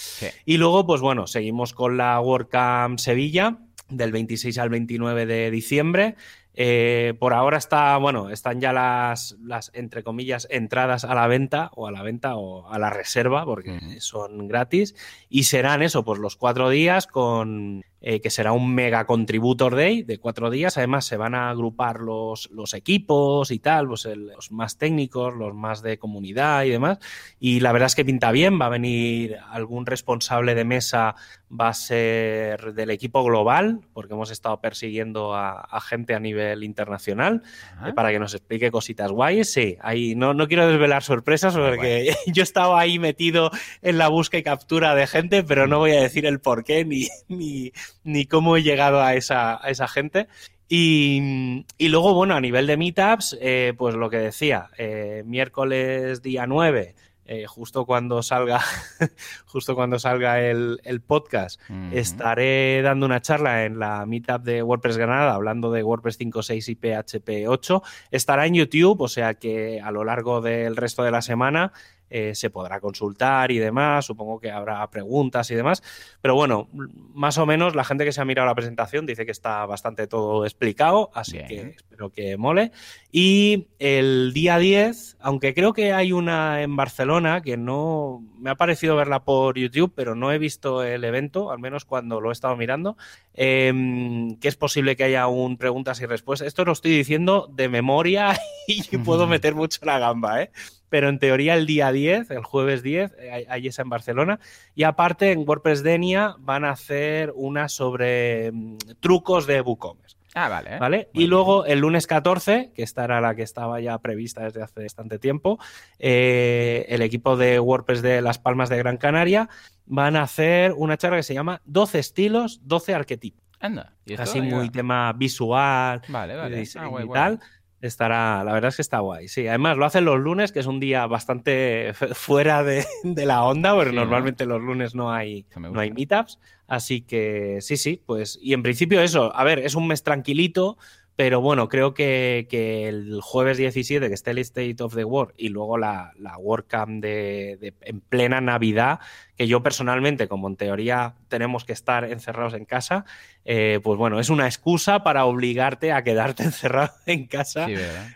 [0.45, 3.59] Y luego, pues bueno, seguimos con la WordCamp Sevilla
[3.89, 6.15] del 26 al 29 de diciembre.
[6.55, 11.71] Eh, por ahora está, bueno, están ya las, las, entre comillas, entradas a la venta
[11.75, 14.95] o a la venta o a la reserva, porque son gratis,
[15.29, 20.03] y serán eso, pues los cuatro días con eh, que será un mega contributor day
[20.03, 20.77] de cuatro días.
[20.77, 25.53] Además, se van a agrupar los, los equipos y tal, pues los más técnicos, los
[25.53, 26.99] más de comunidad y demás.
[27.39, 31.15] Y la verdad es que pinta bien, va a venir algún responsable de mesa,
[31.49, 37.43] va a ser del equipo global, porque hemos estado persiguiendo a, gente a nivel internacional,
[37.85, 39.53] eh, para que nos explique cositas guays.
[39.53, 43.49] Sí, ahí no, no quiero desvelar sorpresas, porque yo estaba ahí metido
[43.81, 46.83] en la búsqueda y captura de gente, pero no voy a decir el por qué
[46.83, 47.71] ni, ni,
[48.03, 50.27] ni cómo he llegado a esa, a esa gente.
[50.69, 56.21] Y, y, luego, bueno, a nivel de meetups, eh, pues lo que decía, eh, miércoles
[56.21, 58.59] día 9, eh, justo cuando salga,
[59.45, 61.61] justo cuando salga el, el podcast,
[61.91, 66.75] estaré dando una charla en la meetup de WordPress Granada, hablando de WordPress 5.6 y
[66.75, 67.83] PHP 8.
[68.11, 71.71] Estará en YouTube, o sea que a lo largo del resto de la semana
[72.15, 75.81] eh, se podrá consultar y demás, supongo que habrá preguntas y demás,
[76.21, 79.31] pero bueno, más o menos la gente que se ha mirado la presentación dice que
[79.31, 82.71] está bastante todo explicado, así que espero que mole.
[83.11, 88.55] Y el día 10, aunque creo que hay una en Barcelona que no me ha
[88.55, 92.33] parecido verla por YouTube, pero no he visto el evento, al menos cuando lo he
[92.33, 92.95] estado mirando,
[93.33, 96.47] em, que es posible que haya un preguntas y respuestas.
[96.47, 100.51] Esto lo estoy diciendo de memoria y puedo meter mucho la gamba, ¿eh?
[100.93, 104.39] Pero en teoría el día 10, el jueves 10, eh, ahí es en Barcelona.
[104.75, 110.17] Y aparte en WordPress Denia van a hacer una sobre mm, trucos de WooCommerce.
[110.35, 110.77] Ah, vale.
[110.77, 111.09] ¿Vale?
[111.11, 114.83] y luego el lunes 14, que esta era la que estaba ya prevista desde hace
[114.83, 115.57] bastante tiempo,
[115.97, 119.49] eh, el equipo de WordPress de Las Palmas de Gran Canaria
[119.87, 123.41] van a hacer una charla que se llama 12 estilos, 12 arquetipos.
[123.59, 123.93] Anda.
[124.19, 126.63] Así muy tema visual vale, vale.
[126.75, 127.39] Ah, y tal.
[127.83, 129.27] Estará, la verdad es que está guay.
[129.27, 133.75] Sí, además lo hacen los lunes, que es un día bastante fuera de, la onda,
[133.75, 136.39] porque normalmente los lunes no hay, no hay meetups.
[136.65, 138.39] Así que sí, sí, pues.
[138.41, 140.77] Y en principio eso, a ver, es un mes tranquilito,
[141.15, 142.47] pero bueno, creo que,
[142.87, 147.03] el jueves 17, que esté el State of the World, y luego la, la WordCamp
[147.03, 148.99] de, en plena Navidad,
[149.37, 153.05] que yo personalmente, como en teoría tenemos que estar encerrados en casa,
[153.45, 157.67] eh, pues bueno, es una excusa para obligarte a quedarte encerrado en casa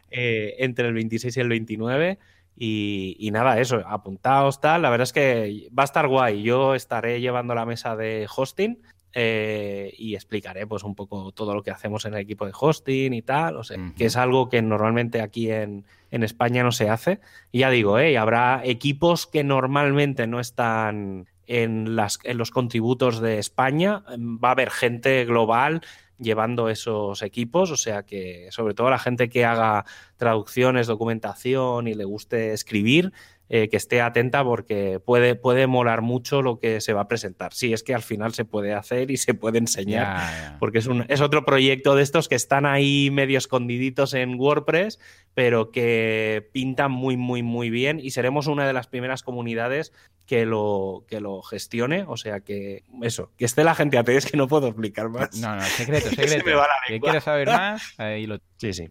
[0.09, 2.19] eh, entre el 26 y el 29.
[2.59, 4.81] Y, y, nada, eso, apuntaos, tal.
[4.81, 6.41] La verdad es que va a estar guay.
[6.41, 8.81] Yo estaré llevando la mesa de hosting
[9.13, 13.13] eh, y explicaré pues un poco todo lo que hacemos en el equipo de hosting
[13.13, 16.89] y tal, o sea, que es algo que normalmente aquí en, en, España no se
[16.89, 17.19] hace.
[17.51, 18.17] Y ya digo, ¿eh?
[18.17, 24.03] habrá equipos que normalmente no están en, las, en los contributos de España.
[24.07, 25.81] Va a haber gente global
[26.19, 29.85] llevando esos equipos, o sea que sobre todo la gente que haga
[30.17, 33.13] traducciones, documentación y le guste escribir,
[33.49, 37.53] eh, que esté atenta porque puede, puede molar mucho lo que se va a presentar.
[37.53, 41.05] Sí, es que al final se puede hacer y se puede enseñar, porque es, un,
[41.07, 44.99] es otro proyecto de estos que están ahí medio escondiditos en WordPress,
[45.33, 49.93] pero que pintan muy, muy, muy bien y seremos una de las primeras comunidades
[50.25, 52.03] que lo, que lo gestione.
[52.07, 55.37] O sea que eso, que esté la gente atenta, es que no puedo explicar más.
[55.37, 56.45] No, no, secreto, secreto.
[56.87, 58.39] Si quieres saber más, ahí lo...
[58.57, 58.89] Sí, sí.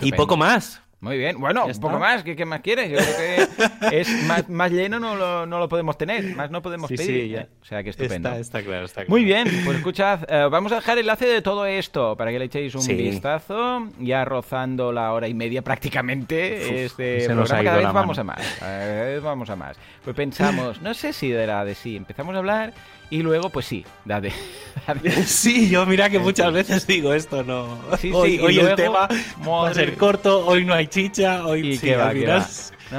[0.00, 0.82] Y poco más.
[1.02, 2.88] Muy bien, bueno, un poco más, ¿qué, más quieres?
[2.88, 3.50] Yo creo
[3.90, 4.08] que es
[4.48, 7.28] más, lleno no lo, no lo, podemos tener, más no podemos pedir.
[7.28, 7.48] ya.
[7.60, 8.28] O sea que estupendo.
[8.28, 9.10] Está, está, claro, está claro.
[9.10, 12.38] Muy bien, pues escuchad, eh, vamos a dejar el enlace de todo esto para que
[12.38, 16.84] le echéis un vistazo, ya rozando la hora y media prácticamente.
[16.84, 19.76] este programa cada vez vamos a más, cada vez vamos a más.
[20.04, 22.74] Pues pensamos, no sé si la de sí, empezamos a hablar
[23.12, 24.32] y luego, pues sí, date.
[25.26, 27.78] Sí, yo mira que muchas veces digo esto, no.
[27.98, 29.06] Sí, hoy, hoy el tema
[29.46, 32.12] va a ser corto, hoy no hay chicha, hoy y sí, va,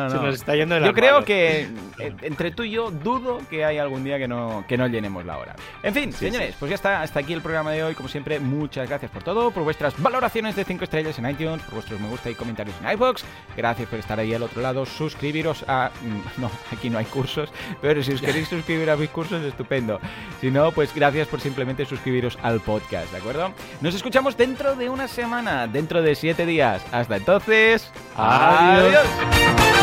[0.10, 1.68] se nos está yendo Yo creo que
[2.00, 5.26] eh, entre tú y yo dudo que hay algún día que no, que no llenemos
[5.26, 5.56] la hora.
[5.82, 7.02] En fin, señores, pues ya está.
[7.02, 7.96] Hasta aquí el programa de hoy.
[7.96, 11.76] Como siempre, muchas gracias por todo, por vuestras valoraciones de 5 estrellas en iTunes, por
[11.76, 13.24] vuestros me gusta y comentarios en iBox.
[13.56, 14.86] Gracias por estar ahí al otro lado.
[14.86, 15.92] Suscribiros a.
[16.38, 17.52] No, aquí no hay cursos,
[17.82, 20.00] pero si os queréis suscribir a mis cursos, estupendo.
[20.42, 23.54] Si no, pues gracias por simplemente suscribiros al podcast, ¿de acuerdo?
[23.82, 26.84] Nos escuchamos dentro de una semana, dentro de 7 días.
[26.92, 27.92] Hasta entonces.
[28.16, 28.96] adiós.
[28.96, 29.83] adiós.